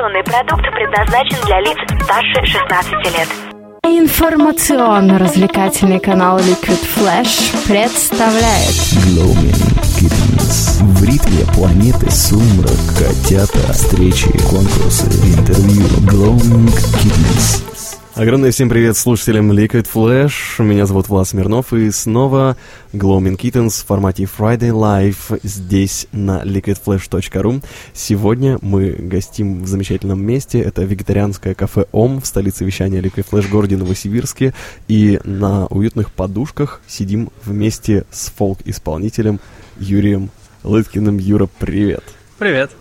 Информационный 0.00 0.24
продукт 0.24 0.64
предназначен 0.72 1.36
для 1.44 1.60
лиц 1.60 1.76
старше 2.04 2.40
16 2.46 2.92
лет. 3.18 3.28
Информационно-развлекательный 3.84 6.00
канал 6.00 6.38
Liquid 6.38 6.80
Flash 6.96 7.54
представляет 7.68 8.72
Glowing 9.04 9.60
Kittens. 9.98 10.80
В 10.80 11.04
ритме 11.04 11.44
планеты 11.54 12.10
сумрак, 12.10 12.80
котята, 12.96 13.74
встречи, 13.74 14.32
конкурсы, 14.48 15.04
интервью. 15.04 15.84
Glowing 16.06 16.72
Kittens. 16.96 17.60
Огромный 18.16 18.50
всем 18.50 18.68
привет 18.68 18.96
слушателям 18.96 19.52
Liquid 19.52 19.88
Flash. 19.90 20.62
Меня 20.62 20.84
зовут 20.84 21.08
Влад 21.08 21.28
Смирнов 21.28 21.72
и 21.72 21.90
снова 21.92 22.56
Gloaming 22.92 23.36
Kittens 23.36 23.82
в 23.82 23.86
формате 23.86 24.24
Friday 24.24 24.72
Live 24.72 25.38
здесь 25.44 26.08
на 26.10 26.42
liquidflash.ru. 26.42 27.64
Сегодня 27.94 28.58
мы 28.62 28.90
гостим 28.90 29.62
в 29.62 29.68
замечательном 29.68 30.22
месте. 30.24 30.60
Это 30.60 30.82
вегетарианское 30.82 31.54
кафе 31.54 31.86
ОМ 31.92 32.20
в 32.20 32.26
столице 32.26 32.64
вещания 32.64 33.00
Liquid 33.00 33.26
Flash 33.30 33.48
городе 33.48 33.76
Новосибирске. 33.76 34.54
И 34.88 35.20
на 35.22 35.66
уютных 35.68 36.10
подушках 36.10 36.82
сидим 36.88 37.30
вместе 37.44 38.04
с 38.10 38.30
фолк-исполнителем 38.30 39.38
Юрием 39.78 40.30
Лыткиным. 40.64 41.18
Юра, 41.18 41.48
привет. 41.58 42.02
Привет. 42.38 42.72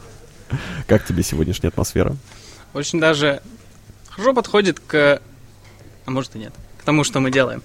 Как 0.88 1.06
тебе 1.06 1.22
сегодняшняя 1.22 1.70
атмосфера? 1.70 2.16
Очень 2.74 3.00
даже 3.00 3.42
хорошо 4.20 4.34
подходит 4.34 4.80
к... 4.80 5.22
А 6.06 6.12
может 6.12 6.36
и 6.36 6.40
нет. 6.40 6.54
К 6.78 6.84
тому, 6.84 7.04
что 7.04 7.20
мы 7.22 7.32
делаем. 7.32 7.62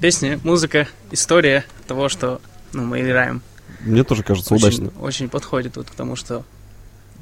Песни, 0.00 0.38
музыка, 0.44 0.86
история 1.10 1.64
того, 1.86 2.08
что 2.08 2.40
ну, 2.72 2.84
мы 2.84 3.00
играем. 3.00 3.42
Мне 3.80 4.04
тоже 4.04 4.22
кажется 4.22 4.54
очень, 4.54 4.66
удачно. 4.66 4.90
Очень 5.00 5.28
подходит 5.28 5.76
вот 5.76 5.88
к 5.88 5.94
тому, 5.94 6.16
что 6.16 6.44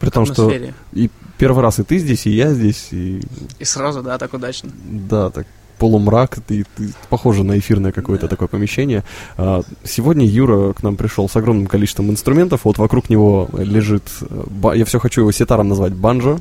При 0.00 0.10
том, 0.10 0.26
что 0.26 0.50
и 0.92 1.10
первый 1.38 1.62
раз 1.62 1.78
и 1.78 1.84
ты 1.84 1.98
здесь, 1.98 2.26
и 2.26 2.30
я 2.30 2.52
здесь, 2.52 2.88
и 2.90 3.22
И 3.60 3.64
сразу, 3.64 4.02
да, 4.02 4.18
так 4.18 4.34
удачно. 4.34 4.70
да, 4.84 5.30
так 5.30 5.46
полумрак, 5.78 6.38
ты, 6.46 6.64
ты 6.76 6.92
похоже 7.08 7.44
на 7.44 7.56
эфирное 7.58 7.92
какое-то 7.92 8.26
Да. 8.26 8.30
такое 8.30 8.48
помещение. 8.48 9.04
А, 9.36 9.62
Сегодня 9.84 10.26
Юра 10.26 10.72
к 10.72 10.82
нам 10.82 10.96
пришел 10.96 11.28
с 11.28 11.36
огромным 11.36 11.68
количеством 11.68 12.10
инструментов. 12.10 12.62
Вот 12.64 12.78
вокруг 12.78 13.08
него 13.08 13.48
лежит, 13.52 14.02
э, 14.22 14.72
я 14.74 14.84
все 14.84 14.98
хочу 14.98 15.20
его 15.20 15.30
ситаром 15.30 15.68
назвать, 15.68 15.92
банджо. 15.92 16.40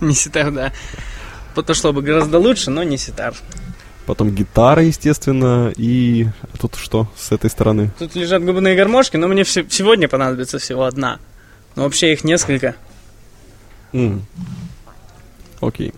Не 0.00 0.14
ситар, 0.14 0.52
да. 0.52 0.72
Подошло 1.56 1.90
бы 1.94 2.02
гораздо 2.02 2.38
лучше, 2.38 2.70
но 2.70 2.82
не 2.82 2.98
ситар. 2.98 3.34
Потом 4.04 4.30
гитара, 4.30 4.82
естественно, 4.82 5.72
и 5.74 6.26
тут 6.60 6.74
что 6.74 7.08
с 7.16 7.32
этой 7.32 7.48
стороны? 7.48 7.90
Тут 7.98 8.14
лежат 8.14 8.44
губные 8.44 8.76
гармошки, 8.76 9.16
но 9.16 9.26
мне 9.26 9.42
все- 9.42 9.64
сегодня 9.70 10.06
понадобится 10.06 10.58
всего 10.58 10.84
одна. 10.84 11.18
Но 11.74 11.84
вообще 11.84 12.12
их 12.12 12.24
несколько. 12.24 12.76
М. 13.94 14.26
Окей. 15.62 15.94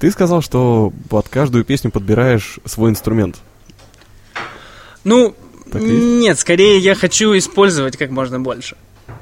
Ты 0.00 0.10
сказал, 0.10 0.42
что 0.42 0.92
под 1.08 1.28
каждую 1.28 1.64
песню 1.64 1.92
подбираешь 1.92 2.58
свой 2.64 2.90
инструмент. 2.90 3.36
Ну, 5.04 5.36
нет, 5.72 6.40
скорее 6.40 6.78
я 6.78 6.96
хочу 6.96 7.38
использовать 7.38 7.96
как 7.96 8.10
можно 8.10 8.40
больше. 8.40 8.76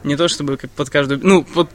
Не 0.04 0.16
то 0.16 0.26
чтобы 0.28 0.56
как 0.56 0.70
под 0.70 0.88
каждую... 0.88 1.20
Ну, 1.22 1.46
вот 1.54 1.70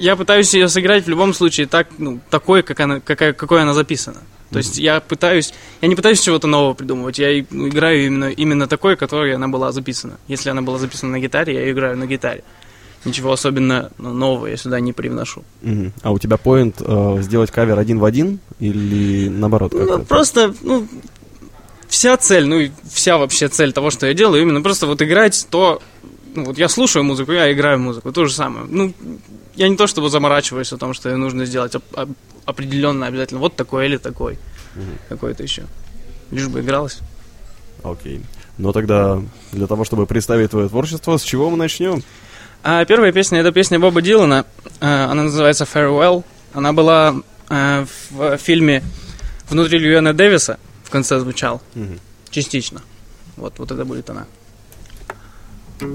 я 0.00 0.16
пытаюсь 0.16 0.52
ее 0.54 0.68
сыграть 0.68 1.04
в 1.04 1.08
любом 1.08 1.34
случае 1.34 1.66
так, 1.66 1.88
ну, 1.98 2.20
такой, 2.30 2.62
как 2.62 2.80
она, 2.80 3.00
какая, 3.00 3.32
какой 3.32 3.62
она 3.62 3.74
записана. 3.74 4.18
То 4.50 4.58
есть 4.58 4.78
я 4.78 5.00
пытаюсь... 5.00 5.54
Я 5.80 5.88
не 5.88 5.94
пытаюсь 5.94 6.20
чего-то 6.20 6.48
нового 6.48 6.74
придумывать. 6.74 7.18
Я 7.18 7.44
ну, 7.50 7.68
играю 7.68 8.06
именно, 8.06 8.30
именно 8.30 8.66
такой, 8.66 8.96
которой 8.96 9.34
она 9.34 9.46
была 9.46 9.70
записана. 9.70 10.18
Если 10.26 10.50
она 10.50 10.60
была 10.60 10.78
записана 10.78 11.12
на 11.12 11.20
гитаре, 11.20 11.54
я 11.54 11.60
ее 11.60 11.72
играю 11.72 11.96
на 11.96 12.06
гитаре. 12.06 12.42
Ничего 13.04 13.32
особенно 13.32 13.92
ну, 13.98 14.12
нового 14.12 14.48
я 14.48 14.56
сюда 14.56 14.80
не 14.80 14.92
привношу. 14.92 15.44
Мгм. 15.62 15.92
А 16.02 16.10
у 16.10 16.18
тебя 16.18 16.36
поинт 16.36 16.76
э, 16.80 17.18
сделать 17.20 17.50
кавер 17.50 17.78
один 17.78 17.98
в 17.98 18.04
один 18.04 18.40
или 18.58 19.28
наоборот 19.28 19.72
как-то? 19.72 19.98
Ну, 19.98 20.04
просто, 20.04 20.54
ну, 20.62 20.86
вся 21.88 22.16
цель, 22.16 22.46
ну, 22.46 22.68
вся 22.92 23.18
вообще 23.18 23.48
цель 23.48 23.72
того, 23.72 23.90
что 23.90 24.06
я 24.06 24.14
делаю, 24.14 24.42
именно 24.42 24.62
просто 24.62 24.86
вот 24.86 25.00
играть 25.00 25.46
то... 25.50 25.80
Ну, 26.34 26.44
вот 26.44 26.58
я 26.58 26.68
слушаю 26.68 27.04
музыку, 27.04 27.32
я 27.32 27.52
играю 27.52 27.78
музыку, 27.78 28.12
то 28.12 28.24
же 28.26 28.32
самое. 28.34 28.66
Ну, 28.68 28.92
я 29.56 29.68
не 29.68 29.76
то 29.76 29.86
чтобы 29.86 30.10
заморачиваюсь 30.10 30.72
о 30.72 30.76
том, 30.78 30.94
что 30.94 31.16
нужно 31.16 31.44
сделать 31.44 31.74
оп- 31.74 31.98
оп- 31.98 32.08
определенно 32.44 33.06
обязательно 33.06 33.40
вот 33.40 33.56
такой 33.56 33.86
или 33.86 33.96
такой. 33.96 34.38
Какой-то 35.08 35.42
еще. 35.42 35.64
Лишь 36.30 36.46
бы 36.48 36.60
игралось. 36.60 36.98
Окей. 37.82 38.20
Но 38.58 38.72
тогда 38.72 39.20
для 39.52 39.66
того, 39.66 39.84
чтобы 39.84 40.06
представить 40.06 40.50
твое 40.50 40.68
творчество, 40.68 41.16
с 41.16 41.22
чего 41.22 41.50
мы 41.50 41.56
начнем? 41.56 42.02
А 42.62 42.84
первая 42.84 43.10
песня 43.12 43.40
это 43.40 43.52
песня 43.52 43.78
Боба 43.80 44.02
Дилана. 44.02 44.44
Э, 44.80 45.04
Она 45.10 45.24
называется 45.24 45.64
Farewell. 45.64 46.22
Она 46.52 46.72
была 46.72 47.16
э, 47.48 47.86
в 48.10 48.36
фильме 48.36 48.82
внутри 49.48 49.78
Льюэна 49.78 50.12
Дэвиса 50.12 50.58
в 50.84 50.90
конце 50.90 51.18
звучал. 51.18 51.62
Мгм. 51.74 51.98
Частично. 52.30 52.82
Вот, 53.36 53.58
вот 53.58 53.70
это 53.72 53.84
будет 53.84 54.08
она. 54.10 54.26
Oh, 55.82 55.86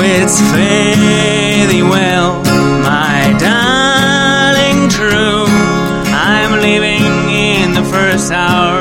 it's 0.00 0.40
fairly 0.52 1.82
well, 1.82 2.44
my 2.84 3.36
darling 3.40 4.88
true. 4.88 5.46
I'm 6.14 6.60
living 6.60 7.02
in 7.30 7.74
the 7.74 7.82
first 7.82 8.30
hour 8.30 8.77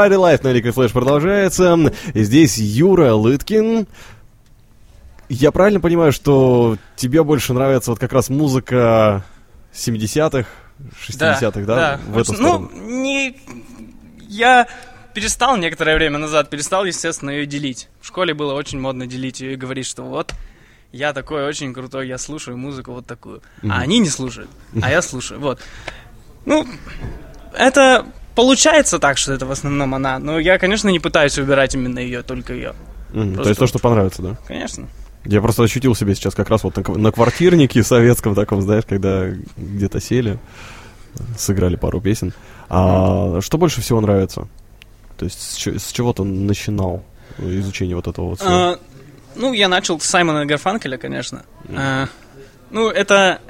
Friday 0.00 0.16
Life 0.16 0.42
на 0.42 0.56
Liquid 0.56 0.72
Flash 0.72 0.92
продолжается. 0.92 1.92
Здесь 2.14 2.56
Юра 2.56 3.12
Лыткин. 3.12 3.86
Я 5.28 5.52
правильно 5.52 5.78
понимаю, 5.78 6.10
что 6.10 6.78
тебе 6.96 7.22
больше 7.22 7.52
нравится 7.52 7.90
вот 7.90 8.00
как 8.00 8.14
раз 8.14 8.30
музыка 8.30 9.22
70-х, 9.74 10.48
60-х, 11.06 11.60
да? 11.66 12.00
В 12.08 12.16
эту 12.16 12.32
ну, 12.32 12.38
сторону. 12.38 12.70
не... 12.72 13.36
Я 14.20 14.68
перестал 15.12 15.58
некоторое 15.58 15.96
время 15.96 16.16
назад, 16.16 16.48
перестал, 16.48 16.86
естественно, 16.86 17.28
ее 17.28 17.44
делить. 17.44 17.90
В 18.00 18.06
школе 18.06 18.32
было 18.32 18.54
очень 18.54 18.80
модно 18.80 19.06
делить 19.06 19.42
ее 19.42 19.52
и 19.52 19.56
говорить, 19.56 19.84
что 19.84 20.04
вот, 20.04 20.32
я 20.92 21.12
такой 21.12 21.44
очень 21.44 21.74
крутой, 21.74 22.08
я 22.08 22.16
слушаю 22.16 22.56
музыку 22.56 22.92
вот 22.92 23.04
такую. 23.06 23.42
А 23.68 23.80
они 23.80 23.98
не 23.98 24.08
слушают, 24.08 24.48
а 24.80 24.90
я 24.90 25.02
слушаю. 25.02 25.40
Вот. 25.40 25.60
Ну, 26.46 26.66
это 27.52 28.06
получается 28.34 28.98
так, 28.98 29.18
что 29.18 29.32
это 29.32 29.46
в 29.46 29.50
основном 29.50 29.94
она. 29.94 30.18
Но 30.18 30.38
я, 30.38 30.58
конечно, 30.58 30.88
не 30.88 30.98
пытаюсь 30.98 31.36
выбирать 31.38 31.74
именно 31.74 31.98
ее, 31.98 32.22
только 32.22 32.52
ее. 32.54 32.74
Мгм, 33.12 33.36
То 33.42 33.48
есть 33.48 33.58
то, 33.58 33.66
что 33.66 33.78
понравится, 33.78 34.22
да? 34.22 34.38
Конечно. 34.46 34.88
Я 35.24 35.40
просто 35.42 35.62
ощутил 35.62 35.94
себя 35.94 36.14
сейчас 36.14 36.34
как 36.34 36.48
раз 36.48 36.64
вот 36.64 36.76
на, 36.76 36.94
на 36.96 37.12
квартирнике 37.12 37.82
советском 37.82 38.34
таком, 38.34 38.62
знаешь, 38.62 38.84
когда 38.88 39.26
где-то 39.56 40.00
сели, 40.00 40.38
сыграли 41.36 41.76
пару 41.76 42.00
песен. 42.00 42.32
А 42.68 43.40
что 43.40 43.58
больше 43.58 43.80
всего 43.80 44.00
нравится? 44.00 44.48
То 45.18 45.24
есть 45.26 45.40
с, 45.40 45.66
с 45.66 45.92
чего 45.92 46.12
ты 46.12 46.22
начинал 46.24 47.04
изучение 47.38 47.96
вот 47.96 48.06
этого 48.06 48.26
вот 48.30 48.38
всего? 48.38 48.50
А, 48.50 48.78
ну, 49.36 49.52
я 49.52 49.68
начал 49.68 50.00
с 50.00 50.04
Саймона 50.04 50.46
Гарфанкеля, 50.46 50.96
конечно. 50.96 51.42
А, 51.68 52.06
ну, 52.70 52.88
это... 52.88 53.40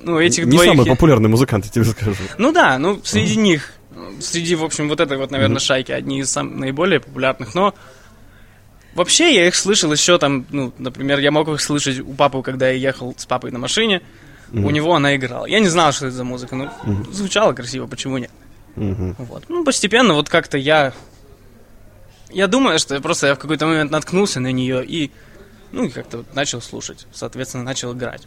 Ну, 0.00 0.18
этих 0.20 0.44
Не 0.44 0.52
двоих... 0.52 0.70
самый 0.70 0.86
я- 0.86 0.92
популярный 0.92 1.28
музыкант, 1.28 1.64
я 1.64 1.70
тебе 1.70 1.84
скажу. 1.84 2.14
Ну 2.38 2.52
да, 2.52 2.78
ну, 2.78 3.00
среди 3.04 3.36
них, 3.36 3.72
э, 3.83 3.83
среди, 4.20 4.54
в 4.54 4.64
общем, 4.64 4.88
вот 4.88 5.00
этой 5.00 5.16
вот, 5.16 5.30
наверное, 5.30 5.58
шайки, 5.58 5.92
одни 5.92 6.20
из 6.20 6.30
самых 6.30 6.56
наиболее 6.56 7.00
популярных, 7.00 7.54
но 7.54 7.74
вообще 8.94 9.34
я 9.34 9.46
их 9.46 9.54
слышал 9.54 9.92
еще 9.92 10.18
там, 10.18 10.46
ну, 10.50 10.72
например, 10.78 11.18
я 11.18 11.30
мог 11.30 11.48
их 11.48 11.60
слышать 11.60 12.00
у 12.00 12.12
папы, 12.14 12.42
когда 12.42 12.68
я 12.68 12.74
ехал 12.74 13.14
с 13.16 13.26
папой 13.26 13.50
на 13.50 13.58
машине, 13.58 14.02
у 14.52 14.70
него 14.70 14.94
она 14.94 15.16
играла. 15.16 15.46
Я 15.46 15.58
не 15.58 15.68
знал, 15.68 15.92
что 15.92 16.06
это 16.06 16.16
за 16.16 16.24
музыка, 16.24 16.54
но 16.54 16.72
звучало 17.10 17.52
красиво, 17.52 17.86
почему 17.86 18.18
нет? 18.18 18.30
Мгм. 18.76 19.14
Вот. 19.18 19.44
Ну, 19.48 19.64
постепенно 19.64 20.14
вот 20.14 20.28
как-то 20.28 20.58
я... 20.58 20.92
Я 22.30 22.48
думаю, 22.48 22.78
что 22.78 22.94
я 22.94 23.00
просто 23.00 23.28
я 23.28 23.34
в 23.36 23.38
какой-то 23.38 23.66
момент 23.66 23.92
наткнулся 23.92 24.40
на 24.40 24.50
нее 24.50 24.84
и, 24.84 25.12
ну, 25.70 25.88
как-то 25.88 26.18
вот 26.18 26.34
начал 26.34 26.60
слушать. 26.60 27.06
Соответственно, 27.12 27.62
начал 27.62 27.92
играть. 27.94 28.26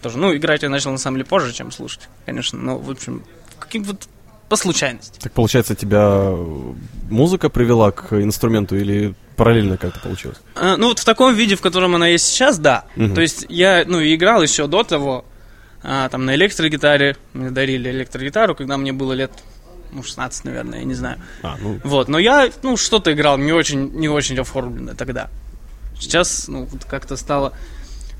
Тоже, 0.00 0.18
ну, 0.18 0.34
играть 0.36 0.62
я 0.62 0.68
начал 0.68 0.92
на 0.92 0.98
самом 0.98 1.16
деле 1.16 1.26
позже, 1.26 1.52
чем 1.52 1.72
слушать, 1.72 2.08
конечно. 2.24 2.58
Но, 2.58 2.78
в 2.78 2.88
общем, 2.88 3.24
каким 3.58 3.82
вот 3.82 4.08
по 4.48 4.56
случайности. 4.56 5.18
Так 5.20 5.32
получается, 5.32 5.74
тебя 5.74 6.08
э, 6.10 6.72
музыка 7.10 7.48
привела 7.48 7.90
к 7.90 8.12
инструменту 8.12 8.76
или 8.76 9.14
параллельно 9.36 9.76
как-то 9.76 10.00
получилось? 10.00 10.38
А, 10.54 10.76
ну, 10.76 10.88
вот 10.88 10.98
в 10.98 11.04
таком 11.04 11.34
виде, 11.34 11.54
в 11.54 11.60
котором 11.60 11.94
она 11.94 12.08
есть 12.08 12.26
сейчас, 12.26 12.58
да. 12.58 12.84
Мгм. 12.96 13.14
То 13.14 13.20
есть 13.20 13.46
я, 13.48 13.84
ну, 13.86 14.02
играл 14.02 14.42
еще 14.42 14.66
до 14.66 14.82
того, 14.82 15.24
а, 15.82 16.08
там, 16.08 16.24
на 16.24 16.34
электрогитаре. 16.34 17.16
Мне 17.32 17.50
дарили 17.50 17.90
электрогитару, 17.90 18.54
когда 18.54 18.76
мне 18.76 18.92
было 18.92 19.12
лет, 19.12 19.30
ну, 19.92 20.02
16, 20.02 20.44
наверное, 20.44 20.80
я 20.80 20.84
не 20.84 20.94
знаю. 20.94 21.18
А, 21.42 21.56
ну, 21.60 21.80
Вот, 21.84 22.08
но 22.08 22.18
я, 22.18 22.50
ну, 22.62 22.76
что-то 22.76 23.12
играл 23.12 23.38
не 23.38 23.52
очень, 23.52 23.92
не 23.92 24.08
очень 24.08 24.38
оформленно 24.38 24.94
тогда. 24.94 25.28
Сейчас, 25.98 26.48
ну, 26.48 26.64
вот 26.64 26.84
как-то 26.84 27.16
стало, 27.16 27.52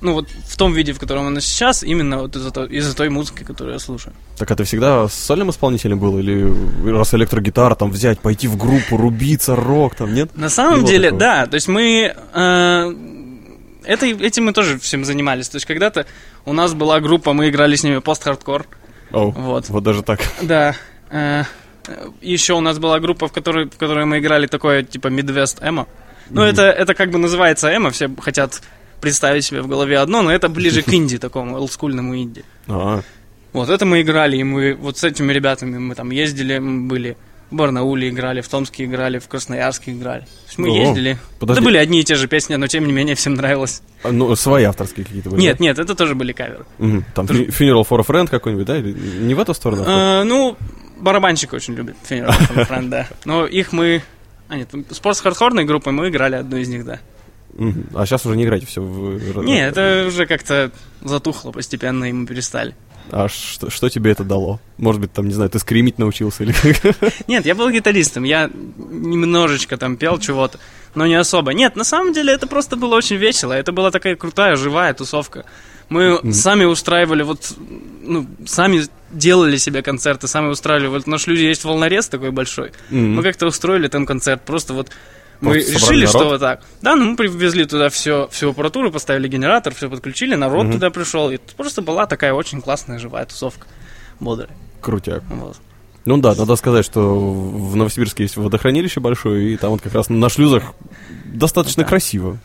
ну, 0.00 0.12
вот 0.12 0.28
в 0.46 0.56
том 0.56 0.72
виде, 0.72 0.92
в 0.92 0.98
котором 0.98 1.26
она 1.26 1.40
сейчас, 1.40 1.82
именно 1.82 2.18
вот 2.18 2.36
из-за, 2.36 2.50
из-за 2.64 2.94
той 2.96 3.08
музыки, 3.08 3.42
которую 3.42 3.74
я 3.74 3.78
слушаю. 3.80 4.14
так 4.36 4.50
а 4.50 4.54
ты 4.54 4.64
всегда 4.64 5.08
сольным 5.08 5.50
исполнителем 5.50 5.98
был? 5.98 6.18
Или 6.18 6.52
раз 6.90 7.14
электрогитара 7.14 7.74
там 7.74 7.90
взять, 7.90 8.20
пойти 8.20 8.46
в 8.48 8.56
группу, 8.56 8.96
рубиться, 8.96 9.56
рок 9.56 9.94
там, 9.96 10.14
нет? 10.14 10.36
На 10.36 10.48
самом 10.48 10.80
Было 10.80 10.88
деле, 10.88 11.10
такое? 11.10 11.20
да, 11.20 11.46
то 11.46 11.54
есть 11.56 11.68
мы... 11.68 12.14
э, 12.34 12.94
это, 13.84 14.06
этим 14.06 14.44
мы 14.44 14.52
тоже 14.52 14.78
всем 14.78 15.04
занимались. 15.04 15.48
То 15.48 15.56
есть 15.56 15.66
когда-то 15.66 16.06
у 16.44 16.52
нас 16.52 16.74
была 16.74 17.00
группа, 17.00 17.32
мы 17.32 17.48
играли 17.48 17.74
с 17.74 17.82
ними 17.82 17.98
пост-хардкор. 17.98 18.66
О, 19.10 19.30
Вот. 19.30 19.68
вот 19.68 19.82
даже 19.82 20.02
так. 20.02 20.20
Да. 20.42 20.76
э, 21.10 21.42
еще 22.20 22.52
у 22.52 22.60
нас 22.60 22.78
была 22.78 23.00
группа, 23.00 23.28
в 23.28 23.32
которой, 23.32 23.64
в 23.64 23.76
которой 23.78 24.04
мы 24.04 24.18
играли 24.18 24.46
такое, 24.46 24.82
типа, 24.82 25.08
Midwest 25.08 25.58
эмо. 25.66 25.86
Ну, 26.30 26.42
это, 26.42 26.64
это 26.64 26.92
как 26.94 27.10
бы 27.10 27.18
называется 27.18 27.74
эмо, 27.74 27.90
все 27.90 28.10
хотят 28.20 28.60
представить 29.00 29.44
себе 29.44 29.62
в 29.62 29.68
голове 29.68 29.98
одно, 29.98 30.22
но 30.22 30.30
это 30.32 30.48
ближе 30.48 30.82
к 30.82 30.92
инди 30.92 31.18
такому, 31.18 31.56
олдскульному 31.56 32.16
инди. 32.16 32.44
А, 32.68 33.02
Вот 33.52 33.68
это 33.70 33.84
мы 33.86 34.02
играли, 34.02 34.36
и 34.36 34.44
мы 34.44 34.74
вот 34.74 34.98
с 34.98 35.04
этими 35.04 35.32
ребятами 35.32 35.78
мы 35.78 35.94
там 35.94 36.10
ездили, 36.10 36.58
мы 36.58 36.88
были 36.88 37.16
в 37.50 37.54
Барнауле 37.56 38.10
играли, 38.10 38.42
в 38.42 38.48
Томске 38.48 38.84
играли, 38.84 39.18
в 39.18 39.26
Красноярске 39.26 39.92
играли. 39.92 40.20
То 40.20 40.28
есть 40.48 40.58
мы 40.58 40.68
О, 40.68 40.74
ездили. 40.74 41.18
подожди. 41.40 41.60
Это 41.60 41.64
были 41.64 41.78
одни 41.78 42.00
и 42.00 42.04
те 42.04 42.14
же 42.14 42.28
песни, 42.28 42.56
но 42.56 42.66
тем 42.66 42.86
не 42.86 42.92
менее 42.92 43.14
всем 43.14 43.34
нравилось. 43.34 43.80
а, 44.02 44.12
ну, 44.12 44.36
свои 44.36 44.64
авторские 44.64 45.06
какие-то 45.06 45.30
были? 45.30 45.40
Нет, 45.40 45.56
да? 45.58 45.64
нет, 45.64 45.78
это 45.78 45.94
тоже 45.94 46.14
были 46.14 46.32
каверы. 46.32 46.66
Мгм, 46.78 47.04
Там 47.14 47.24
Fu- 47.24 47.48
Funeral 47.48 47.88
for 47.88 48.00
a 48.00 48.02
Friend 48.02 48.28
какой-нибудь, 48.28 48.66
да? 48.66 48.76
Или 48.76 48.92
Не 48.92 49.32
в 49.34 49.40
эту 49.40 49.54
сторону? 49.54 49.82
а 49.86 50.24
ну, 50.24 50.58
барабанщик 50.98 51.54
очень 51.54 51.74
любит 51.74 51.96
Funeral 52.06 52.28
for 52.38 52.60
a 52.60 52.64
Friend, 52.64 52.88
да. 52.90 53.08
Но 53.24 53.46
их 53.46 53.72
мы... 53.72 54.02
А, 54.50 54.56
нет, 54.56 54.68
спортс 54.90 55.20
хардкорной 55.22 55.64
группой 55.64 55.94
мы 55.94 56.08
играли 56.10 56.34
одну 56.34 56.58
из 56.58 56.68
них, 56.68 56.84
да. 56.84 57.00
А 57.94 58.06
сейчас 58.06 58.24
уже 58.24 58.36
не 58.36 58.44
играете 58.44 58.66
все 58.66 58.80
в... 58.80 59.42
Не, 59.44 59.66
это 59.66 60.04
уже 60.06 60.26
как-то 60.26 60.70
затухло 61.02 61.50
постепенно, 61.50 62.04
и 62.04 62.12
мы 62.12 62.26
перестали. 62.26 62.74
А 63.10 63.28
что, 63.28 63.70
что 63.70 63.88
тебе 63.88 64.12
это 64.12 64.22
дало? 64.22 64.60
Может 64.76 65.00
быть, 65.00 65.12
там, 65.12 65.26
не 65.26 65.34
знаю, 65.34 65.50
ты 65.50 65.58
скримить 65.58 65.98
научился 65.98 66.44
или? 66.44 66.54
Нет, 67.26 67.46
я 67.46 67.54
был 67.54 67.70
гитаристом, 67.70 68.24
я 68.24 68.50
немножечко 68.76 69.76
там 69.76 69.96
пел 69.96 70.18
чего-то, 70.18 70.58
но 70.94 71.06
не 71.06 71.14
особо. 71.14 71.52
Нет, 71.52 71.74
на 71.74 71.84
самом 71.84 72.12
деле 72.12 72.32
это 72.34 72.46
просто 72.46 72.76
было 72.76 72.94
очень 72.94 73.16
весело, 73.16 73.52
это 73.52 73.72
была 73.72 73.90
такая 73.90 74.14
крутая, 74.14 74.56
живая 74.56 74.92
тусовка. 74.94 75.46
Мы 75.88 76.20
сами 76.34 76.64
устраивали, 76.64 77.22
вот, 77.22 77.54
ну, 78.02 78.26
сами 78.46 78.82
делали 79.10 79.56
себе 79.56 79.82
концерты, 79.82 80.28
сами 80.28 80.48
устраивали. 80.48 80.88
Вот 80.88 81.06
наш 81.06 81.26
люди 81.26 81.42
есть 81.42 81.64
волнорез 81.64 82.08
такой 82.08 82.30
большой. 82.30 82.72
Мгм. 82.90 83.14
Мы 83.14 83.22
как-то 83.22 83.46
устроили 83.46 83.88
там 83.88 84.04
концерт, 84.04 84.42
просто 84.44 84.74
вот 84.74 84.90
Мы 85.40 85.54
решили, 85.58 86.06
что 86.06 86.18
народ? 86.18 86.32
вот 86.32 86.40
так. 86.40 86.62
Да, 86.82 86.96
ну 86.96 87.10
мы 87.10 87.16
привезли 87.16 87.64
туда 87.64 87.88
все, 87.90 88.28
всю 88.30 88.50
аппаратуру, 88.50 88.90
поставили 88.90 89.28
генератор, 89.28 89.74
все 89.74 89.88
подключили, 89.88 90.34
народ 90.34 90.64
Мгм. 90.64 90.72
туда 90.74 90.90
пришел. 90.90 91.30
И 91.30 91.38
просто 91.56 91.80
была 91.82 92.06
такая 92.06 92.32
очень 92.32 92.60
классная 92.60 92.98
живая 92.98 93.24
тусовка. 93.26 93.66
Бодрая. 94.20 94.50
Крутяк. 94.80 95.22
Вот. 95.30 95.56
Ну 96.04 96.16
да, 96.16 96.34
надо 96.34 96.56
сказать, 96.56 96.84
что 96.86 97.18
в 97.20 97.76
Новосибирске 97.76 98.22
есть 98.24 98.36
водохранилище 98.36 98.98
большое, 99.00 99.52
и 99.52 99.56
там 99.56 99.70
вот 99.70 99.80
как 99.82 99.94
раз 99.94 100.08
на 100.08 100.28
шлюзах 100.28 100.72
достаточно 101.26 101.82
Да. 101.84 101.88
красиво. 101.88 102.38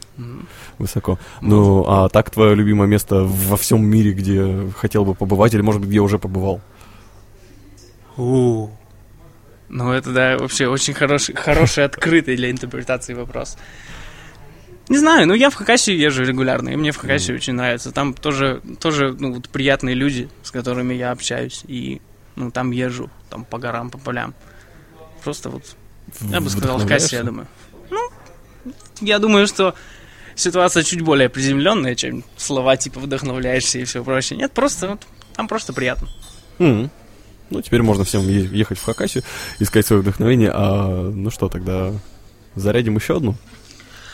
Высоко. 0.78 1.18
Ну, 1.42 1.86
а 1.88 2.10
так 2.10 2.30
твое 2.30 2.56
любимое 2.56 2.88
место 2.88 3.24
во 3.24 3.56
всем 3.58 3.86
мире, 3.86 4.12
где 4.12 4.70
хотел 4.78 5.06
бы 5.06 5.16
побывать, 5.16 5.54
или, 5.54 5.62
может 5.62 5.80
быть, 5.82 5.90
где 5.90 6.00
уже 6.00 6.20
побывал? 6.20 6.62
У. 8.18 8.70
Ну, 9.74 9.92
это, 9.92 10.12
да, 10.12 10.38
вообще 10.38 10.68
очень 10.68 10.94
хороший, 10.94 11.34
хороший, 11.34 11.84
открытый 11.84 12.36
для 12.36 12.52
интерпретации 12.52 13.16
вопрос. 13.16 13.58
Не 14.88 15.00
знаю, 15.00 15.28
ну 15.28 15.34
я 15.34 15.50
в 15.50 15.56
Хакасию 15.56 15.98
езжу 15.98 16.24
регулярно, 16.24 16.70
и 16.70 16.76
мне 16.76 16.92
в 16.92 16.98
Хакасии 16.98 17.34
очень 17.34 17.54
нравится. 17.54 17.92
Там 17.92 18.14
тоже, 18.14 18.62
тоже 18.80 19.16
ну, 19.18 19.34
вот 19.34 19.50
приятные 19.50 19.96
люди, 19.96 20.30
с 20.44 20.52
которыми 20.52 20.94
я 20.94 21.10
общаюсь, 21.10 21.64
и 21.68 22.02
ну, 22.36 22.52
там 22.52 22.70
езжу, 22.70 23.10
там 23.32 23.46
по 23.46 23.58
горам, 23.58 23.90
по 23.90 23.98
полям. 23.98 24.36
Просто 25.24 25.50
вот, 25.50 25.64
я 26.22 26.40
бы 26.40 26.52
сказал, 26.52 26.78
Хакасия, 26.78 27.20
я 27.20 27.26
думаю. 27.26 27.48
Ну, 27.90 28.12
я 29.02 29.18
думаю, 29.18 29.48
что 29.48 29.74
ситуация 30.36 30.84
чуть 30.84 31.02
более 31.02 31.30
приземленная, 31.30 31.96
чем 31.96 32.24
слова 32.38 32.78
типа 32.78 33.00
вдохновляешься 33.00 33.80
и 33.80 33.86
все 33.86 34.04
прочее. 34.04 34.38
Нет, 34.38 34.52
просто 34.52 34.90
вот, 34.90 35.08
там 35.36 35.48
просто 35.48 35.74
приятно. 35.74 36.10
Мгм. 36.60 36.92
Ну, 37.54 37.62
теперь 37.62 37.84
можно 37.84 38.04
всем 38.04 38.28
ехать 38.28 38.80
в 38.80 38.84
Хакасию, 38.84 39.24
искать 39.60 39.86
свое 39.86 40.02
вдохновение. 40.02 40.50
А, 40.52 41.12
ну 41.12 41.30
что, 41.30 41.50
тогда 41.50 41.94
зарядим 42.56 42.96
еще 42.96 43.18
одну? 43.18 43.36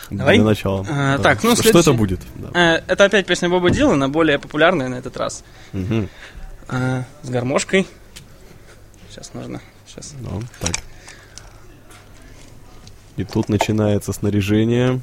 Давай. 0.10 0.36
Для 0.36 0.46
начала. 0.46 0.86
А, 0.90 1.16
Да. 1.18 1.24
так, 1.24 1.42
ну, 1.44 1.52
что, 1.52 1.62
что 1.64 1.72
следующий- 1.72 1.90
это 1.90 1.98
будет? 1.98 2.22
Да. 2.36 2.50
Э, 2.78 2.84
Это 2.88 3.06
опять 3.06 3.26
песня 3.28 3.48
Боба 3.48 3.70
Дилана, 3.70 4.10
более 4.10 4.40
популярная 4.40 4.90
на 4.90 4.96
этот 4.96 5.16
раз. 5.16 5.44
Мгм. 5.72 6.10
А, 6.68 7.06
С 7.24 7.30
гармошкой. 7.30 7.88
Сейчас 9.10 9.34
нужно. 9.34 9.62
Сейчас. 9.88 10.14
Ну, 10.20 10.44
так. 10.60 10.72
И 13.16 13.24
тут 13.24 13.48
начинается 13.48 14.12
снаряжение. 14.12 15.00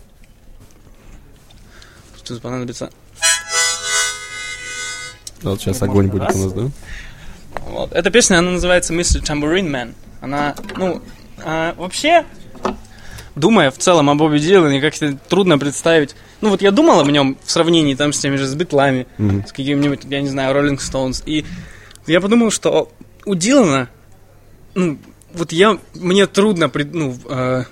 Тут 2.25 2.43
понадобится. 2.43 2.90
Вот 5.43 5.61
сейчас 5.61 5.81
огонь 5.83 6.09
будет 6.09 6.35
у 6.35 6.38
нас, 6.38 6.52
да? 6.52 6.69
Вот. 7.67 7.93
Эта 7.93 8.11
песня, 8.11 8.39
она 8.39 8.53
называется 8.53 8.95
Mr. 8.95 9.23
Tambourine 9.23 9.69
Man. 9.71 9.95
Она, 10.21 10.55
ну, 10.77 11.03
а, 11.45 11.75
вообще, 11.77 12.25
думая 13.35 13.71
в 13.71 13.79
целом 13.79 14.09
о 14.11 14.15
Бобби 14.15 14.39
Дилане, 14.39 14.81
как-то 14.81 15.17
трудно 15.29 15.59
представить. 15.59 16.15
Ну, 16.41 16.51
вот 16.51 16.63
я 16.63 16.71
думал 16.71 17.01
об 17.01 17.09
нем 17.09 17.37
в 17.45 17.51
сравнении 17.51 17.95
там 17.95 18.13
с 18.13 18.19
теми 18.19 18.37
же 18.37 18.47
с 18.47 18.55
Битлами, 18.55 19.07
Мгм. 19.19 19.47
с 19.47 19.53
какими-нибудь, 19.53 20.01
я 20.05 20.21
не 20.21 20.29
знаю, 20.29 20.53
Роллинг 20.55 20.81
Стоунс. 20.81 21.23
И 21.27 21.45
я 22.07 22.21
подумал, 22.21 22.51
что 22.51 22.91
у 23.25 23.35
Дилана, 23.35 23.89
ну, 24.75 24.99
вот 25.35 25.53
я, 25.53 25.79
мне 25.95 26.27
трудно, 26.27 26.71
ну, 26.93 27.17
э, 27.29 27.65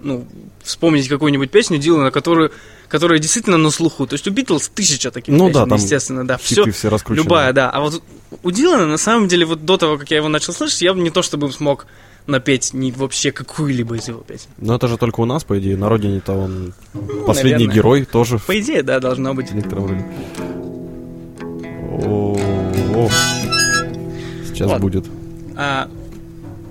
ну, 0.00 0.26
вспомнить 0.62 1.08
какую-нибудь 1.08 1.50
песню 1.50 1.78
Дилана, 1.78 2.10
которую, 2.10 2.50
которая 2.92 3.18
действительно 3.18 3.56
на 3.56 3.70
слуху. 3.70 4.06
То 4.06 4.12
есть 4.14 4.28
у 4.28 4.30
Битлз 4.30 4.68
тысяча 4.68 5.10
таких 5.10 5.34
Ну 5.34 5.46
да, 5.48 5.60
песен, 5.60 5.68
там 5.70 5.78
естественно, 5.78 6.26
да. 6.26 6.36
Все, 6.36 6.70
все 6.70 6.90
раскручены. 6.90 7.24
любая, 7.24 7.54
да. 7.54 7.70
А 7.70 7.80
вот 7.80 8.02
у 8.42 8.50
Дилана, 8.50 8.86
на 8.86 8.98
самом 8.98 9.28
деле, 9.28 9.46
вот 9.46 9.64
до 9.64 9.78
того, 9.78 9.96
как 9.96 10.10
я 10.10 10.18
его 10.18 10.28
начал 10.28 10.52
слышать, 10.52 10.82
я 10.82 10.92
бы 10.92 11.00
не 11.00 11.08
то 11.10 11.22
чтобы 11.22 11.50
смог 11.52 11.86
напеть 12.26 12.74
ни 12.74 12.90
вообще 12.90 13.32
какую-либо 13.32 13.96
из 13.96 14.08
его 14.08 14.20
песен. 14.20 14.48
Но 14.58 14.74
это 14.74 14.88
же 14.88 14.98
только 14.98 15.20
у 15.20 15.24
нас, 15.24 15.42
по 15.42 15.58
идее. 15.58 15.78
На 15.78 15.88
родине-то 15.88 16.34
он 16.34 16.74
последний 17.26 17.52
наверное. 17.66 17.74
герой 17.74 18.04
тоже 18.04 18.36
в 18.36 18.44
По 18.44 18.60
идее, 18.60 18.82
да, 18.82 19.00
должно 19.00 19.32
быть. 19.32 19.50
некотором 19.52 19.86
роде. 19.86 20.04
О, 22.04 23.08
Сейчас 24.48 24.68
Вот. 24.70 24.80
будет. 24.82 25.06
А, 25.56 25.88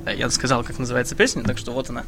да, 0.06 0.12
я 0.12 0.30
сказал, 0.30 0.64
как 0.64 0.78
называется 0.78 1.16
песня, 1.16 1.42
так 1.44 1.58
что 1.58 1.72
вот 1.72 1.90
она. 1.90 2.04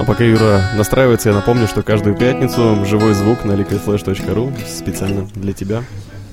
А 0.00 0.04
пока 0.04 0.24
Юра 0.24 0.62
настраивается, 0.76 1.28
я 1.28 1.34
напомню, 1.34 1.68
что 1.68 1.82
каждую 1.82 2.16
пятницу 2.16 2.86
живой 2.86 3.12
звук 3.12 3.44
на 3.44 3.52
liquidflash.ru 3.52 4.50
специально 4.66 5.28
для 5.34 5.52
тебя. 5.52 5.84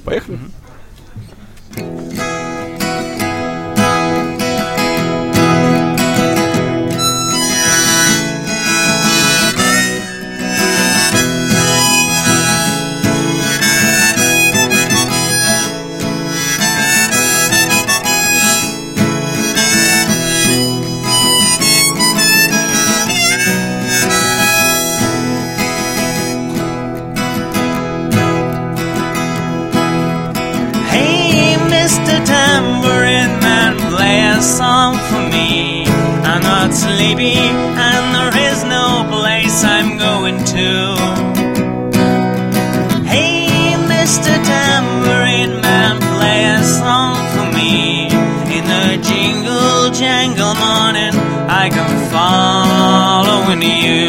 Поехали. 0.06 0.40
Hey, 1.76 2.27
Not 36.68 36.76
sleepy, 36.76 37.32
and 37.32 38.14
there 38.14 38.52
is 38.52 38.66
no 38.66 39.08
place 39.10 39.64
I'm 39.64 39.98
going 39.98 40.38
to. 40.44 40.98
Hey, 43.08 43.48
Mr. 43.88 44.36
Tambourine 44.44 45.62
Man, 45.62 45.96
play 46.02 46.44
a 46.44 46.64
song 46.64 47.16
for 47.32 47.56
me. 47.56 48.08
In 48.58 48.66
the 48.68 49.00
jingle 49.02 49.92
jangle 49.92 50.56
morning, 50.56 51.16
I 51.48 51.70
can 51.70 52.12
follow 52.12 53.56
you. 53.64 54.07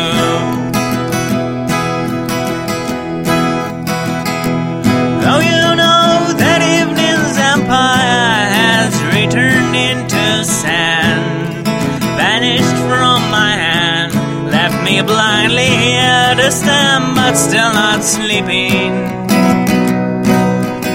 Sleeping. 18.09 18.93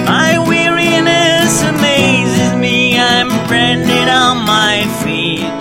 My 0.05 0.43
weariness 0.47 1.61
amazes 1.61 2.55
me, 2.59 2.97
I'm 2.97 3.29
branded 3.47 4.09
on 4.09 4.37
my 4.45 4.81
feet. 5.03 5.59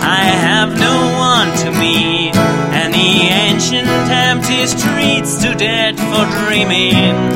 I 0.00 0.22
have 0.22 0.78
no 0.78 0.96
one 1.18 1.50
to 1.62 1.70
meet, 1.80 2.36
and 2.36 2.94
the 2.94 3.12
ancient 3.48 3.88
empty 3.88 4.64
streets 4.66 5.42
too 5.42 5.54
dead 5.54 5.98
for 5.98 6.24
dreaming. 6.46 7.31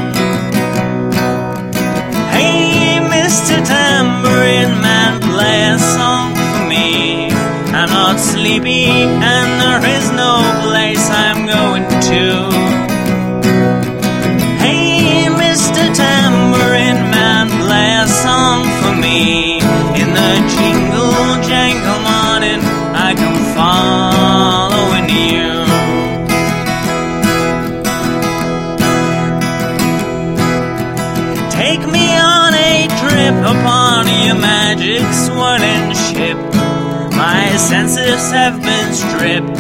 Senses 38.07 38.31
have 38.31 38.63
been 38.63 38.95
stripped. 38.95 39.59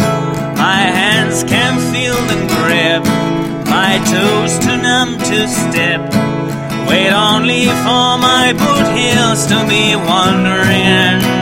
My 0.57 0.79
hands 0.79 1.43
can 1.43 1.81
feel 1.93 2.15
the 2.31 2.39
grip. 2.55 3.05
My 3.67 3.99
toes 4.07 4.57
too 4.61 4.77
numb 4.81 5.19
to 5.19 5.49
step. 5.49 6.01
Wait 6.89 7.11
only 7.11 7.65
for 7.83 8.19
my 8.23 8.53
boot 8.53 8.87
heels 8.97 9.47
to 9.47 9.67
be 9.69 9.97
wandering. 9.97 11.36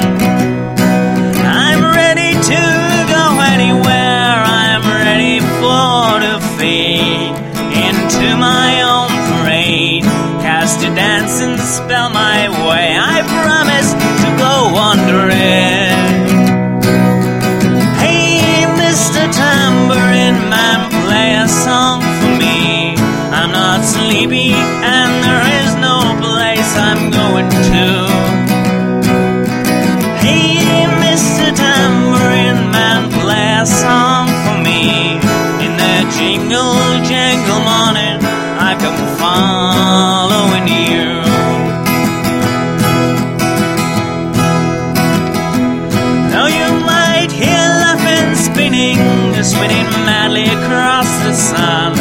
Spinning 49.55 49.91
madly 50.05 50.45
across 50.45 51.09
the 51.23 51.33
sun. 51.33 51.93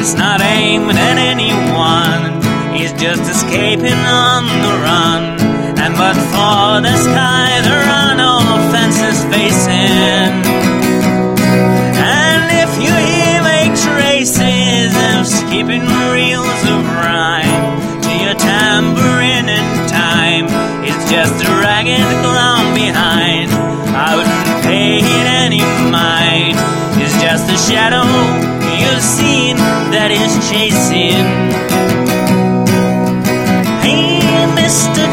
It's 0.00 0.14
not 0.14 0.40
aimed 0.40 0.90
at 0.92 1.18
anyone, 1.18 2.40
he's 2.74 2.92
just 2.92 3.22
escaping 3.28 4.00
on 4.06 4.55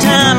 time. 0.04 0.33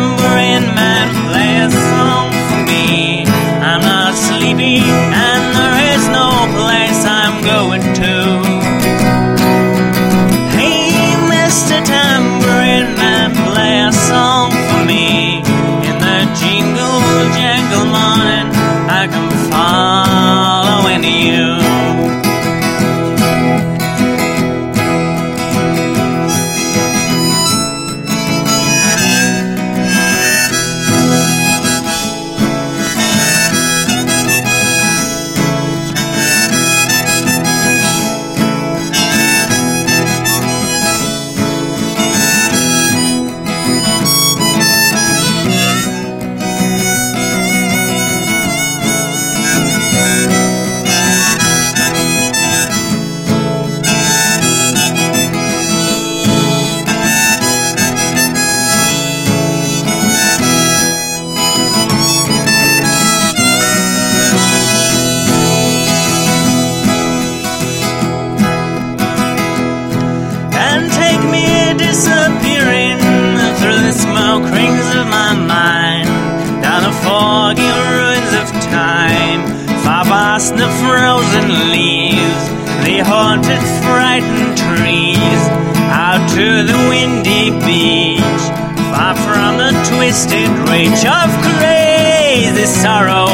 Leaves, 81.73 82.45
the 82.85 83.01
haunted, 83.01 83.63
frightened 83.87 84.57
trees, 84.57 85.43
out 85.91 86.23
to 86.35 86.63
the 86.67 86.79
windy 86.91 87.51
beach, 87.65 88.45
far 88.91 89.15
from 89.25 89.59
the 89.59 89.73
twisted 89.91 90.51
reach 90.69 91.03
of 91.07 91.29
crazy 91.57 92.67
sorrow. 92.67 93.29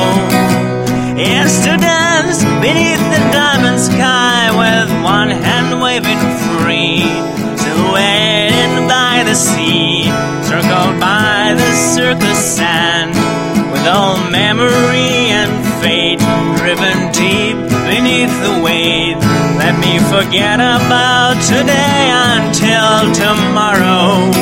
Yes, 1.16 1.64
to 1.64 1.76
dance 1.76 2.44
beneath 2.64 3.04
the 3.12 3.22
diamond 3.32 3.80
sky 3.80 4.48
with 4.52 4.88
one 5.02 5.30
hand 5.30 5.82
waving 5.82 6.20
free, 6.56 7.04
silhouetted 7.56 8.88
by 8.88 9.22
the 9.24 9.34
sea, 9.34 10.04
circled 10.48 11.00
by 11.00 11.54
the 11.56 11.72
circus 11.94 12.56
sand, 12.56 13.12
with 13.72 13.86
all 13.86 14.16
memory 14.30 15.30
and 15.38 15.50
fate 15.82 16.20
driven 16.58 17.12
deep 17.12 17.39
the 18.42 18.60
weight. 18.64 19.16
Let 19.62 19.76
me 19.78 19.98
forget 20.12 20.58
about 20.60 21.36
today 21.52 22.02
until 22.32 23.12
tomorrow. 23.12 24.32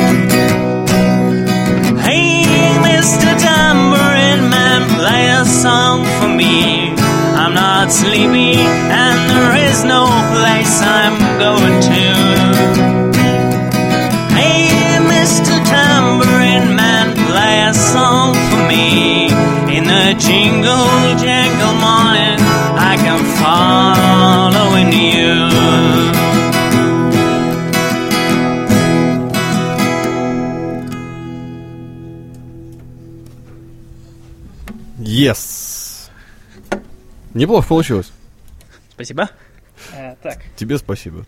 Hey, 2.07 2.45
Mr. 2.87 3.29
Tambourine 3.45 4.49
Man, 4.49 4.81
play 4.97 5.29
a 5.29 5.45
song 5.45 6.05
for 6.17 6.29
me. 6.29 6.93
I'm 7.41 7.53
not 7.53 7.91
sleepy, 7.91 8.55
and 9.03 9.17
there 9.31 9.55
is 9.67 9.83
no 9.83 10.03
place 10.33 10.75
I'm 10.81 11.17
going 11.45 11.77
to. 11.91 12.05
Hey, 14.39 14.69
Mr. 15.13 15.53
Tambourine 15.73 16.75
Man, 16.75 17.15
play 17.27 17.55
a 17.67 17.73
song 17.73 18.33
for 18.49 18.61
me. 18.67 19.29
In 19.75 19.83
the 19.85 20.15
jingle 20.17 20.89
jangle 21.17 21.38
Yes! 35.29 36.09
Неплохо 37.35 37.67
получилось. 37.67 38.11
Спасибо. 38.91 39.29
Э, 39.93 40.15
так. 40.23 40.39
Тебе 40.55 40.79
спасибо. 40.79 41.25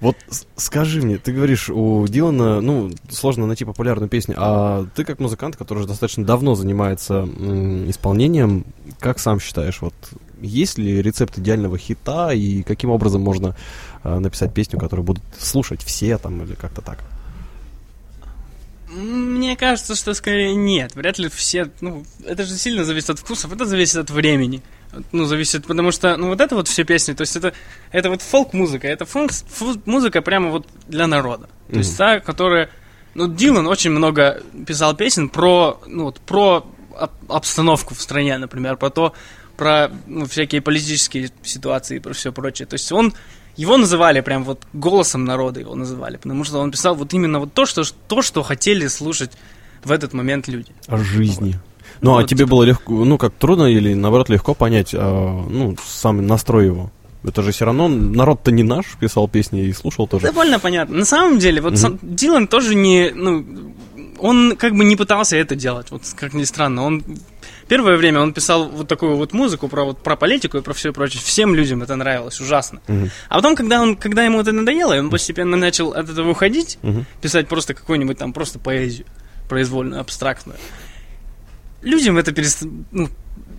Вот 0.00 0.16
скажи 0.56 1.02
мне, 1.02 1.18
ты 1.18 1.32
говоришь, 1.32 1.68
у 1.68 2.06
Дилана, 2.06 2.60
ну, 2.60 2.90
сложно 3.10 3.46
найти 3.46 3.64
популярную 3.64 4.08
песню, 4.08 4.36
а 4.38 4.86
ты 4.94 5.04
как 5.04 5.18
музыкант, 5.18 5.56
который 5.56 5.80
уже 5.80 5.88
достаточно 5.88 6.24
давно 6.24 6.54
занимается 6.54 7.14
м, 7.14 7.90
исполнением, 7.90 8.64
как 9.00 9.18
сам 9.18 9.38
считаешь, 9.40 9.82
вот 9.82 9.94
есть 10.40 10.78
ли 10.78 11.02
рецепт 11.02 11.36
идеального 11.36 11.76
хита 11.76 12.32
и 12.32 12.62
каким 12.62 12.90
образом 12.90 13.22
можно 13.22 13.56
а, 14.02 14.20
написать 14.20 14.54
песню, 14.54 14.78
которую 14.78 15.04
будут 15.04 15.24
слушать 15.38 15.82
все 15.82 16.16
там 16.16 16.42
или 16.42 16.54
как-то 16.54 16.80
так? 16.80 16.98
Мне 18.88 19.56
кажется, 19.56 19.94
что 19.96 20.14
скорее 20.14 20.54
нет. 20.54 20.94
Вряд 20.94 21.18
ли 21.18 21.28
все. 21.28 21.70
Ну, 21.80 22.04
это 22.24 22.44
же 22.44 22.54
сильно 22.56 22.84
зависит 22.84 23.10
от 23.10 23.18
вкусов, 23.18 23.52
это 23.52 23.64
зависит 23.64 23.96
от 23.96 24.10
времени. 24.10 24.62
Ну, 25.12 25.24
зависит, 25.24 25.66
потому 25.66 25.90
что, 25.92 26.16
ну, 26.16 26.28
вот 26.28 26.40
это 26.40 26.54
вот 26.54 26.68
все 26.68 26.84
песни, 26.84 27.12
то 27.12 27.22
есть 27.22 27.36
это, 27.36 27.52
это 27.90 28.08
вот 28.08 28.22
фолк-музыка, 28.22 28.86
это 28.88 29.04
фолк, 29.04 29.32
фу- 29.32 29.80
музыка 29.84 30.22
прямо 30.22 30.50
вот 30.50 30.66
для 30.86 31.06
народа. 31.06 31.48
То 31.70 31.78
есть 31.78 31.96
та, 31.98 32.20
которая... 32.20 32.70
Ну, 33.14 33.28
Дилан 33.28 33.66
очень 33.66 33.90
много 33.90 34.42
писал 34.66 34.94
песен 34.94 35.28
про, 35.28 35.80
ну, 35.86 36.04
вот, 36.04 36.20
про 36.20 36.66
об- 36.96 37.32
обстановку 37.32 37.94
в 37.94 38.00
стране, 38.00 38.38
например, 38.38 38.76
про 38.76 38.90
то, 38.90 39.12
про 39.56 39.90
ну, 40.06 40.26
всякие 40.26 40.60
политические 40.60 41.30
ситуации, 41.42 41.98
про 41.98 42.12
все 42.12 42.30
прочее. 42.32 42.66
То 42.66 42.74
есть 42.74 42.90
он 42.92 43.12
его 43.56 43.76
называли 43.76 44.20
прям 44.20 44.44
вот 44.44 44.62
голосом 44.72 45.24
народа 45.24 45.60
его 45.60 45.74
называли, 45.74 46.16
потому 46.16 46.44
что 46.44 46.58
он 46.58 46.70
писал 46.70 46.94
вот 46.94 47.12
именно 47.14 47.40
вот 47.40 47.52
то, 47.52 47.66
что, 47.66 47.82
то, 48.08 48.22
что 48.22 48.42
хотели 48.42 48.86
слушать 48.86 49.32
в 49.84 49.90
этот 49.90 50.12
момент 50.12 50.48
люди. 50.48 50.72
О 50.88 50.96
жизни. 50.98 51.52
Вот. 51.52 51.60
Ну, 52.02 52.10
а 52.12 52.20
Вот. 52.20 52.28
тебе 52.28 52.46
было 52.46 52.62
легко, 52.64 53.04
ну, 53.04 53.16
как 53.18 53.32
трудно 53.34 53.64
или, 53.64 53.94
наоборот, 53.94 54.28
легко 54.28 54.54
понять, 54.54 54.94
а, 54.94 55.44
ну, 55.48 55.76
сам 55.86 56.26
настрой 56.26 56.66
его? 56.66 56.90
Это 57.24 57.42
же 57.42 57.50
все 57.50 57.64
равно 57.64 57.88
народ-то 57.88 58.52
не 58.52 58.62
наш, 58.62 58.84
писал 59.00 59.26
песни 59.28 59.64
и 59.64 59.72
слушал 59.72 60.06
тоже. 60.06 60.26
Довольно 60.26 60.60
понятно. 60.60 60.98
На 60.98 61.04
самом 61.04 61.38
деле, 61.38 61.60
вот 61.60 61.78
сам 61.78 61.98
Дилан 62.02 62.46
тоже 62.46 62.74
не, 62.74 63.10
ну, 63.14 63.44
он 64.18 64.56
как 64.56 64.74
бы 64.74 64.84
не 64.84 64.94
пытался 64.96 65.36
это 65.36 65.56
делать, 65.56 65.90
вот 65.90 66.02
как 66.14 66.34
ни 66.34 66.44
странно. 66.44 66.84
Он 66.84 67.02
первое 67.68 67.96
время 67.96 68.20
он 68.20 68.32
писал 68.32 68.68
вот 68.68 68.88
такую 68.88 69.16
вот 69.16 69.32
музыку 69.32 69.68
про 69.68 69.84
вот 69.84 69.98
про 70.02 70.16
политику 70.16 70.58
и 70.58 70.60
про 70.62 70.72
все 70.72 70.92
прочее. 70.92 71.22
Всем 71.24 71.54
людям 71.54 71.82
это 71.82 71.96
нравилось 71.96 72.40
ужасно. 72.40 72.80
А 73.28 73.36
потом, 73.36 73.56
когда 73.56 73.80
он, 73.80 73.96
когда 73.96 74.24
ему 74.24 74.40
это 74.40 74.52
надоело, 74.52 74.94
и 74.94 74.98
он 74.98 75.10
постепенно 75.10 75.56
начал 75.56 75.92
от 75.92 76.08
этого 76.08 76.30
уходить, 76.30 76.78
писать 77.20 77.48
просто 77.48 77.74
какую-нибудь 77.74 78.18
там 78.18 78.32
просто 78.32 78.58
поэзию 78.58 79.06
произвольную, 79.48 80.00
абстрактную. 80.00 80.58
Людям 81.82 82.18
это 82.18 82.32
перест... 82.32 82.64
ну, 82.90 83.08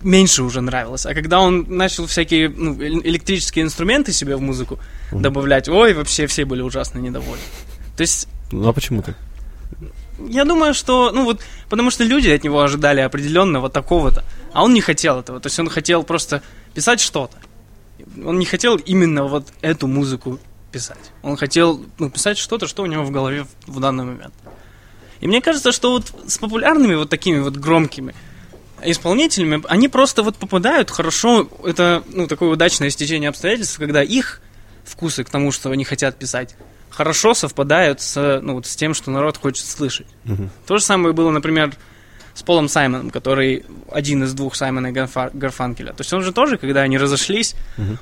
меньше 0.02 0.42
уже 0.42 0.60
нравилось. 0.60 1.06
А 1.06 1.14
когда 1.14 1.40
он 1.40 1.64
начал 1.68 2.06
всякие 2.06 2.48
ну, 2.48 2.78
э- 2.80 3.00
электрические 3.04 3.64
инструменты 3.64 4.12
себе 4.12 4.36
в 4.36 4.40
музыку 4.40 4.78
добавлять, 5.10 5.68
ой, 5.68 5.94
вообще 5.94 6.26
все 6.26 6.44
были 6.44 6.60
ужасно 6.60 6.98
недовольны. 6.98 7.42
То 7.96 8.02
есть 8.02 8.28
Ну 8.52 8.68
а 8.68 8.72
почему 8.72 9.02
так? 9.02 9.16
я 10.28 10.44
думаю, 10.44 10.74
что, 10.74 11.10
ну 11.12 11.24
вот, 11.24 11.40
потому 11.68 11.90
что 11.90 12.04
люди 12.04 12.28
от 12.28 12.44
него 12.44 12.60
ожидали 12.60 13.00
определенного 13.00 13.68
такого-то, 13.68 14.24
а 14.52 14.64
он 14.64 14.74
не 14.74 14.80
хотел 14.80 15.20
этого. 15.20 15.40
То 15.40 15.46
есть 15.46 15.58
он 15.58 15.68
хотел 15.68 16.02
просто 16.02 16.42
писать 16.74 17.00
что-то. 17.00 17.36
Он 18.24 18.38
не 18.38 18.46
хотел 18.46 18.76
именно 18.76 19.24
вот 19.24 19.48
эту 19.60 19.86
музыку 19.86 20.38
писать. 20.72 21.12
Он 21.22 21.36
хотел 21.36 21.84
ну, 21.98 22.10
писать 22.10 22.38
что-то, 22.38 22.66
что 22.66 22.82
у 22.82 22.86
него 22.86 23.02
в 23.02 23.10
голове 23.10 23.44
в, 23.66 23.72
в 23.74 23.80
данный 23.80 24.04
момент. 24.04 24.34
И 25.20 25.26
мне 25.26 25.40
кажется, 25.40 25.72
что 25.72 25.92
вот 25.92 26.12
с 26.26 26.38
популярными 26.38 26.94
вот 26.94 27.10
такими 27.10 27.40
вот 27.40 27.56
громкими 27.56 28.14
исполнителями, 28.82 29.62
они 29.68 29.88
просто 29.88 30.22
вот 30.22 30.36
попадают 30.36 30.90
хорошо, 30.90 31.48
это, 31.64 32.04
ну, 32.06 32.28
такое 32.28 32.50
удачное 32.50 32.90
стечение 32.90 33.28
обстоятельств, 33.28 33.76
когда 33.78 34.02
их 34.02 34.40
вкусы 34.84 35.24
к 35.24 35.30
тому, 35.30 35.50
что 35.50 35.70
они 35.70 35.84
хотят 35.84 36.16
писать, 36.16 36.54
хорошо 36.98 37.32
совпадают 37.32 38.00
с, 38.00 38.40
ну, 38.42 38.54
вот 38.54 38.66
с 38.66 38.74
тем, 38.74 38.92
что 38.92 39.12
народ 39.12 39.36
хочет 39.36 39.64
слышать. 39.64 40.08
То 40.66 40.78
же 40.78 40.84
самое 40.84 41.14
было, 41.14 41.30
например, 41.30 41.72
с 42.34 42.42
Полом 42.42 42.68
Саймоном, 42.68 43.10
который 43.10 43.64
один 43.92 44.24
из 44.24 44.34
двух 44.34 44.56
Саймона 44.56 44.88
и 44.88 44.92
Гарфа- 44.92 45.30
Гарфанкеля. 45.32 45.92
То 45.92 46.00
есть 46.00 46.12
он 46.12 46.22
же 46.22 46.32
тоже, 46.32 46.58
когда 46.58 46.80
они 46.80 46.98
разошлись, 46.98 47.54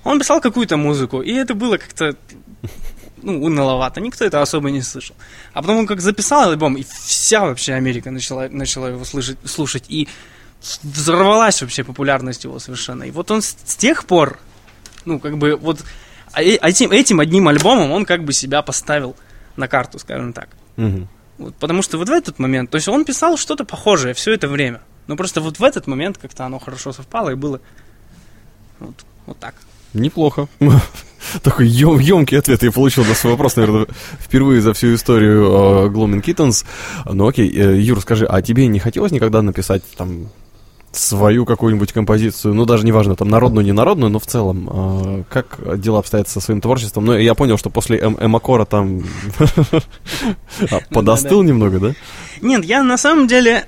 он 0.02 0.18
писал 0.18 0.40
какую-то 0.40 0.78
музыку, 0.78 1.20
и 1.20 1.32
это 1.35 1.54
было 1.54 1.76
как-то 1.76 2.16
ну, 3.22 3.42
уныловато, 3.44 4.00
никто 4.00 4.24
это 4.24 4.40
особо 4.40 4.70
не 4.70 4.80
слышал. 4.80 5.14
А 5.52 5.61
потом 5.61 5.76
он 5.78 5.87
как 5.87 6.00
записал 6.00 6.48
альбом, 6.50 6.76
и 6.78 6.85
вся 6.88 7.44
вообще 7.44 7.74
Америка 7.74 8.11
начала, 8.11 8.48
начала 8.48 8.88
его 8.88 9.04
слышать, 9.04 9.37
слушать, 9.44 9.85
и 9.88 10.09
взорвалась 10.82 11.61
вообще 11.61 11.85
популярность 11.85 12.44
его 12.44 12.59
совершенно. 12.61 13.04
И 13.04 13.11
вот 13.11 13.30
он 13.30 13.42
с, 13.42 13.56
с 13.64 13.76
тех 13.76 14.06
пор, 14.06 14.38
ну, 15.04 15.20
как 15.20 15.37
бы, 15.37 15.54
вот 15.56 15.85
этим, 16.40 16.90
этим 16.90 17.20
одним 17.20 17.49
альбомом 17.49 17.90
он 17.92 18.05
как 18.05 18.25
бы 18.25 18.33
себя 18.33 18.62
поставил 18.62 19.16
на 19.57 19.68
карту, 19.68 19.99
скажем 19.99 20.33
так. 20.33 20.49
Мгм. 20.77 21.09
Вот, 21.38 21.55
потому 21.57 21.83
что 21.83 21.99
вот 21.99 22.09
в 22.09 22.12
этот 22.12 22.38
момент, 22.38 22.70
то 22.70 22.77
есть 22.77 22.88
он 22.88 23.05
писал 23.05 23.37
что-то 23.37 23.64
похожее 23.64 24.14
все 24.14 24.33
это 24.33 24.49
время. 24.49 24.81
Но 25.07 25.16
просто 25.16 25.40
вот 25.40 25.59
в 25.59 25.64
этот 25.64 25.87
момент 25.87 26.18
как-то 26.18 26.44
оно 26.44 26.59
хорошо 26.59 26.92
совпало 26.92 27.31
и 27.31 27.35
было 27.35 27.61
вот, 28.79 29.05
вот 29.27 29.38
так. 29.38 29.55
Неплохо. 29.94 30.49
Такой 31.42 31.66
емкий 31.68 32.38
ответ 32.38 32.62
я 32.62 32.70
получил 32.70 33.05
на 33.05 33.14
свой 33.14 33.33
вопрос, 33.33 33.57
наверное, 33.57 33.87
впервые 34.20 34.61
за 34.61 34.75
всю 34.75 34.94
историю 34.94 35.44
э, 35.44 35.88
Gloaming 35.88 36.22
Kittens. 36.22 36.64
Ну 37.07 37.27
окей, 37.27 37.51
э, 37.51 37.81
Юр, 37.81 38.01
скажи, 38.01 38.27
а 38.27 38.42
тебе 38.42 38.66
не 38.66 38.79
хотелось 38.79 39.12
никогда 39.12 39.42
написать 39.42 39.83
там 39.96 40.29
свою 40.98 41.44
какую-нибудь 41.44 41.92
композицию, 41.92 42.54
ну 42.54 42.64
даже 42.64 42.87
неважно, 42.87 43.16
там 43.16 43.28
народную, 43.28 43.64
не 43.64 43.72
народную, 43.72 44.11
но 44.11 44.18
в 44.18 44.26
целом, 44.26 44.68
э, 44.72 45.22
как 45.28 45.80
дела 45.80 45.98
обстоят 46.00 46.28
со 46.28 46.40
своим 46.40 46.61
творчеством? 46.61 47.04
Ну, 47.06 47.16
я 47.16 47.35
понял, 47.35 47.59
что 47.59 47.70
после 47.70 47.98
Эм- 47.98 48.18
Эмакора 48.20 48.64
там 48.64 49.02
а, 50.70 50.80
подостыл 50.90 51.42
немного, 51.42 51.78
да? 51.80 51.94
Нет, 52.40 52.64
я 52.64 52.82
на 52.82 52.96
самом 52.98 53.26
деле, 53.26 53.66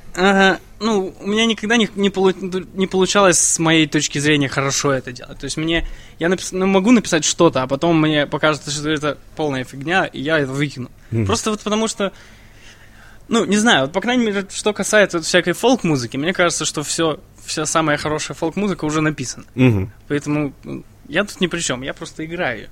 ну, 0.80 1.14
у 1.20 1.26
меня 1.26 1.46
никогда 1.46 1.76
не, 1.76 1.88
не, 1.96 2.10
полу- 2.10 2.34
не 2.74 2.86
получалось 2.86 3.38
с 3.38 3.58
моей 3.58 3.86
точки 3.86 4.18
зрения 4.18 4.48
хорошо 4.48 4.92
это 4.92 5.12
делать. 5.12 5.38
То 5.38 5.44
есть 5.44 5.56
мне, 5.56 5.86
я 6.18 6.28
напис- 6.28 6.50
ну, 6.52 6.66
могу 6.66 6.90
написать 6.92 7.24
что-то, 7.24 7.62
а 7.62 7.66
потом 7.66 8.00
мне 8.00 8.26
покажется, 8.26 8.70
что 8.70 8.88
это 8.88 9.18
полная 9.36 9.64
фигня, 9.64 10.04
и 10.04 10.20
я 10.20 10.38
это 10.38 10.52
выкину. 10.52 10.90
Просто 11.26 11.50
вот 11.50 11.60
потому 11.62 11.88
что, 11.88 12.12
ну, 13.28 13.44
не 13.44 13.56
знаю, 13.56 13.82
вот 13.82 13.92
по 13.92 14.00
крайней 14.00 14.26
мере, 14.26 14.46
что 14.50 14.72
касается 14.72 15.20
всякой 15.20 15.52
фолк-музыки, 15.52 16.16
мне 16.16 16.32
кажется, 16.32 16.64
что 16.64 16.82
все, 16.82 17.20
вся 17.44 17.66
самая 17.66 17.96
хорошая 17.96 18.36
фолк-музыка 18.36 18.84
уже 18.84 19.00
написана. 19.00 19.44
Мгм. 19.54 19.92
Поэтому 20.08 20.52
ну, 20.64 20.84
я 21.08 21.24
тут 21.24 21.40
ни 21.40 21.46
при 21.46 21.60
чем, 21.60 21.82
я 21.82 21.94
просто 21.94 22.24
играю. 22.24 22.68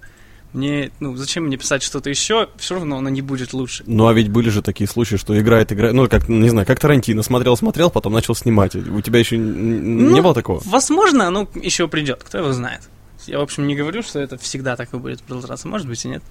Мне, 0.53 0.91
ну, 1.01 1.15
зачем 1.17 1.45
мне 1.45 1.59
писать 1.59 1.83
что-то 1.83 2.09
еще, 2.09 2.49
все 2.57 2.77
равно 2.77 2.97
оно 2.99 3.11
не 3.11 3.21
будет 3.21 3.53
лучше. 3.53 3.85
Ну 3.87 4.07
а 4.07 4.15
ведь 4.15 4.31
были 4.31 4.49
же 4.49 4.63
такие 4.63 4.89
случаи, 4.89 5.17
что 5.17 5.39
играет, 5.39 5.71
играет, 5.73 5.93
ну 5.93 6.09
как, 6.09 6.29
не 6.29 6.49
знаю, 6.49 6.67
как 6.67 6.79
Тарантино, 6.81 7.23
смотрел, 7.23 7.57
смотрел, 7.59 7.91
потом 7.91 8.15
начал 8.15 8.35
снимать. 8.35 8.75
У 8.75 9.01
тебя 9.03 9.19
еще 9.19 9.37
н- 9.37 9.99
не 9.99 10.15
Ну, 10.17 10.23
было 10.23 10.33
такого? 10.35 10.63
Возможно, 10.65 11.27
оно 11.27 11.47
еще 11.57 11.89
придет, 11.89 12.23
кто 12.23 12.39
его 12.39 12.53
знает. 12.53 12.81
Я, 13.27 13.41
в 13.41 13.43
общем, 13.43 13.67
не 13.67 13.75
говорю, 13.75 14.03
что 14.03 14.19
это 14.21 14.39
всегда 14.39 14.77
так 14.77 14.95
и 14.95 14.97
будет 14.97 15.21
продолжаться. 15.21 15.69
Может 15.69 15.89
быть 15.89 16.03
и 16.05 16.09
нет. 16.09 16.23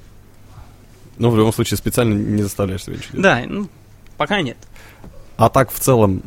Ну, 1.17 1.29
в 1.29 1.37
любом 1.37 1.53
случае, 1.53 1.77
специально 1.77 2.13
не 2.13 2.41
заставляешь 2.41 2.83
себя 2.83 2.95
ничего 2.95 3.21
делать. 3.21 3.23
Да, 3.23 3.43
ну, 3.47 3.69
пока 4.17 4.41
нет. 4.41 4.57
А 5.37 5.49
так, 5.49 5.71
в 5.71 5.79
целом, 5.79 6.21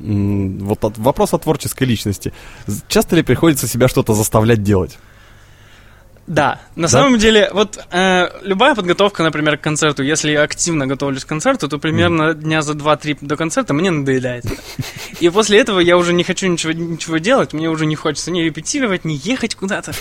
вот 0.61 0.85
от- 0.85 0.99
вопрос 0.99 1.33
о 1.33 1.39
творческой 1.39 1.85
личности. 1.85 2.33
Часто 2.89 3.17
ли 3.17 3.23
приходится 3.23 3.67
себя 3.67 3.89
что-то 3.89 4.15
заставлять 4.15 4.63
делать? 4.63 4.99
Да, 6.27 6.61
на 6.77 6.89
самом 6.89 7.19
деле, 7.19 7.49
вот 7.55 7.83
э, 7.91 8.29
любая 8.43 8.75
подготовка, 8.75 9.23
например, 9.23 9.57
к 9.57 9.63
концерту, 9.63 10.03
если 10.03 10.31
я 10.33 10.43
активно 10.43 10.87
готовлюсь 10.87 11.25
к 11.25 11.29
концерту, 11.29 11.69
то 11.69 11.79
примерно 11.79 12.35
дня 12.35 12.61
за 12.61 12.75
2-3 12.75 13.17
до 13.23 13.37
концерта 13.39 13.73
мне 13.73 13.91
надоедает. 13.91 14.45
И 15.21 15.31
после 15.31 15.59
этого 15.59 15.81
я 15.81 15.97
уже 15.97 16.13
не 16.13 16.25
хочу 16.25 16.47
ничего, 16.47 16.75
ничего 16.75 17.17
делать, 17.17 17.55
мне 17.55 17.71
уже 17.71 17.87
не 17.87 17.97
хочется 17.97 18.31
ни 18.31 18.43
репетировать, 18.43 19.07
ни 19.07 19.19
ехать 19.25 19.55
куда-то. 19.55 19.93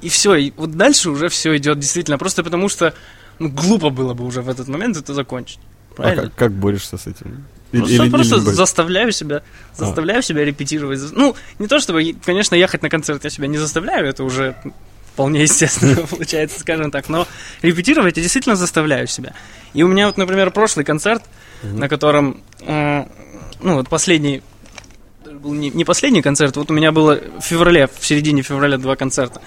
И 0.00 0.08
все, 0.08 0.36
и 0.36 0.52
вот 0.56 0.70
дальше 0.76 1.10
уже 1.10 1.28
все 1.28 1.56
идет 1.56 1.80
действительно, 1.80 2.16
просто 2.16 2.44
потому 2.44 2.68
что 2.68 2.94
ну, 3.40 3.48
глупо 3.48 3.90
было 3.90 4.14
бы 4.14 4.24
уже 4.24 4.40
в 4.40 4.48
этот 4.48 4.68
момент 4.68 4.96
это 4.96 5.14
закончить. 5.14 5.58
А 5.92 6.02
Правильно? 6.02 6.22
как, 6.24 6.34
как 6.34 6.52
борешься 6.52 6.96
с 6.98 7.06
этим? 7.06 7.44
Или- 7.72 7.80
Просто, 7.80 8.02
или- 8.02 8.10
просто 8.10 8.36
или- 8.36 8.42
заставляю 8.42 9.12
себя, 9.12 9.42
заставляю 9.76 10.22
себя 10.22 10.44
репетировать. 10.44 11.00
Ну, 11.12 11.34
не 11.58 11.66
то 11.68 11.80
чтобы, 11.80 12.14
конечно, 12.24 12.54
ехать 12.54 12.82
на 12.82 12.90
концерт 12.90 13.24
я 13.24 13.30
себя 13.30 13.46
не 13.46 13.56
заставляю, 13.58 14.06
это 14.06 14.24
уже 14.24 14.56
вполне 15.14 15.42
естественно 15.42 16.06
получается, 16.10 16.60
скажем 16.60 16.90
так, 16.90 17.08
но 17.08 17.26
репетировать 17.62 18.16
я 18.16 18.22
действительно 18.22 18.56
заставляю 18.56 19.06
себя. 19.06 19.34
И 19.74 19.82
у 19.82 19.88
меня 19.88 20.06
вот, 20.06 20.16
например, 20.18 20.50
прошлый 20.50 20.84
концерт, 20.84 21.22
на 21.62 21.88
котором, 21.88 22.42
э, 22.60 23.04
ну, 23.62 23.74
вот 23.76 23.88
последний, 23.88 24.42
был 25.24 25.54
не, 25.54 25.70
не 25.70 25.84
последний 25.84 26.20
концерт, 26.22 26.56
вот 26.56 26.70
у 26.70 26.74
меня 26.74 26.92
было 26.92 27.20
в 27.38 27.42
феврале, 27.42 27.88
в 27.88 28.04
середине 28.06 28.42
февраля 28.42 28.76
два 28.78 28.96
концерта. 28.96 29.40
И 29.40 29.42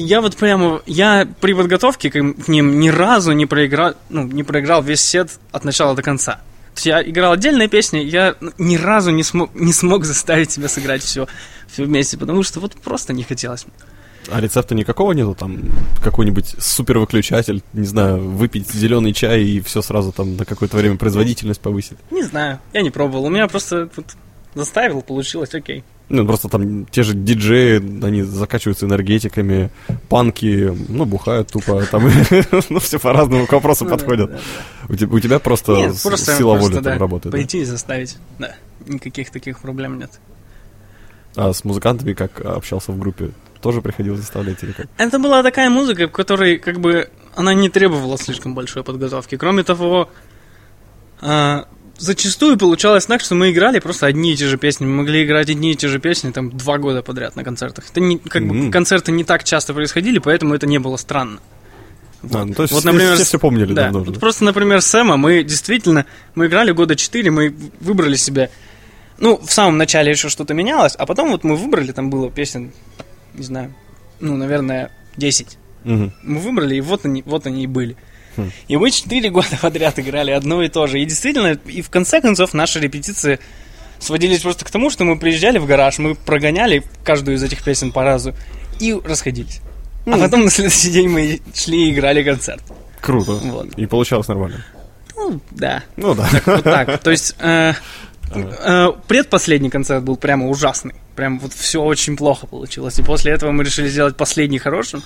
я 0.00 0.20
вот 0.20 0.36
прямо, 0.36 0.82
я 0.86 1.26
при 1.40 1.54
подготовке 1.54 2.10
к, 2.10 2.16
им- 2.16 2.34
к 2.34 2.48
ним 2.48 2.80
ни 2.80 2.88
разу 2.88 3.32
не 3.32 3.46
проиграл, 3.46 3.94
ну, 4.08 4.24
не 4.24 4.42
проиграл 4.42 4.82
весь 4.82 5.00
сет 5.00 5.38
от 5.52 5.64
начала 5.64 5.94
до 5.94 6.02
конца. 6.02 6.34
То 6.74 6.78
есть 6.78 6.86
я 6.86 7.02
играл 7.02 7.32
отдельные 7.32 7.68
песни, 7.68 7.98
я 7.98 8.34
ну, 8.40 8.50
ни 8.58 8.76
разу 8.76 9.10
не 9.12 9.22
смог, 9.22 9.54
не 9.54 9.72
смог 9.72 10.04
заставить 10.04 10.50
себя 10.50 10.68
сыграть 10.68 11.02
все, 11.02 11.28
все 11.68 11.84
вместе, 11.84 12.18
потому 12.18 12.42
что 12.42 12.60
вот 12.60 12.74
просто 12.74 13.12
не 13.12 13.22
хотелось. 13.22 13.66
А 14.30 14.40
рецепта 14.40 14.74
никакого 14.74 15.12
нету? 15.12 15.34
Там 15.38 15.60
какой-нибудь 16.02 16.56
супер 16.58 16.98
выключатель, 16.98 17.62
не 17.74 17.86
знаю, 17.86 18.18
выпить 18.18 18.70
зеленый 18.72 19.12
чай 19.12 19.42
и 19.44 19.60
все 19.60 19.82
сразу 19.82 20.12
там 20.12 20.36
на 20.36 20.44
какое-то 20.44 20.76
время 20.76 20.96
производительность 20.96 21.60
повысит. 21.60 21.98
Не 22.10 22.22
знаю, 22.22 22.58
я 22.72 22.82
не 22.82 22.90
пробовал. 22.90 23.26
У 23.26 23.30
меня 23.30 23.46
просто 23.48 23.88
вот 23.94 24.06
заставил, 24.54 25.02
получилось, 25.02 25.54
окей. 25.54 25.84
Ну, 26.10 26.26
просто 26.26 26.48
там 26.48 26.84
те 26.86 27.02
же 27.02 27.14
диджеи, 27.14 27.78
они 28.04 28.22
закачиваются 28.22 28.84
энергетиками, 28.84 29.70
панки, 30.08 30.76
ну, 30.88 31.06
бухают 31.06 31.48
тупо, 31.48 31.82
там, 31.90 32.10
ну, 32.68 32.78
все 32.78 32.98
по-разному 32.98 33.46
к 33.46 33.52
вопросу 33.52 33.84
Ну 33.84 33.90
подходят. 33.90 34.30
У 34.88 35.18
тебя, 35.18 35.38
просто, 35.38 35.92
сила 35.94 36.56
воли 36.56 36.80
там 36.82 36.98
работает. 36.98 37.32
Пойти 37.32 37.60
и 37.60 37.64
заставить. 37.64 38.18
Да, 38.38 38.54
никаких 38.86 39.30
таких 39.30 39.60
проблем 39.60 39.98
нет. 39.98 40.10
А 41.36 41.52
с 41.52 41.64
музыкантами 41.64 42.12
как 42.12 42.40
общался 42.40 42.92
в 42.92 42.98
группе? 42.98 43.30
Тоже 43.60 43.80
приходилось 43.80 44.20
заставлять 44.20 44.62
или 44.62 44.72
как? 44.72 44.86
Это 44.98 45.18
была 45.18 45.42
такая 45.42 45.70
музыка, 45.70 46.06
в 46.06 46.12
которой 46.12 46.58
как 46.58 46.80
бы 46.80 47.08
она 47.34 47.54
не 47.54 47.70
требовала 47.70 48.18
слишком 48.18 48.54
большой 48.54 48.84
подготовки. 48.84 49.36
Кроме 49.36 49.64
того, 49.64 50.10
а, 51.20 51.66
зачастую 51.98 52.56
получалось 52.58 53.06
так, 53.06 53.20
что 53.20 53.34
мы 53.34 53.50
играли 53.50 53.78
просто 53.78 54.06
одни 54.06 54.32
и 54.32 54.36
те 54.36 54.46
же 54.46 54.58
песни. 54.58 54.84
Мы 54.86 54.92
могли 54.92 55.24
играть 55.24 55.50
одни 55.50 55.72
и 55.72 55.74
те 55.74 55.88
же 55.88 55.98
песни 55.98 56.30
там 56.30 56.50
два 56.50 56.78
года 56.78 57.02
подряд 57.02 57.36
на 57.36 57.44
концертах. 57.44 57.84
Это 57.90 58.00
не, 58.00 58.18
как 58.18 58.46
бы 58.46 58.54
Мгм. 58.54 58.70
концерты 58.72 59.12
не 59.12 59.24
так 59.24 59.44
часто 59.44 59.74
происходили, 59.74 60.18
поэтому 60.18 60.54
это 60.54 60.66
не 60.66 60.78
было 60.78 60.96
странно. 60.96 61.40
А, 62.32 62.44
ну, 62.44 62.54
то 62.54 62.62
есть 62.62 62.72
Вот, 62.72 62.84
например, 62.84 63.16
все, 63.16 63.24
все 63.24 63.38
помнили 63.38 63.74
Да, 63.74 63.84
давно 63.84 64.02
вот 64.02 64.18
просто, 64.18 64.44
например, 64.44 64.80
Сэма 64.80 65.16
мы 65.18 65.42
действительно, 65.42 66.06
мы 66.34 66.46
играли 66.46 66.72
года 66.72 66.96
4, 66.96 67.30
мы 67.30 67.54
выбрали 67.80 68.16
себе, 68.16 68.50
ну, 69.18 69.38
в 69.44 69.52
самом 69.52 69.76
начале 69.76 70.10
еще 70.10 70.30
что-то 70.30 70.54
менялось, 70.54 70.94
а 70.96 71.04
потом 71.04 71.30
вот 71.30 71.44
мы 71.44 71.56
выбрали, 71.56 71.92
там 71.92 72.08
было 72.08 72.30
песен, 72.30 72.72
не 73.34 73.44
знаю, 73.44 73.74
ну, 74.20 74.36
наверное, 74.38 74.90
10. 75.18 75.58
Мгм. 75.84 76.14
Мы 76.22 76.38
выбрали, 76.38 76.76
и 76.76 76.80
вот 76.80 77.04
они, 77.04 77.22
вот 77.26 77.46
они 77.46 77.64
и 77.64 77.66
были. 77.66 77.96
И 78.68 78.76
мы 78.76 78.90
четыре 78.90 79.30
года 79.30 79.56
подряд 79.60 79.98
играли 79.98 80.30
одно 80.30 80.62
и 80.62 80.68
то 80.68 80.86
же. 80.86 81.00
И 81.00 81.04
действительно, 81.04 81.58
и 81.66 81.82
в 81.82 81.90
конце 81.90 82.20
концов 82.20 82.54
наши 82.54 82.80
репетиции 82.80 83.38
сводились 83.98 84.40
просто 84.40 84.64
к 84.64 84.70
тому, 84.70 84.90
что 84.90 85.04
мы 85.04 85.18
приезжали 85.18 85.58
в 85.58 85.66
гараж, 85.66 85.98
мы 85.98 86.14
прогоняли 86.14 86.82
каждую 87.04 87.36
из 87.36 87.42
этих 87.42 87.62
песен 87.62 87.92
по 87.92 88.02
разу 88.02 88.34
и 88.80 88.94
расходились. 89.04 89.60
А 90.06 90.18
потом 90.18 90.44
на 90.44 90.50
следующий 90.50 90.90
день 90.90 91.08
мы 91.08 91.40
шли 91.54 91.88
и 91.88 91.92
играли 91.92 92.22
концерт. 92.22 92.62
Круто. 93.00 93.32
Вот. 93.32 93.68
И 93.78 93.86
получалось 93.86 94.28
нормально. 94.28 94.64
Ну, 95.16 95.40
да. 95.50 95.82
Ну 95.96 96.14
да. 96.14 96.28
Вот 96.44 96.64
так. 96.64 96.98
То 97.02 97.10
есть 97.10 97.36
э, 97.38 97.72
э, 98.30 98.92
предпоследний 99.08 99.70
концерт 99.70 100.04
был 100.04 100.16
прямо 100.16 100.48
ужасный. 100.48 100.94
Прям 101.16 101.38
вот 101.38 101.52
все 101.52 101.82
очень 101.82 102.16
плохо 102.16 102.46
получилось. 102.46 102.98
И 102.98 103.02
после 103.02 103.32
этого 103.32 103.52
мы 103.52 103.64
решили 103.64 103.88
сделать 103.88 104.16
последний 104.16 104.58
хорошим. 104.58 105.02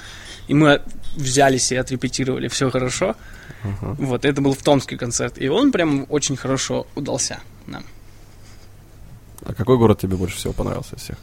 И 0.49 0.55
мы 0.55 0.83
взялись 1.17 1.73
и 1.73 1.77
отрепетировали 1.77 2.49
все 2.49 2.71
хорошо. 2.71 3.15
Вот, 3.83 4.25
это 4.25 4.41
был 4.41 4.55
в 4.55 4.63
Томский 4.63 4.97
концерт. 4.97 5.35
И 5.37 5.49
он 5.49 5.73
прям 5.73 6.07
очень 6.09 6.37
хорошо 6.37 6.87
удался 6.95 7.41
нам. 7.67 7.85
А 9.45 9.53
какой 9.53 9.77
город 9.79 10.01
тебе 10.01 10.17
больше 10.17 10.37
всего 10.37 10.53
понравился 10.53 10.97
из 10.97 11.03
всех? 11.03 11.17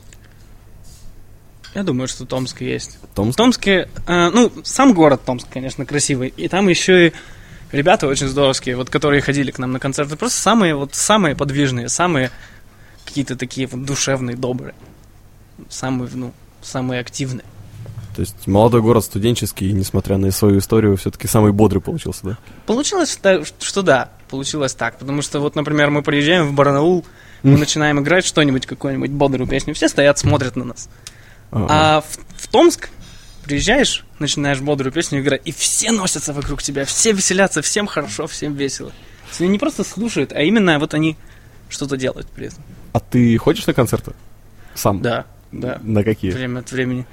Я 1.74 1.84
думаю, 1.84 2.08
что 2.08 2.26
Томск 2.26 2.62
есть. 2.62 2.98
В 3.12 3.16
Томск? 3.16 3.38
Томске, 3.38 3.90
э, 4.08 4.30
ну, 4.30 4.52
сам 4.64 4.94
город 4.94 5.22
Томск, 5.26 5.48
конечно, 5.52 5.86
красивый. 5.86 6.34
И 6.38 6.48
там 6.48 6.70
еще 6.70 7.08
и 7.08 7.14
ребята 7.72 8.08
очень 8.08 8.28
здоровские, 8.28 8.76
вот 8.76 8.90
которые 8.90 9.22
ходили 9.22 9.52
к 9.52 9.60
нам 9.60 9.72
на 9.72 9.80
концерты. 9.80 10.16
Просто 10.16 10.40
самые, 10.40 10.76
вот, 10.76 10.96
самые 10.96 11.36
подвижные, 11.36 11.90
самые 11.90 12.32
какие-то 13.06 13.36
такие 13.36 13.68
вот 13.68 13.86
душевные, 13.86 14.36
добрые. 14.36 14.76
Самые, 15.70 16.10
ну, 16.14 16.34
самые 16.62 17.02
активные. 17.02 17.46
То 18.16 18.22
есть 18.22 18.48
молодой 18.48 18.82
город 18.82 19.04
студенческий, 19.04 19.74
несмотря 19.74 20.18
на 20.18 20.32
свою 20.32 20.60
историю, 20.60 20.96
все-таки 20.96 21.28
самый 21.28 21.52
бодрый 21.52 21.82
получился, 21.82 22.20
да? 22.24 22.38
Получилось, 22.66 23.20
что 23.60 23.82
да, 23.82 24.10
получилось 24.30 24.74
так. 24.74 24.98
Потому 24.98 25.22
что 25.22 25.40
вот, 25.42 25.56
например, 25.56 25.90
мы 25.90 26.02
приезжаем 26.02 26.48
в 26.48 26.54
Барнаул, 26.54 27.06
мы 27.44 27.58
начинаем 27.58 28.00
играть 28.00 28.26
что-нибудь, 28.26 28.66
какую-нибудь 28.66 29.12
бодрую 29.12 29.48
песню, 29.48 29.74
все 29.74 29.90
стоят, 29.90 30.18
смотрят 30.18 30.56
на 30.56 30.66
нас. 30.66 30.90
Ага. 31.52 31.68
А 31.70 32.02
в, 32.02 32.44
в 32.44 32.48
Томск 32.48 32.90
приезжаешь, 33.46 34.04
начинаешь 34.20 34.60
бодрую 34.60 34.92
песню 34.92 35.22
играть, 35.22 35.42
и 35.46 35.52
все 35.52 35.92
носятся 35.92 36.34
вокруг 36.34 36.62
тебя, 36.62 36.84
все 36.86 37.12
веселятся, 37.14 37.62
всем 37.62 37.88
хорошо, 37.88 38.28
всем 38.28 38.54
весело. 38.56 38.90
То 38.90 39.30
есть 39.30 39.42
Они 39.42 39.50
не 39.52 39.60
просто 39.60 39.84
слушают, 39.84 40.34
а 40.34 40.42
именно 40.42 40.78
вот 40.80 40.94
они 40.94 41.16
что-то 41.70 41.98
делают 41.98 42.28
при 42.28 42.48
этом. 42.48 42.60
А 42.94 43.00
ты 43.00 43.38
ходишь 43.38 43.66
на 43.68 43.74
концерты? 43.74 44.14
Сам? 44.74 45.02
Да, 45.02 45.26
да. 45.52 45.80
На 45.84 46.04
какие? 46.04 46.32
Время 46.32 46.60
от 46.60 46.72
времени. 46.72 47.06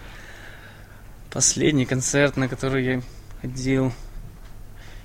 Последний 1.31 1.87
концерт, 1.87 2.37
на 2.37 2.49
который 2.49 2.85
я 2.85 3.03
ходил. 3.41 3.93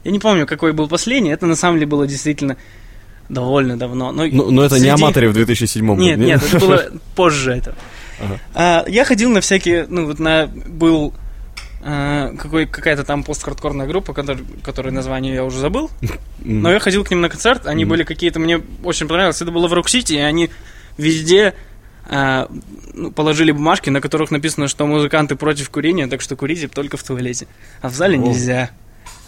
Я 0.04 0.12
не 0.12 0.20
помню, 0.20 0.46
какой 0.46 0.74
был 0.74 0.88
последний. 0.88 1.30
Это 1.32 1.46
на 1.46 1.56
самом 1.56 1.78
деле 1.78 1.88
было 1.88 2.06
действительно 2.06 2.58
довольно 3.30 3.78
давно. 3.78 4.12
Но, 4.12 4.26
Ну, 4.26 4.52
но 4.52 4.64
это 4.66 4.76
не 4.76 4.82
среди- 4.82 4.92
аматоры 4.92 5.30
в 5.30 5.34
2007 5.34 5.86
году. 5.88 6.02
Нет, 6.02 6.18
нет, 6.18 6.44
это 6.44 6.60
было 6.60 6.86
позже 7.16 7.52
этого. 7.54 7.76
Ага. 8.20 8.40
А, 8.54 8.86
я 8.88 9.06
ходил 9.06 9.30
на 9.30 9.42
всякие, 9.42 9.86
ну 9.90 10.06
вот 10.06 10.20
на 10.20 10.48
был 10.48 11.14
а, 11.84 12.34
какой, 12.38 12.66
какая-то 12.66 13.04
там 13.04 13.24
пост-хардкорная 13.24 13.88
группа, 13.88 14.14
который, 14.14 14.44
которой 14.64 14.92
название 14.92 15.36
я 15.36 15.44
уже 15.44 15.60
забыл. 15.60 15.90
Но 16.40 16.72
я 16.72 16.80
ходил 16.80 17.04
к 17.04 17.12
ним 17.12 17.22
на 17.22 17.30
концерт, 17.30 17.68
они 17.68 17.86
были 17.86 18.04
какие-то, 18.04 18.40
мне 18.40 18.62
очень 18.84 19.08
понравилось. 19.08 19.42
Это 19.42 19.52
было 19.52 19.68
в 19.68 19.74
Рок-Сити, 19.74 20.14
и 20.14 20.20
они 20.20 20.50
везде 20.98 21.54
а, 22.10 22.50
ну, 22.94 23.12
положили 23.12 23.52
бумажки, 23.52 23.90
на 23.90 24.02
которых 24.02 24.32
написано, 24.32 24.68
что 24.68 24.88
музыканты 24.88 25.36
против 25.36 25.70
курения, 25.70 26.08
так 26.08 26.22
что 26.22 26.36
курите 26.36 26.68
только 26.68 26.98
в 26.98 27.04
туалете. 27.04 27.48
А 27.82 27.90
в 27.90 27.94
зале 27.94 28.18
О. 28.18 28.22
нельзя. 28.22 28.70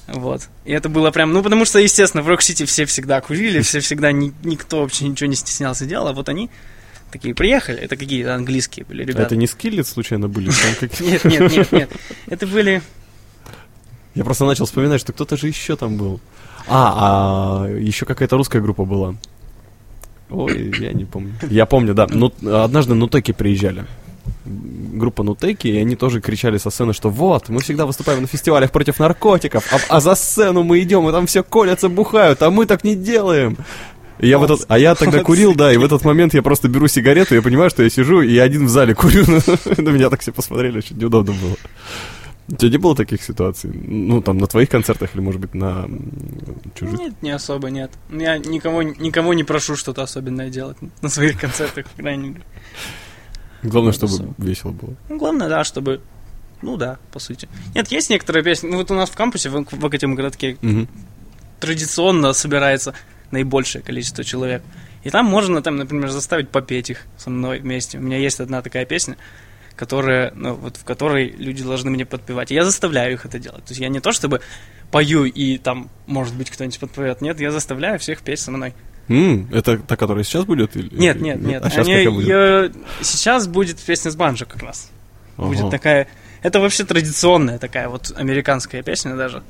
Вот. 0.08 0.48
И 0.66 0.72
это 0.72 0.90
было 0.90 1.12
прям, 1.12 1.34
ну, 1.34 1.44
потому 1.44 1.66
что, 1.66 1.80
естественно, 1.80 2.24
в 2.24 2.28
Рок-Сити 2.28 2.66
все 2.66 2.86
всегда 2.86 3.22
курили, 3.22 3.62
все 3.62 3.80
всегда, 3.80 4.12
ни- 4.12 4.34
никто 4.44 4.82
вообще 4.82 5.08
ничего 5.08 5.30
не 5.30 5.36
стеснялся 5.36 5.86
делал, 5.86 6.08
а 6.08 6.14
вот 6.14 6.30
они 6.30 6.50
такие 7.12 7.34
приехали, 7.34 7.80
это 7.80 7.96
какие-то 7.96 8.36
английские 8.36 8.86
были 8.86 9.04
ребята. 9.04 9.24
это 9.24 9.36
не 9.36 9.48
скиллет 9.48 9.88
случайно 9.88 10.28
были? 10.28 10.50
Нет, 11.00 11.24
нет, 11.26 11.52
нет, 11.52 11.72
нет. 11.72 11.90
Это 12.28 12.48
были... 12.48 12.82
Я 14.16 14.24
просто 14.24 14.46
начал 14.46 14.66
вспоминать, 14.66 15.00
что 15.02 15.14
кто-то 15.14 15.38
же 15.38 15.48
еще 15.48 15.76
там 15.76 15.98
был. 15.98 16.20
А, 16.68 17.66
а 17.66 17.68
еще 17.68 18.06
какая-то 18.06 18.38
русская 18.38 18.62
группа 18.62 18.86
была. 18.86 19.16
Ой, 20.30 20.74
я 20.80 20.94
не 20.94 21.06
помню. 21.06 21.34
Я 21.50 21.66
помню, 21.66 21.94
да. 21.94 22.08
Ну, 22.10 22.32
однажды 22.64 22.94
Нутеки 22.94 23.32
приезжали. 23.32 23.86
Группа 24.46 25.24
Нутеки, 25.24 25.68
и 25.68 25.78
они 25.78 25.96
тоже 25.96 26.22
кричали 26.22 26.58
со 26.58 26.70
сцены, 26.70 26.94
что 26.94 27.10
вот, 27.10 27.50
мы 27.50 27.62
всегда 27.62 27.86
выступаем 27.86 28.22
на 28.22 28.28
фестивалях 28.28 28.72
против 28.72 29.00
наркотиков, 29.00 29.72
а, 29.72 29.98
а 29.98 30.00
за 30.00 30.16
сцену 30.16 30.64
мы 30.64 30.82
идем, 30.82 31.08
и 31.08 31.12
там 31.12 31.26
все 31.26 31.44
колятся, 31.44 31.90
бухают, 31.90 32.42
а 32.42 32.50
мы 32.50 32.66
так 32.66 32.84
не 32.84 32.96
делаем. 32.96 33.58
И 34.20 34.28
я 34.28 34.38
в 34.38 34.44
этот, 34.44 34.66
а 34.68 34.78
я 34.78 34.96
тогда 34.96 35.24
курил, 35.24 35.56
да, 35.56 35.72
и 35.74 35.78
в 35.78 35.84
этот 35.84 36.04
момент 36.04 36.34
я 36.34 36.42
просто 36.42 36.68
беру 36.68 36.88
сигарету, 36.88 37.36
я 37.36 37.42
понимаю, 37.42 37.70
что 37.70 37.84
я 37.84 37.90
сижу, 37.90 38.22
и 38.22 38.38
один 38.38 38.66
в 38.66 38.70
зале 38.70 38.94
курю. 38.94 39.24
На 39.78 39.90
меня 39.90 40.10
так 40.10 40.20
все 40.22 40.32
посмотрели, 40.32 40.80
очень 40.80 40.98
неудобно 40.98 41.34
было. 41.34 41.56
У 42.50 42.56
тебя 42.56 42.72
не 42.72 42.78
было 42.78 42.96
таких 42.96 43.22
ситуаций? 43.22 43.70
Ну, 43.72 44.22
там, 44.24 44.40
на 44.40 44.48
твоих 44.48 44.70
концертах 44.70 45.12
или, 45.14 45.22
может 45.22 45.40
быть, 45.40 45.54
на 45.54 45.88
чужих? 46.74 46.98
Нет, 47.00 47.14
не 47.22 47.30
особо, 47.30 47.70
нет. 47.70 47.92
Я 48.10 48.40
никого, 48.40 48.82
никого 48.82 49.36
не 49.36 49.44
прошу 49.44 49.76
что-то 49.76 50.02
особенное 50.02 50.50
делать 50.50 50.78
на 51.04 51.10
своих 51.10 51.40
концертах, 51.40 51.86
по 51.86 52.02
крайней 52.02 52.30
мере. 52.30 52.44
Главное, 53.62 53.92
Ну, 53.92 53.98
чтобы 53.98 54.14
особо. 54.14 54.34
весело 54.40 54.72
было. 54.72 54.96
Ну, 55.10 55.18
главное, 55.20 55.48
да, 55.48 55.64
чтобы... 55.64 56.02
Ну 56.64 56.76
да, 56.76 56.98
по 57.14 57.20
сути. 57.20 57.48
Нет, 57.76 57.90
есть 57.90 58.10
некоторые 58.10 58.44
песни. 58.44 58.68
Ну 58.68 58.78
вот 58.78 58.90
у 58.90 58.96
нас 58.96 59.10
в 59.12 59.16
кампусе, 59.16 59.50
в, 59.50 59.64
в 59.64 59.86
этом 59.94 60.16
городке, 60.16 60.58
Мгм. 60.64 60.88
традиционно 61.60 62.34
собирается 62.34 62.94
наибольшее 63.32 63.82
количество 63.82 64.24
человек. 64.24 64.62
И 65.04 65.10
там 65.10 65.26
можно, 65.26 65.62
там, 65.62 65.78
например, 65.78 66.10
заставить 66.10 66.50
попеть 66.50 66.90
их 66.90 67.06
со 67.18 67.30
мной 67.30 67.60
вместе. 67.60 67.98
У 67.98 68.02
меня 68.02 68.18
есть 68.18 68.40
одна 68.40 68.62
такая 68.62 68.86
песня, 68.86 69.16
которая, 69.76 70.32
ну, 70.36 70.56
вот 70.56 70.78
в 70.78 70.84
которой 70.84 71.30
люди 71.38 71.64
должны 71.64 71.90
мне 71.90 72.06
подпевать. 72.06 72.52
И 72.52 72.56
я 72.56 72.66
заставляю 72.66 73.14
их 73.14 73.26
это 73.26 73.40
делать. 73.40 73.64
То 73.64 73.72
есть 73.72 73.80
я 73.82 73.88
не 73.90 74.00
то 74.02 74.12
чтобы 74.12 74.42
пою 74.92 75.24
и 75.26 75.58
там, 75.58 75.90
может 76.06 76.36
быть, 76.36 76.50
кто-нибудь 76.50 76.80
подпевает. 76.80 77.22
Нет, 77.22 77.40
я 77.40 77.52
заставляю 77.52 77.98
всех 78.00 78.22
петь 78.22 78.40
со 78.40 78.52
мной. 78.52 78.74
М, 79.08 79.48
это 79.52 79.78
та, 79.80 79.96
которая 79.96 80.24
сейчас 80.24 80.46
будет? 80.46 80.76
Или... 80.76 80.94
Нет, 80.94 81.22
нет, 81.22 81.40
нет. 81.42 81.64
А 81.66 81.70
сейчас 81.70 81.88
Они- 81.88 81.96
какая 81.96 82.12
будет? 82.12 82.28
её- 82.28 82.72
Сейчас 83.02 83.48
будет 83.48 83.80
песня 83.80 84.12
с 84.12 84.16
банджо 84.16 84.46
как 84.46 84.62
раз. 84.64 84.92
Будет 85.38 85.62
Ага. 85.62 85.72
такая... 85.72 86.08
Это 86.44 86.60
вообще 86.60 86.84
традиционная 86.84 87.58
такая 87.58 87.90
вот 87.90 88.12
американская 88.16 88.84
песня 88.84 89.16
даже. 89.16 89.44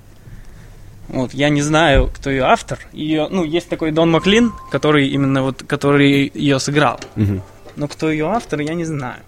Вот, 1.09 1.33
я 1.33 1.49
не 1.49 1.61
знаю, 1.61 2.09
кто 2.13 2.29
ее 2.29 2.43
автор. 2.43 2.79
Ее, 2.93 3.27
ну, 3.29 3.43
есть 3.43 3.67
такой 3.67 3.91
Дон 3.91 4.11
Маклин, 4.11 4.53
который 4.71 5.07
именно 5.07 5.41
вот, 5.41 5.63
который 5.63 6.31
ее 6.33 6.59
сыграл. 6.59 6.99
Мгм. 7.15 7.41
Но 7.75 7.87
кто 7.87 8.11
ее 8.11 8.27
автор, 8.27 8.59
я 8.61 8.73
не 8.75 8.85
знаю. 8.85 9.21